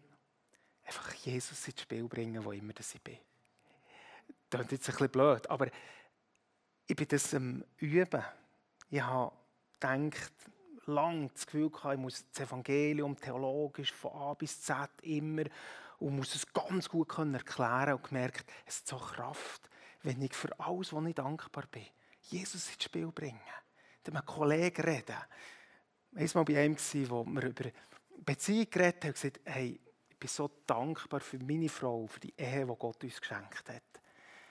einfach 0.85 1.13
Jesus 1.13 1.67
ins 1.67 1.81
Spiel 1.81 2.07
bringen, 2.07 2.43
wo 2.43 2.51
immer 2.51 2.73
ich 2.77 3.01
bin. 3.01 3.17
Das 4.49 4.59
klingt 4.59 4.71
jetzt 4.73 4.89
ein 4.89 4.93
bisschen 4.93 5.09
blöd, 5.09 5.49
aber 5.49 5.67
ich 6.87 6.95
bin 6.95 7.07
das 7.07 7.33
am 7.33 7.63
Üben. 7.77 8.23
Ich 8.89 9.01
habe 9.01 9.31
gedacht, 9.79 10.33
lange 10.85 11.29
das 11.29 11.45
Gefühl 11.45 11.69
gehabt, 11.69 11.95
ich 11.95 11.99
muss 11.99 12.25
das 12.33 12.47
Evangelium 12.47 13.15
theologisch 13.15 13.93
von 13.93 14.11
A 14.11 14.33
bis 14.33 14.61
Z 14.61 14.89
immer 15.03 15.43
und 15.99 16.15
muss 16.15 16.35
es 16.35 16.51
ganz 16.51 16.89
gut 16.89 17.09
können 17.09 17.35
erklären 17.35 17.93
und 17.93 18.03
gemerkt, 18.03 18.45
es 18.65 18.79
hat 18.79 18.87
so 18.87 18.97
Kraft, 18.97 19.69
wenn 20.03 20.21
ich 20.21 20.33
für 20.33 20.49
alles, 20.59 20.91
was 20.91 21.05
ich 21.05 21.15
dankbar 21.15 21.65
bin, 21.71 21.85
Jesus 22.23 22.69
ins 22.69 22.83
Spiel 22.83 23.07
bringe. 23.07 23.39
Mit 24.05 24.15
einem 24.15 24.25
Kollegen 24.25 24.81
reden, 24.81 25.15
einmal 26.15 26.45
bei 26.45 26.59
einem, 26.59 26.77
wo 27.09 27.25
wir 27.25 27.43
über 27.43 27.69
Beziehung 28.25 28.69
geredet 28.69 29.03
haben 29.03 29.09
und 29.09 29.13
gesagt, 29.15 29.39
hey, 29.45 29.79
ich 30.09 30.17
bin 30.17 30.29
so 30.29 30.49
dankbar 30.67 31.19
für 31.21 31.39
meine 31.39 31.69
Frau, 31.69 32.05
für 32.07 32.19
die 32.19 32.33
Ehe, 32.37 32.65
die 32.65 32.75
Gott 32.77 33.03
uns 33.03 33.19
geschenkt 33.19 33.69
hat. 33.69 33.81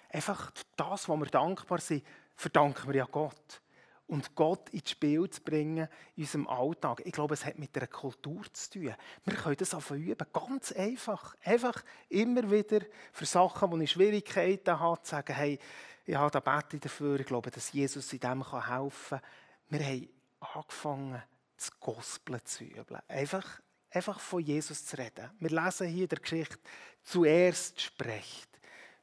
Einfach 0.08 0.50
das, 0.76 1.08
was 1.08 1.18
wir 1.18 1.26
dankbar 1.26 1.80
sind, 1.80 2.04
verdanken 2.34 2.88
wir 2.88 2.96
ja 2.96 3.04
Gott. 3.04 3.62
Und 4.08 4.34
Gott 4.34 4.70
ins 4.70 4.90
Spiel 4.90 5.30
zu 5.30 5.40
bringen 5.40 5.86
in 6.16 6.24
unserem 6.24 6.48
Alltag. 6.48 7.02
Ich 7.04 7.12
glaube, 7.12 7.34
es 7.34 7.44
hat 7.44 7.60
mit 7.60 7.76
einer 7.76 7.86
Kultur 7.86 8.42
zu 8.52 8.70
tun. 8.70 8.94
Wir 9.24 9.34
können 9.36 9.56
das 9.56 9.72
einfach 9.72 9.94
üben, 9.94 10.26
ganz 10.32 10.72
einfach. 10.72 11.36
Einfach 11.44 11.84
immer 12.08 12.50
wieder 12.50 12.80
für 13.12 13.26
Sachen, 13.26 13.70
wo 13.70 13.78
ich 13.78 13.92
Schwierigkeiten 13.92 14.80
habe, 14.80 15.00
zu 15.02 15.10
sagen, 15.10 15.32
hey, 15.32 15.60
ja, 16.06 16.28
da 16.28 16.40
bete 16.40 16.74
ich 16.76 16.82
dafür, 16.82 17.20
ich 17.20 17.26
glaube, 17.26 17.52
dass 17.52 17.72
Jesus 17.72 18.12
in 18.12 18.18
dem 18.18 18.44
helfen 18.50 19.20
kann. 19.20 19.22
Wir 19.68 19.86
haben 19.86 20.08
angefangen, 20.40 21.22
das 21.60 21.78
Gospel 21.78 22.42
zu 22.42 22.64
üben. 22.64 22.98
Einfach, 23.06 23.60
einfach 23.90 24.18
von 24.18 24.40
Jesus 24.40 24.86
zu 24.86 24.96
reden. 24.96 25.30
Wir 25.38 25.50
lesen 25.50 25.88
hier 25.88 26.08
der 26.08 26.18
Geschichte, 26.18 26.58
zuerst 27.02 27.80
sprecht. 27.80 28.48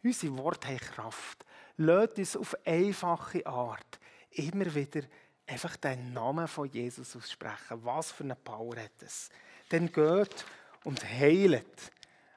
Unsere 0.04 0.38
Worte 0.38 0.68
haben 0.68 0.78
Kraft. 0.78 1.46
Lasst 1.78 2.18
uns 2.18 2.36
auf 2.36 2.58
einfache 2.66 3.46
Art 3.46 4.00
immer 4.32 4.74
wieder 4.74 5.02
einfach 5.46 5.76
den 5.78 6.14
Namen 6.14 6.48
von 6.48 6.70
Jesus 6.70 7.16
aussprechen. 7.16 7.84
Was 7.84 8.12
für 8.12 8.24
eine 8.24 8.36
Power 8.36 8.76
hat 8.76 9.02
es? 9.02 9.30
Dann 9.70 9.92
geht 9.92 10.46
und 10.84 11.04
heilt. 11.04 11.92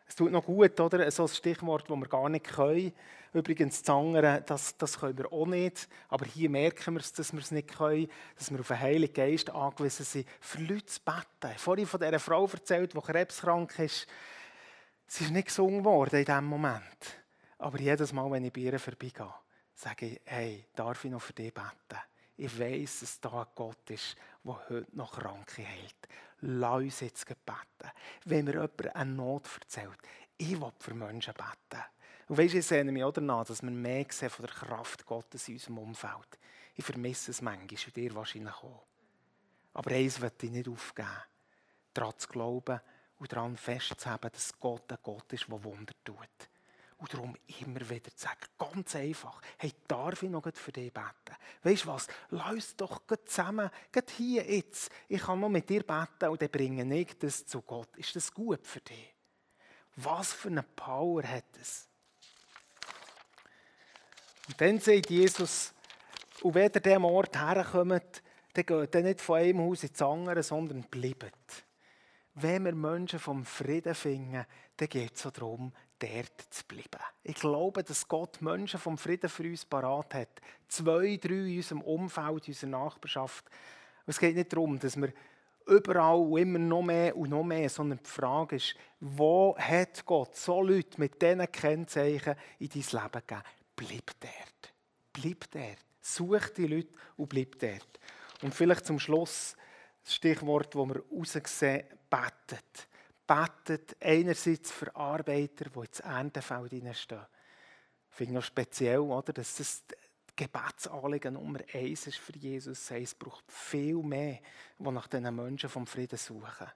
Es 0.06 0.14
tut 0.14 0.32
noch 0.32 0.44
gut, 0.44 0.78
oder? 0.78 1.10
So 1.10 1.24
ein 1.24 1.28
Stichwort, 1.28 1.88
das 1.88 1.96
wir 1.96 2.08
gar 2.08 2.28
nicht 2.28 2.46
können. 2.46 2.92
Übrigens, 3.32 3.82
das 3.82 4.42
das, 4.46 4.76
das 4.76 4.98
können 4.98 5.18
wir 5.18 5.32
auch 5.32 5.46
nicht. 5.46 5.88
Aber 6.08 6.26
hier 6.26 6.50
merken 6.50 6.94
wir 6.94 7.00
es, 7.00 7.12
dass 7.12 7.32
wir 7.32 7.40
es 7.40 7.50
nicht 7.52 7.68
können, 7.68 8.08
dass 8.36 8.50
wir 8.50 8.58
auf 8.58 8.68
den 8.68 8.80
Heiligen 8.80 9.14
Geist 9.14 9.50
angewiesen 9.50 10.04
sind, 10.04 10.28
für 10.40 10.60
Leute 10.60 10.86
zu 10.86 11.00
beten. 11.00 11.56
Vorhin 11.58 11.86
von 11.86 12.00
dieser 12.00 12.18
Frau 12.18 12.46
erzählt, 12.46 12.92
die 12.94 13.00
krebskrank 13.00 13.78
ist. 13.78 14.06
Sie 15.06 15.24
ist 15.24 15.30
nicht 15.30 15.48
gesungen 15.48 15.84
worden 15.84 16.20
in 16.20 16.24
diesem 16.24 16.44
Moment. 16.44 17.20
Aber 17.58 17.78
jedes 17.78 18.12
Mal, 18.12 18.30
wenn 18.30 18.44
ich 18.44 18.52
bei 18.52 18.62
ihr 18.62 18.78
vorbeigehe, 18.78 19.34
sage 19.74 20.06
ich, 20.06 20.20
hey, 20.24 20.66
darf 20.74 21.04
ich 21.04 21.10
noch 21.10 21.22
für 21.22 21.32
dich 21.32 21.54
beten? 21.54 22.00
Ich 22.36 22.58
weiß, 22.58 23.00
dass 23.00 23.20
da 23.20 23.46
Gott 23.54 23.90
ist, 23.90 24.16
der 24.44 24.68
heute 24.68 24.86
noch 24.92 25.12
Kranke 25.12 25.62
hält. 25.62 26.08
Lass 26.40 26.82
uns 26.82 27.00
jetzt 27.00 27.26
beten. 27.26 27.92
Wenn 28.24 28.46
mir 28.46 28.52
jemand 28.52 28.96
eine 28.96 29.10
Not 29.10 29.48
erzählt, 29.60 29.98
ich 30.38 30.58
will 30.58 30.72
für 30.78 30.94
Menschen 30.94 31.34
beten. 31.34 31.84
Und 32.30 32.38
weißt, 32.38 32.54
ich 32.54 32.64
sehne 32.64 32.92
mich 32.92 33.02
auch 33.02 33.10
danach, 33.10 33.44
dass 33.44 33.60
wir 33.60 33.72
mehr 33.72 34.06
sehen 34.08 34.30
von 34.30 34.46
der 34.46 34.54
Kraft 34.54 35.04
Gottes 35.04 35.48
in 35.48 35.54
unserem 35.54 35.78
Umfeld. 35.78 36.38
Ich 36.76 36.84
vermisse 36.84 37.32
es 37.32 37.42
manchmal, 37.42 37.66
und 37.68 37.96
dir 37.96 38.14
wahrscheinlich 38.14 38.54
auch. 38.54 38.84
Aber 39.74 39.90
eins 39.90 40.20
wird 40.20 40.40
ich 40.44 40.50
nicht 40.52 40.68
aufgeben. 40.68 41.08
Daran 41.92 42.16
zu 42.16 42.28
glauben 42.28 42.80
und 43.18 43.32
daran 43.32 43.56
festzuhalten, 43.56 44.30
dass 44.32 44.56
Gott 44.60 44.92
ein 44.92 44.98
Gott 45.02 45.32
ist, 45.32 45.48
der 45.48 45.64
Wunder 45.64 45.92
tut. 46.04 46.18
Und 46.98 47.12
darum 47.12 47.36
immer 47.62 47.90
wieder 47.90 48.14
zu 48.14 48.22
sagen, 48.22 48.46
ganz 48.56 48.94
einfach, 48.94 49.42
hey, 49.58 49.72
darf 49.88 50.22
ich 50.22 50.30
noch 50.30 50.44
für 50.54 50.70
dich 50.70 50.92
beten? 50.92 51.36
Weißt 51.64 51.82
du 51.82 51.88
was? 51.88 52.06
Lass 52.28 52.52
uns 52.52 52.76
doch 52.76 53.02
zusammen, 53.26 53.70
gerade 53.90 54.12
hier 54.16 54.48
jetzt, 54.48 54.92
ich 55.08 55.20
kann 55.20 55.40
noch 55.40 55.48
mit 55.48 55.68
dir 55.68 55.82
beten 55.82 56.28
und 56.28 56.40
dann 56.40 56.48
bringe 56.48 56.96
ich 56.96 57.18
das 57.18 57.44
zu 57.44 57.60
Gott. 57.62 57.88
Ist 57.96 58.14
das 58.14 58.32
gut 58.32 58.64
für 58.68 58.80
dich? 58.82 59.16
Was 59.96 60.32
für 60.32 60.46
eine 60.46 60.62
Power 60.62 61.24
hat 61.24 61.56
es? 61.60 61.89
Und 64.50 64.60
dann 64.60 64.80
sagt 64.80 65.10
Jesus, 65.10 65.72
und 66.42 66.54
wenn 66.56 66.72
ihr 66.74 66.80
diesem 66.80 67.04
Ort 67.04 67.40
herkommt, 67.40 68.20
dann 68.54 68.66
geht 68.66 68.94
ihr 68.96 69.02
nicht 69.02 69.20
von 69.20 69.38
einem 69.38 69.60
Haus 69.60 69.84
ins 69.84 70.02
andere, 70.02 70.42
sondern 70.42 70.82
bleibt. 70.90 71.64
Wenn 72.34 72.64
wir 72.64 72.74
Menschen 72.74 73.20
vom 73.20 73.44
Frieden 73.44 73.94
finden, 73.94 74.44
dann 74.76 74.88
geht 74.88 75.14
es 75.14 75.22
darum, 75.22 75.72
dort 76.00 76.42
zu 76.50 76.64
bleiben. 76.66 77.04
Ich 77.22 77.36
glaube, 77.36 77.84
dass 77.84 78.08
Gott 78.08 78.42
Menschen 78.42 78.80
vom 78.80 78.98
Frieden 78.98 79.30
für 79.30 79.44
uns 79.44 79.64
parat 79.64 80.14
hat. 80.14 80.40
Zwei, 80.66 81.16
drei 81.16 81.34
in 81.34 81.56
unserem 81.58 81.82
Umfeld, 81.82 82.48
in 82.48 82.54
unserer 82.54 82.70
Nachbarschaft. 82.70 83.44
es 84.06 84.18
geht 84.18 84.34
nicht 84.34 84.52
darum, 84.52 84.80
dass 84.80 84.96
wir 84.96 85.12
überall 85.66 86.18
und 86.18 86.38
immer 86.38 86.58
noch 86.58 86.82
mehr 86.82 87.16
und 87.16 87.30
noch 87.30 87.44
mehr, 87.44 87.68
sondern 87.68 88.00
die 88.04 88.10
Frage 88.10 88.56
ist, 88.56 88.74
wo 88.98 89.56
hat 89.56 90.04
Gott 90.04 90.34
so 90.34 90.60
Leute 90.60 90.98
mit 90.98 91.22
diesen 91.22 91.52
Kennzeichen 91.52 92.34
in 92.58 92.68
dein 92.68 92.82
Leben 92.82 93.26
gegeben? 93.26 93.42
Bleib 93.80 94.10
dort. 94.20 94.74
Bleib 95.12 95.50
dort. 95.50 95.78
Such 96.00 96.50
die 96.50 96.66
Leute 96.66 96.92
und 97.16 97.28
bleib 97.28 97.58
dort. 97.58 98.00
Und 98.42 98.54
vielleicht 98.54 98.86
zum 98.86 98.98
Schluss 98.98 99.56
das 100.02 100.14
Stichwort, 100.14 100.74
das 100.74 100.86
wir 100.88 101.02
raussehen, 101.10 101.84
betet 102.08 102.88
betet 103.30 103.96
einerseits 104.00 104.72
für 104.72 104.94
Arbeiter, 104.96 105.66
die 105.70 105.78
ins 105.78 106.00
Erntefeld 106.00 106.70
hineinstehen. 106.70 107.26
Ich 108.10 108.16
finde 108.16 108.34
noch 108.34 108.42
speziell, 108.42 108.98
oder, 108.98 109.32
dass 109.32 109.54
das 109.54 109.84
Gebetsanliegen 110.34 111.34
Nummer 111.34 111.60
eins 111.72 112.08
ist 112.08 112.18
für 112.18 112.36
Jesus. 112.36 112.90
Es 112.90 113.14
braucht 113.14 113.44
viel 113.46 114.02
mehr, 114.02 114.40
die 114.76 114.90
nach 114.90 115.06
diesen 115.06 115.36
Menschen 115.36 115.68
vom 115.68 115.86
Frieden 115.86 116.18
suchen. 116.18 116.66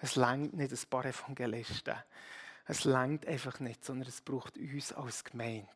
Es 0.00 0.16
längt 0.16 0.54
nicht 0.54 0.72
ein 0.72 0.90
paar 0.90 1.04
Evangelisten. 1.04 1.94
Es 2.66 2.82
längt 2.82 3.24
einfach 3.26 3.60
nicht, 3.60 3.84
sondern 3.84 4.08
es 4.08 4.20
braucht 4.20 4.56
uns 4.56 4.92
als 4.92 5.22
Gemeinde. 5.22 5.68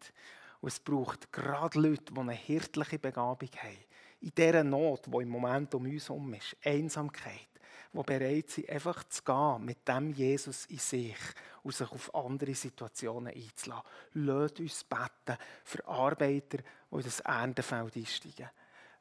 Und 0.60 0.68
es 0.68 0.80
braucht 0.80 1.32
gerade 1.32 1.78
Leute, 1.78 2.12
die 2.12 2.20
eine 2.20 2.32
hirtliche 2.32 2.98
Begabung 2.98 3.50
haben. 3.56 3.76
In 4.20 4.32
dieser 4.36 4.64
Not, 4.64 5.06
die 5.06 5.22
im 5.22 5.28
Moment 5.28 5.74
um 5.74 5.84
uns 5.84 6.08
herum 6.08 6.34
ist, 6.34 6.56
Einsamkeit, 6.64 7.48
die 7.92 8.02
bereit 8.02 8.50
sind, 8.50 8.70
einfach 8.70 9.04
zu 9.04 9.22
gehen 9.22 9.64
mit 9.64 9.86
dem 9.86 10.10
Jesus 10.12 10.66
in 10.66 10.78
sich 10.78 11.16
und 11.62 11.74
sich 11.74 11.90
auf 11.90 12.14
andere 12.14 12.54
Situationen 12.54 13.32
einzulassen. 13.32 13.86
Lasst 14.14 14.60
uns 14.60 14.84
beten 14.84 15.38
für 15.64 15.86
Arbeiter, 15.86 16.58
die 16.58 16.96
in 16.96 17.02
das 17.02 17.20
Erntefeld 17.20 17.96
einsteigen. 17.96 18.50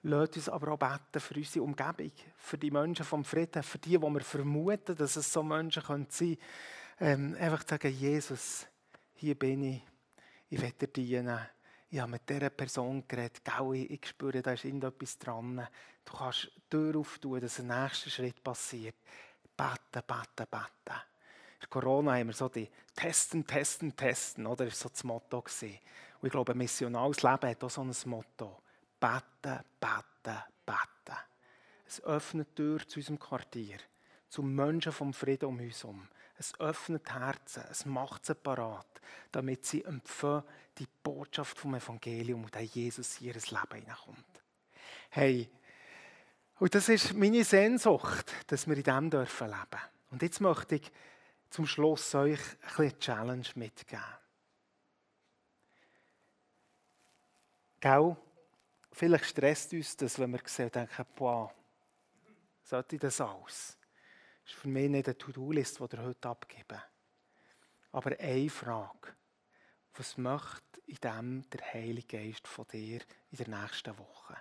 Lasst 0.03 0.35
uns 0.35 0.49
aber 0.49 0.73
auch 0.73 0.77
beten 0.77 1.19
für 1.19 1.35
unsere 1.35 1.63
Umgebung, 1.63 2.11
für 2.37 2.57
die 2.57 2.71
Menschen 2.71 3.05
vom 3.05 3.23
Frieden, 3.23 3.63
für 3.63 3.79
die, 3.79 3.99
wo 3.99 4.09
wir 4.09 4.21
vermuten, 4.21 4.95
dass 4.95 5.15
es 5.15 5.31
so 5.31 5.41
Menschen 5.41 5.81
sein 5.81 6.07
können. 6.07 6.37
Ähm, 6.99 7.35
einfach 7.39 7.67
sagen, 7.67 7.91
Jesus, 7.91 8.67
hier 9.15 9.35
bin 9.35 9.63
ich, 9.63 9.81
ich 10.49 10.61
will 10.61 10.71
dir 10.71 10.87
dienen 10.87 11.47
ich 11.95 12.01
habe 12.01 12.11
mit 12.11 12.29
dieser 12.29 12.49
Person 12.49 13.07
geredet, 13.07 13.41
ich, 13.73 13.89
ich 13.89 14.07
spüre, 14.07 14.41
da 14.41 14.51
ist 14.51 14.65
irgendetwas 14.65 15.17
dran. 15.17 15.65
Du 16.03 16.13
kannst 16.13 16.51
die 16.53 16.69
Tür 16.69 16.97
auftun, 16.97 17.39
dass 17.39 17.59
ein 17.59 17.67
nächster 17.67 18.09
Schritt 18.09 18.43
passiert. 18.43 18.95
Beten, 19.55 20.03
beten, 20.05 20.49
beten. 20.51 20.99
In 21.61 21.69
Corona 21.69 22.15
haben 22.15 22.27
wir 22.27 22.33
so 22.33 22.49
die 22.49 22.69
Testen, 22.93 23.47
Testen, 23.47 23.95
Testen, 23.95 24.45
oder? 24.45 24.65
Das 24.65 24.83
war 24.83 24.89
so 24.89 24.89
das 24.89 25.03
Motto. 25.05 25.41
Gewesen. 25.41 25.79
Und 26.19 26.27
ich 26.27 26.31
glaube, 26.31 26.51
ein 26.51 26.57
missionales 26.57 27.23
Leben 27.23 27.49
hat 27.49 27.63
auch 27.63 27.69
so 27.69 27.81
ein 27.81 27.93
Motto. 28.05 28.61
Beten, 28.99 29.63
beten, 29.79 30.43
beten. 30.65 31.17
Es 31.87 32.03
öffnet 32.03 32.49
die 32.49 32.55
Tür 32.55 32.85
zu 32.85 32.99
unserem 32.99 33.19
Quartier, 33.19 33.77
zu 34.27 34.43
Menschen 34.43 34.91
vom 34.91 35.13
Frieden 35.13 35.45
um 35.45 35.59
uns 35.59 35.83
herum. 35.83 36.09
Es 36.37 36.59
öffnet 36.59 37.09
Herzen, 37.11 37.63
es 37.69 37.85
macht 37.85 38.25
sie 38.25 38.35
parat, 38.35 39.01
damit 39.31 39.65
sie 39.65 39.83
empfangen 39.83 40.43
die 40.77 40.87
Botschaft 41.03 41.57
vom 41.57 41.75
Evangelium 41.75 42.43
und 42.43 42.55
dass 42.55 42.73
Jesus 42.73 43.21
in 43.21 43.27
ihr 43.27 43.33
Leben 43.33 43.79
hineinkommt. 43.79 44.25
Hey, 45.09 45.49
und 46.59 46.75
das 46.75 46.89
ist 46.89 47.13
meine 47.13 47.43
Sehnsucht, 47.43 48.33
dass 48.47 48.67
wir 48.67 48.77
in 48.77 48.83
dem 48.83 49.09
dürfen 49.09 49.47
leben. 49.47 49.81
Und 50.11 50.21
jetzt 50.21 50.41
möchte 50.41 50.75
ich 50.75 50.91
zum 51.49 51.65
Schluss 51.65 52.15
euch 52.15 52.39
eine 52.77 52.97
Challenge 52.99 53.47
mitgeben. 53.55 54.03
Gell? 57.79 58.15
Vielleicht 58.91 59.25
stresst 59.25 59.73
uns 59.73 59.97
das, 59.97 60.17
wenn 60.17 60.31
wir 60.31 60.39
sehen 60.45 60.65
und 60.65 60.75
denken, 60.75 61.05
boah, 61.15 61.53
sollte 62.63 62.97
das 62.97 63.19
alles? 63.19 63.77
Das 64.45 64.53
ist 64.53 64.59
für 64.59 64.67
mich 64.67 64.89
nicht 64.89 65.07
eine 65.07 65.17
To-Do-List, 65.17 65.79
die 65.79 65.95
ihr 65.95 66.03
heute 66.03 66.29
abgeben. 66.29 66.81
Aber 67.91 68.19
eine 68.19 68.49
Frage. 68.49 69.15
Was 69.95 70.17
möchte 70.17 70.81
in 70.85 70.97
dem 70.97 71.49
der 71.49 71.73
Heilige 71.73 72.17
Geist 72.17 72.47
von 72.47 72.67
dir 72.67 73.01
in 73.31 73.37
der 73.37 73.47
nächsten 73.47 73.97
Woche? 73.97 74.37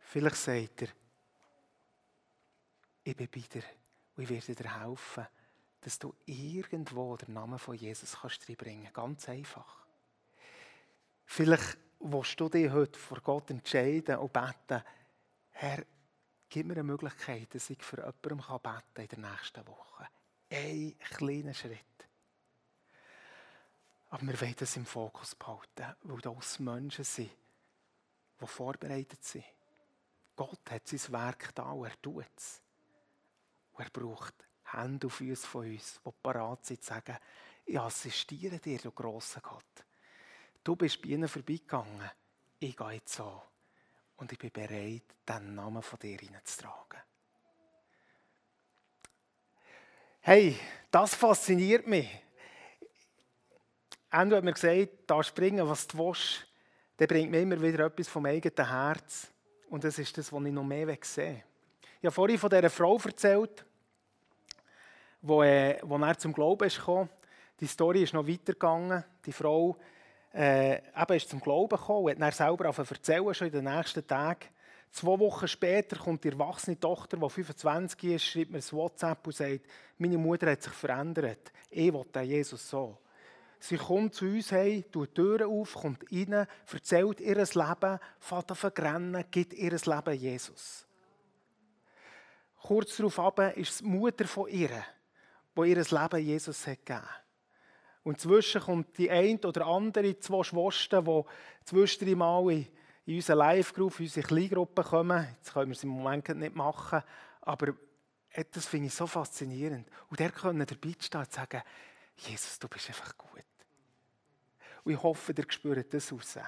Vielleicht 0.00 0.36
sagt 0.36 0.82
er, 0.82 0.88
ich 3.04 3.16
bin 3.16 3.28
bei 3.32 3.40
dir 3.40 3.62
und 4.16 4.24
ich 4.24 4.28
werde 4.28 4.54
dir 4.54 4.80
helfen, 4.80 5.26
dass 5.80 5.98
du 5.98 6.14
irgendwo 6.26 7.16
den 7.16 7.32
Namen 7.32 7.58
von 7.58 7.74
Jesus 7.74 8.18
kannst 8.20 8.46
reinbringen 8.48 8.92
kannst. 8.92 8.94
Ganz 8.94 9.28
einfach. 9.30 9.86
Vielleicht 11.24 11.78
willst 12.00 12.38
du 12.38 12.48
dich 12.50 12.70
heute 12.70 12.98
vor 12.98 13.20
Gott 13.22 13.50
entscheiden 13.50 14.18
und 14.18 14.32
beten, 14.32 14.82
Herr, 15.52 15.84
Gib 16.52 16.66
mir 16.66 16.74
eine 16.74 16.82
Möglichkeit, 16.82 17.54
dass 17.54 17.70
ich 17.70 17.82
für 17.82 17.96
jemanden 17.96 18.44
beten 18.62 18.62
kann 18.62 19.04
in 19.04 19.08
der 19.08 19.30
nächsten 19.30 19.66
Woche. 19.66 20.06
Ein 20.50 20.98
kleiner 20.98 21.54
Schritt. 21.54 21.80
Aber 24.10 24.26
wir 24.26 24.38
wollen 24.38 24.54
das 24.58 24.76
im 24.76 24.84
Fokus 24.84 25.34
behalten, 25.34 25.96
weil 26.02 26.20
das 26.20 26.58
Menschen 26.58 27.04
sind, 27.06 27.30
die 28.38 28.46
vorbereitet 28.46 29.24
sind. 29.24 29.46
Gott 30.36 30.70
hat 30.70 30.86
sein 30.86 31.12
Werk 31.14 31.54
da 31.54 31.70
und 31.70 31.86
er 31.86 32.02
tut 32.02 32.26
es. 32.36 32.60
Und 33.72 33.84
er 33.84 33.90
braucht 33.90 34.34
Hände 34.64 35.06
auf 35.06 35.22
uns 35.22 35.46
von 35.46 35.64
uns, 35.64 36.02
die 36.04 36.10
parat 36.22 36.66
sind, 36.66 36.82
zu 36.82 36.88
sagen, 36.88 37.16
ich 37.64 37.80
assistiere 37.80 38.58
dir, 38.58 38.76
du 38.76 38.90
grosser 38.90 39.40
Gott. 39.40 39.86
Du 40.62 40.76
bist 40.76 41.00
bei 41.00 41.08
ihnen 41.08 41.28
vorbeigegangen, 41.28 42.10
ich 42.58 42.76
gehe 42.76 42.90
jetzt 42.90 43.14
so 43.14 43.42
und 44.16 44.32
ich 44.32 44.38
bin 44.38 44.50
bereit, 44.50 45.02
den 45.28 45.54
Namen 45.54 45.82
von 45.82 45.98
dir 45.98 46.18
hineinzutragen. 46.18 47.00
Hey, 50.20 50.56
das 50.90 51.14
fasziniert 51.14 51.86
mich. 51.86 52.08
Endo 54.10 54.36
hat 54.36 54.44
mir 54.44 54.52
gesagt, 54.52 54.90
da 55.06 55.22
springen, 55.22 55.68
was 55.68 55.86
du 55.86 55.98
willst, 55.98 56.46
der 56.98 57.06
bringt 57.06 57.30
mir 57.30 57.40
immer 57.40 57.60
wieder 57.60 57.86
etwas 57.86 58.08
vom 58.08 58.26
eigenen 58.26 58.68
Herz. 58.68 59.28
Und 59.68 59.82
das 59.82 59.98
ist 59.98 60.16
das, 60.16 60.32
was 60.32 60.44
ich 60.44 60.52
noch 60.52 60.62
mehr 60.62 60.96
sehen. 61.00 61.42
Ich 61.98 62.06
habe 62.06 62.12
vorhin 62.12 62.38
von 62.38 62.50
dieser 62.50 62.68
Frau 62.68 62.98
erzählt, 62.98 63.64
wo, 65.22 65.42
äh, 65.42 65.78
er 65.78 66.18
zum 66.18 66.32
Glauben 66.32 66.68
kam. 66.68 67.08
Die 67.58 67.66
Story 67.66 68.02
ist 68.02 68.12
noch 68.12 68.26
weitergegangen. 68.26 69.02
Die 69.24 69.32
Frau 69.32 69.76
äh, 70.34 70.76
eben 70.76 71.16
ist 71.16 71.28
zum 71.28 71.40
Glauben 71.40 71.76
gekommen 71.76 72.04
und 72.04 72.10
hat 72.12 72.20
dann 72.20 72.32
selber 72.32 72.68
auf 72.68 72.78
erzählen, 72.78 73.34
schon 73.34 73.48
in 73.48 73.52
den 73.52 73.64
nächsten 73.64 74.06
Tagen. 74.06 74.46
Zwei 74.90 75.18
Wochen 75.18 75.48
später 75.48 75.96
kommt 75.96 76.22
die 76.24 76.28
erwachsene 76.28 76.78
Tochter, 76.78 77.16
die 77.16 77.28
25 77.28 78.04
ist, 78.04 78.24
schreibt 78.24 78.50
mir 78.50 78.58
ein 78.58 78.72
WhatsApp 78.72 79.26
und 79.26 79.34
sagt, 79.34 79.60
meine 79.98 80.18
Mutter 80.18 80.50
hat 80.50 80.62
sich 80.62 80.72
verändert. 80.72 81.52
Ich 81.70 81.92
will 81.92 82.22
Jesus 82.22 82.68
so. 82.68 82.98
Sie 83.58 83.76
kommt 83.76 84.14
zu 84.14 84.26
uns 84.26 84.52
heim, 84.52 84.84
tut 84.90 85.10
die 85.10 85.14
Türen 85.14 85.48
auf, 85.48 85.74
kommt 85.74 86.04
rein, 86.10 86.46
erzählt 86.70 87.20
ihr 87.20 87.36
Leben, 87.36 87.98
fährt 88.18 88.50
an 88.50 88.56
vergrennen, 88.56 89.24
gibt 89.30 89.54
ihr 89.54 89.70
Leben 89.70 90.14
Jesus. 90.14 90.84
Kurz 92.60 92.96
darauf 92.96 93.38
ist 93.56 93.80
die 93.80 93.84
Mutter 93.84 94.26
von 94.26 94.48
ihr, 94.48 94.84
die 95.56 95.70
ihr 95.70 95.76
Leben 95.76 96.18
Jesus 96.18 96.66
hat 96.66 96.84
gegeben 96.84 97.21
Und 98.04 98.20
zwischen 98.20 98.60
kommt 98.60 98.98
die 98.98 99.10
eine 99.10 99.38
oder 99.40 99.66
andere, 99.66 100.18
zwei 100.18 100.42
Schwestern, 100.42 101.04
die 101.04 101.22
zwischendurch 101.64 102.16
mal 102.16 102.50
in, 102.50 102.66
in 103.06 103.16
unsere 103.16 103.38
Live-Group, 103.38 104.00
in 104.00 104.06
unsere 104.06 104.26
Kleingruppe 104.26 104.82
kommen. 104.82 105.28
Jetzt 105.36 105.52
können 105.52 105.70
wir 105.70 105.76
es 105.76 105.84
im 105.84 105.90
Moment 105.90 106.28
nicht 106.28 106.54
machen, 106.56 107.02
aber 107.42 107.74
das 108.52 108.66
finde 108.66 108.88
ich 108.88 108.94
so 108.94 109.06
faszinierend. 109.06 109.88
Und 110.08 110.18
der 110.18 110.30
können 110.30 110.66
dabei 110.66 110.94
stehen 110.98 111.20
und 111.20 111.32
sagen, 111.32 111.62
Jesus, 112.16 112.58
du 112.58 112.68
bist 112.68 112.88
einfach 112.88 113.16
gut. 113.16 113.44
Und 114.84 114.92
ich 114.92 115.02
hoffe, 115.02 115.32
ihr 115.36 115.44
spürt 115.48 115.94
das 115.94 116.12
raus. 116.12 116.38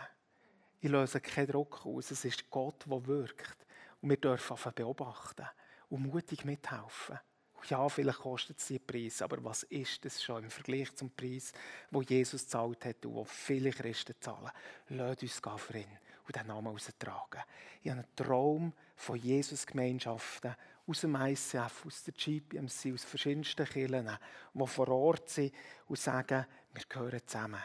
Ich 0.81 0.91
löse 0.91 1.21
keinen 1.21 1.47
Druck 1.47 1.87
aus. 1.87 2.11
Es 2.11 2.25
ist 2.25 2.51
Gott, 2.51 2.85
der 2.87 3.07
wirkt. 3.07 3.57
Und 4.01 4.11
wir 4.11 4.17
dürfen 4.17 4.57
beobachten 4.75 5.47
und 5.89 6.03
mutig 6.03 6.45
mithelfen. 6.45 7.19
Ja, 7.69 7.89
vielleicht 7.89 8.19
kostet 8.19 8.59
es 8.59 8.67
den 8.67 8.85
Preis, 8.85 9.23
aber 9.23 9.43
was 9.43 9.63
ist 9.65 10.05
das 10.05 10.23
schon 10.23 10.45
im 10.45 10.51
Vergleich 10.51 10.95
zum 10.95 11.11
Preis, 11.11 11.53
wo 11.91 12.03
Jesus 12.03 12.43
gezahlt 12.43 12.85
hat 12.85 13.07
und 13.07 13.15
wo 13.15 13.25
viele 13.25 13.71
Christen 13.71 14.15
zahlen? 14.21 14.51
Lasst 14.89 15.23
uns 15.23 15.41
gehen 15.41 15.59
für 15.59 15.79
ihn 15.79 15.99
und 16.27 16.37
den 16.37 16.47
Namen 16.47 16.69
austragen. 16.69 17.43
Ich 17.83 17.91
habe 17.91 18.01
einen 18.01 18.17
Traum 18.17 18.73
von 18.97 19.17
Jesus-Gemeinschaften 19.17 20.55
aus 20.87 21.01
dem 21.01 21.17
ICF, 21.17 21.87
aus 21.87 22.05
der 22.05 22.15
GPMC, 22.15 22.93
aus 22.93 23.05
verschiedensten 23.05 23.67
Kirchen, 23.67 24.11
die 24.53 24.67
vor 24.67 24.89
Ort 24.89 25.31
sind 25.31 25.55
und 25.87 25.99
sagen, 25.99 26.47
wir 26.73 26.83
gehören 26.89 27.21
zusammen. 27.27 27.63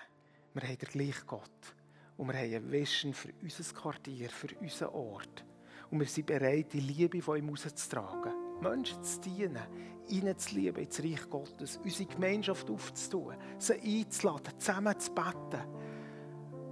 Wir 0.53 0.63
haben 0.63 0.77
den 0.77 0.89
gleichen 0.89 1.27
Gott. 1.27 1.75
Und 2.17 2.27
wir 2.27 2.35
haben 2.35 2.53
eine 2.53 2.71
Vision 2.71 3.13
für 3.13 3.33
unser 3.41 3.73
Quartier, 3.73 4.29
für 4.29 4.55
unseren 4.59 4.89
Ort. 4.89 5.45
Und 5.91 5.99
wir 5.99 6.07
sind 6.07 6.27
bereit, 6.27 6.71
die 6.73 6.79
Liebe 6.79 7.21
von 7.21 7.37
ihm 7.37 7.49
rauszutragen. 7.49 8.33
Menschen 8.61 9.03
zu 9.03 9.19
dienen, 9.21 9.61
ihnen 10.07 10.37
zu 10.37 10.55
lieben, 10.55 10.83
ins 10.83 11.03
Reich 11.03 11.29
Gottes, 11.29 11.79
unsere 11.83 12.09
Gemeinschaft 12.09 12.69
aufzutun, 12.69 13.35
sie 13.57 13.73
einzuladen, 13.73 14.53
zusammen 14.57 14.99
zu 14.99 15.11
beten. 15.13 15.67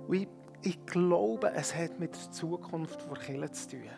Und 0.08 0.16
ich, 0.16 0.28
ich 0.62 0.86
glaube, 0.86 1.52
es 1.54 1.76
hat 1.76 2.00
mit 2.00 2.16
der 2.16 2.32
Zukunft 2.32 3.08
der 3.10 3.18
Kirche 3.18 3.52
zu 3.52 3.70
tun. 3.70 3.90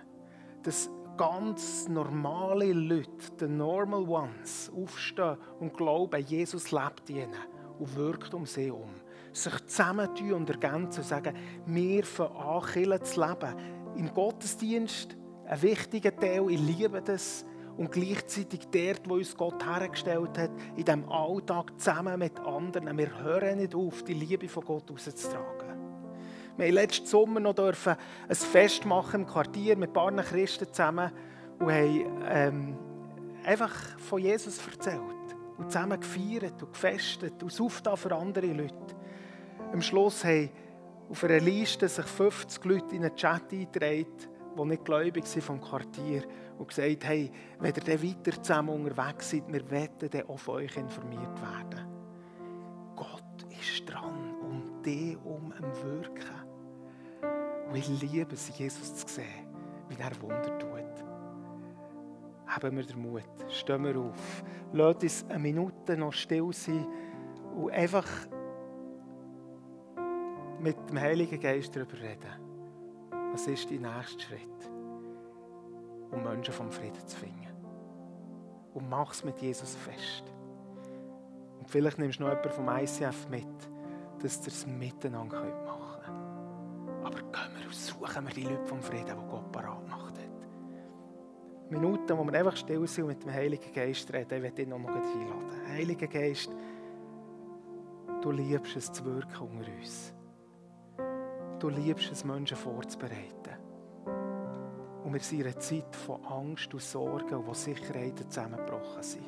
Dass 0.63 0.89
ganz 1.17 1.87
normale 1.87 2.73
Leute, 2.73 3.31
die 3.39 3.47
Normal 3.47 4.07
Ones, 4.07 4.71
aufstehen 4.75 5.37
und 5.59 5.75
glauben, 5.75 6.21
Jesus 6.25 6.71
lebt 6.71 7.09
ihnen 7.09 7.33
und 7.77 7.95
wirkt 7.95 8.33
um 8.33 8.45
sie 8.45 8.65
herum 8.65 8.89
sich 9.31 9.65
zusammentun 9.67 10.33
und 10.33 10.49
ergänzen 10.49 11.01
und 11.01 11.07
sagen, 11.07 11.35
wir 11.65 12.03
fangen 12.03 12.35
an, 12.35 12.61
Kirche 12.65 13.01
zu 13.01 13.21
leben. 13.21 13.55
Im 13.95 14.13
Gottesdienst 14.13 15.17
ein 15.45 15.61
wichtiger 15.61 16.15
Teil, 16.15 16.49
ich 16.49 16.59
liebe 16.59 17.01
das. 17.01 17.45
Und 17.79 17.93
gleichzeitig 17.93 18.67
dort, 18.73 19.07
wo 19.07 19.13
uns 19.13 19.37
Gott 19.37 19.65
hergestellt 19.65 20.37
hat, 20.37 20.51
in 20.75 20.83
diesem 20.83 21.09
Alltag 21.09 21.79
zusammen 21.79 22.19
mit 22.19 22.37
anderen. 22.37 22.97
Wir 22.97 23.23
hören 23.23 23.57
nicht 23.57 23.73
auf, 23.73 24.03
die 24.03 24.15
Liebe 24.15 24.49
von 24.49 24.65
Gott 24.65 24.91
rauszutragen. 24.91 25.79
Wir 26.57 26.65
haben 26.65 26.73
letzten 26.73 27.05
Sommer 27.05 27.39
noch 27.39 27.55
dürfen 27.55 27.95
ein 28.27 28.35
Fest 28.35 28.83
machen 28.83 29.21
im 29.21 29.27
Quartier 29.27 29.77
mit 29.77 29.91
ein 29.91 29.93
paar 29.93 30.11
Christen 30.11 30.67
zusammen 30.67 31.09
und 31.57 31.71
haben 31.71 32.23
ähm, 32.27 32.77
einfach 33.45 33.73
von 33.97 34.21
Jesus 34.21 34.59
erzählt 34.67 34.99
und 35.57 35.71
zusammen 35.71 36.01
gefeiert 36.01 36.61
und 36.61 36.73
gefestet 36.73 37.41
und 37.41 37.61
aufgetan 37.61 37.95
für 37.95 38.13
andere 38.13 38.47
Leute. 38.47 38.75
Am 39.71 39.81
Schluss 39.81 40.25
haben 40.25 40.49
auf 41.09 41.23
einer 41.23 41.39
Liste 41.39 41.87
sich 41.87 42.05
50 42.05 42.65
Leute 42.65 42.93
in 42.97 43.05
einen 43.05 43.15
Chat 43.15 43.53
eingetragen, 43.53 44.27
die 44.59 44.69
nicht 44.69 44.85
gläubig 44.85 45.25
sind 45.25 45.43
vom 45.43 45.61
Quartier 45.61 46.23
und 46.57 46.67
gesagt 46.67 47.07
haben, 47.07 47.29
wenn 47.59 47.73
ihr 47.73 47.81
dann 47.81 48.03
weiter 48.03 48.43
zusammen 48.43 48.69
unterwegs 48.69 49.31
seid, 49.31 49.43
wir 49.47 49.69
werden 49.69 50.09
dann 50.09 50.37
von 50.37 50.55
euch 50.55 50.75
informiert 50.77 51.41
werden. 51.41 51.87
Gott 52.95 53.45
ist 53.49 53.89
dran, 53.89 54.35
um 54.41 54.81
dich 54.83 55.17
um 55.23 55.53
am 55.53 55.71
Wirken. 55.83 56.49
Und 57.69 57.75
ich 57.75 58.01
liebe 58.01 58.33
es, 58.33 58.57
Jesus 58.57 58.95
zu 58.95 59.07
sehen, 59.07 59.47
wie 59.87 60.01
er 60.01 60.21
Wunder 60.21 60.57
tut. 60.57 60.69
Haben 62.47 62.77
wir 62.77 62.83
den 62.83 63.01
Mut, 63.01 63.23
stehen 63.49 63.83
wir 63.83 63.95
auf, 63.97 64.43
lasst 64.73 65.03
uns 65.03 65.25
eine 65.29 65.39
Minute 65.39 65.95
noch 65.95 66.13
still 66.13 66.51
sein 66.51 66.87
und 67.55 67.71
einfach 67.71 68.07
mit 70.59 70.75
dem 70.89 70.99
Heiligen 70.99 71.39
Geist 71.39 71.75
darüber 71.75 71.93
reden. 71.93 72.48
Was 73.31 73.47
ist 73.47 73.69
dein 73.69 73.81
nächster 73.81 74.19
Schritt, 74.19 74.71
um 76.11 76.23
Menschen 76.23 76.53
vom 76.53 76.71
Frieden 76.71 77.05
zu 77.05 77.15
finden? 77.15 77.47
Und 78.73 78.89
mach 78.89 79.11
es 79.11 79.23
mit 79.23 79.39
Jesus 79.39 79.75
fest. 79.75 80.23
Und 81.59 81.69
vielleicht 81.69 81.99
nimmst 81.99 82.19
du 82.19 82.23
noch 82.23 82.29
jemanden 82.29 82.51
vom 82.51 82.69
ICF 82.69 83.29
mit, 83.29 83.45
dass 84.21 84.41
ihr 84.41 84.47
es 84.47 84.65
miteinander 84.65 85.43
machen 85.65 86.01
könnt. 86.03 87.05
Aber 87.05 87.17
gehen 87.17 87.57
wir 87.57 87.65
und 87.65 87.75
suchen 87.75 88.27
wir 88.27 88.33
die 88.33 88.43
Leute 88.43 88.65
vom 88.65 88.81
Frieden, 88.81 89.15
die 89.17 89.29
Gott 89.29 89.51
parat 89.51 89.83
gemacht 89.83 90.15
hat. 90.17 91.71
Minuten, 91.71 92.17
wo 92.17 92.23
wir 92.23 92.33
einfach 92.33 92.57
still 92.57 92.85
sind 92.87 93.03
und 93.03 93.09
mit 93.09 93.23
dem 93.23 93.31
Heiligen 93.31 93.73
Geist 93.73 94.11
reden, 94.11 94.37
ich 94.37 94.41
werde 94.43 94.55
dich 94.55 94.67
noch 94.67 94.79
mal 94.79 94.93
einladen. 94.93 95.67
Heiliger 95.67 96.07
Geist, 96.07 96.49
du 98.21 98.31
liebst 98.31 98.75
es 98.75 98.91
zu 98.91 99.05
wirken 99.05 99.39
unter 99.39 99.71
uns. 99.79 100.13
Du 101.59 101.67
liebst 101.67 102.09
es, 102.11 102.23
Menschen 102.23 102.55
vorzubereiten. 102.55 103.57
Und 105.03 105.13
wir 105.13 105.19
sind 105.19 105.41
in 105.41 105.47
einer 105.47 105.59
Zeit 105.59 105.93
von 105.93 106.23
Angst 106.23 106.73
und 106.73 106.81
Sorgen 106.81 107.45
wo 107.45 107.53
Sicherheiten 107.53 108.29
zusammengebrochen 108.29 109.03
sind. 109.03 109.25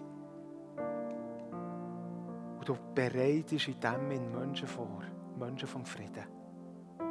Und 2.57 2.69
du 2.69 2.77
bereitest 2.95 3.67
in 3.67 3.79
dem 3.79 4.11
in 4.11 4.31
Menschen 4.31 4.67
vor, 4.67 5.01
Menschen 5.37 5.67
vom 5.67 5.83
Frieden. 5.83 6.23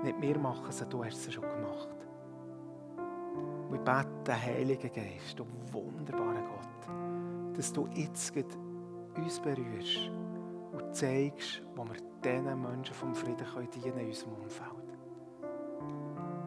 Nicht 0.02 0.22
wir 0.22 0.38
machen 0.38 0.68
es, 0.70 0.88
du 0.88 1.04
hast 1.04 1.26
es 1.26 1.34
schon 1.34 1.42
gemacht. 1.42 1.96
Und 3.68 3.74
ich 3.74 3.80
bete, 3.80 4.40
Heiliger 4.40 4.88
Geist, 4.88 5.38
du 5.38 5.44
wunderbarer 5.72 6.42
Gott, 6.42 7.56
dass 7.56 7.72
du 7.72 7.86
jetzt 7.88 8.32
uns 9.16 9.40
berührst 9.40 10.10
und 10.72 10.94
zeigst, 10.94 11.62
wo 11.74 11.84
wir 11.84 11.96
diesen 12.24 12.62
Menschen 12.62 12.94
vom 12.94 13.14
Frieden 13.14 13.46
können 13.46 13.68
in 13.84 14.06
unserem 14.06 14.32
Umfeld. 14.34 14.89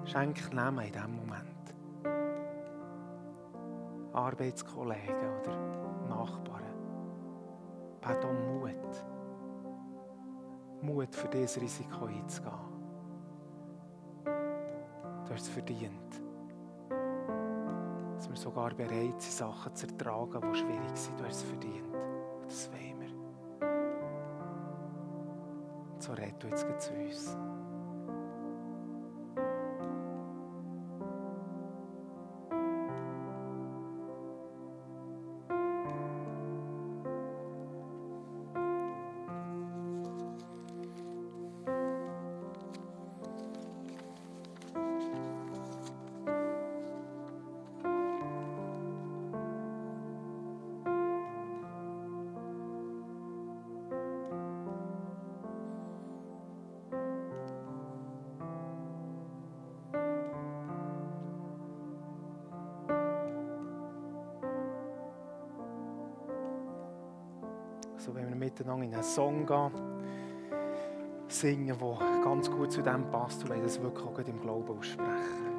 Schenk 0.05 0.53
Namen 0.53 0.85
in 0.85 0.91
diesem 0.91 1.15
Moment. 1.15 1.43
Arbeitskollegen 4.13 5.39
oder 5.39 5.57
Nachbarn. 6.09 6.63
Bet 8.01 8.25
um 8.25 8.59
Mut. 8.59 9.05
Mut 10.81 11.15
für 11.15 11.29
dieses 11.29 11.59
Risiko 11.61 12.05
einzugehen. 12.05 12.53
Du 15.25 15.33
hast 15.33 15.43
es 15.43 15.49
verdient. 15.49 16.21
Dass 18.17 18.29
wir 18.29 18.35
sogar 18.35 18.73
bereit 18.73 19.21
sind, 19.21 19.33
Sachen 19.33 19.73
zu 19.73 19.87
ertragen, 19.87 20.41
die 20.51 20.59
schwierig 20.59 20.95
sind. 20.95 21.19
Du 21.19 21.23
hast 21.23 21.37
es 21.37 21.43
verdient. 21.43 21.93
Das 22.43 22.69
wollen 22.71 22.99
wir. 22.99 23.09
So 25.99 26.11
red 26.11 26.35
du 26.43 26.47
jetzt 26.47 26.81
zu 26.81 26.93
uns. 26.93 27.37
Miteinander 68.77 68.85
in 68.85 68.93
einen 68.93 69.03
Song 69.03 69.45
gehen, 69.45 69.71
singen, 71.27 71.77
der 71.77 72.23
ganz 72.23 72.49
gut 72.49 72.71
zu 72.71 72.81
dem 72.81 73.09
passt 73.09 73.43
und 73.43 73.63
das 73.63 73.81
wirklich 73.81 74.05
auch 74.05 74.19
im 74.19 74.41
Glauben 74.41 74.77
aussprechen. 74.77 75.52